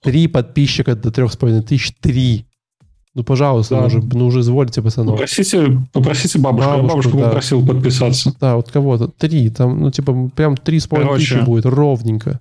три 0.03 0.27
подписчика 0.27 0.97
до 0.97 1.11
трех 1.11 1.33
с 1.33 1.37
половиной 1.37 1.63
тысяч. 1.63 1.95
Три. 2.01 2.45
Ну, 3.15 3.25
пожалуйста, 3.25 3.75
да. 3.75 3.81
ну, 3.81 3.87
уже, 3.87 4.01
ну 4.01 4.27
уже 4.27 4.41
извольте, 4.41 4.83
пацанов. 4.83 5.15
Попросите, 5.15 5.79
попросите 5.93 6.39
бабушку. 6.39 6.71
Бабушку, 6.71 6.89
бабушку 6.89 7.19
да. 7.19 7.25
попросил 7.25 7.67
подписаться. 7.67 8.35
Да, 8.41 8.57
вот 8.57 8.71
кого-то. 8.71 9.09
Три. 9.09 9.51
Там, 9.51 9.81
ну, 9.81 9.91
типа, 9.91 10.31
прям 10.35 10.57
три 10.57 10.79
с 10.79 10.87
половиной 10.87 11.19
тысячи 11.19 11.45
будет, 11.45 11.67
ровненько. 11.67 12.41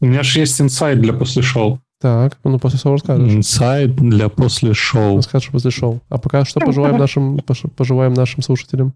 У 0.00 0.06
меня 0.06 0.22
же 0.22 0.40
есть 0.40 0.60
инсайт 0.60 1.00
для 1.00 1.12
после 1.12 1.42
шоу. 1.42 1.80
Так, 2.00 2.36
ну 2.42 2.58
после 2.58 2.80
шоу 2.80 2.94
расскажешь. 2.94 3.32
Инсайт 3.32 3.94
для 3.94 4.28
после 4.28 4.74
шоу. 4.74 5.18
Расскажешь 5.18 5.50
после 5.50 5.70
шоу. 5.70 6.00
А 6.08 6.18
пока 6.18 6.44
что 6.44 6.58
пожелаем 6.58 6.98
нашим, 6.98 7.38
пожелаем 7.76 8.12
нашим 8.12 8.42
слушателям? 8.42 8.92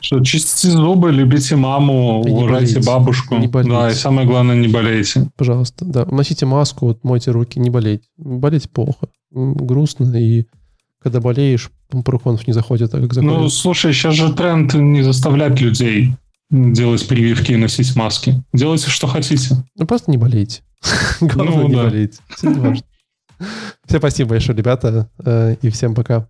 Что 0.00 0.22
чистите 0.22 0.68
зубы, 0.68 1.10
любите 1.10 1.56
маму, 1.56 2.22
и 2.26 2.30
уважайте 2.30 2.80
бабушку. 2.80 3.36
Не 3.36 3.48
болейте. 3.48 3.72
Да, 3.72 3.90
и 3.90 3.94
самое 3.94 4.26
главное, 4.26 4.56
не 4.56 4.68
болейте. 4.68 5.30
Пожалуйста, 5.36 5.84
да. 5.84 6.04
Носите 6.04 6.44
маску, 6.44 6.86
вот 6.86 7.02
мойте 7.02 7.30
руки, 7.30 7.58
не 7.58 7.70
болейте. 7.70 8.04
Болеть 8.18 8.70
плохо 8.70 9.08
грустно, 9.30 10.14
и 10.16 10.46
когда 11.02 11.20
болеешь, 11.20 11.70
Прухонов 12.04 12.46
не 12.46 12.52
заходит, 12.52 12.94
а 12.94 13.00
как 13.00 13.12
заходит. 13.12 13.38
Ну, 13.38 13.48
слушай, 13.48 13.92
сейчас 13.92 14.14
же 14.14 14.32
тренд 14.32 14.74
не 14.74 15.02
заставлять 15.02 15.60
людей 15.60 16.14
делать 16.50 17.06
прививки 17.06 17.52
и 17.52 17.56
носить 17.56 17.94
маски. 17.96 18.42
Делайте, 18.52 18.88
что 18.90 19.06
хотите. 19.06 19.56
Ну, 19.76 19.86
просто 19.86 20.10
не 20.10 20.16
болейте. 20.16 20.62
Главное, 21.20 21.56
ну, 21.58 21.68
не 21.68 21.74
да. 21.74 21.84
болейте. 21.84 22.18
Все 23.86 23.98
спасибо 23.98 24.30
большое, 24.30 24.56
ребята, 24.56 25.10
э, 25.24 25.56
и 25.62 25.70
всем 25.70 25.94
пока. 25.94 26.28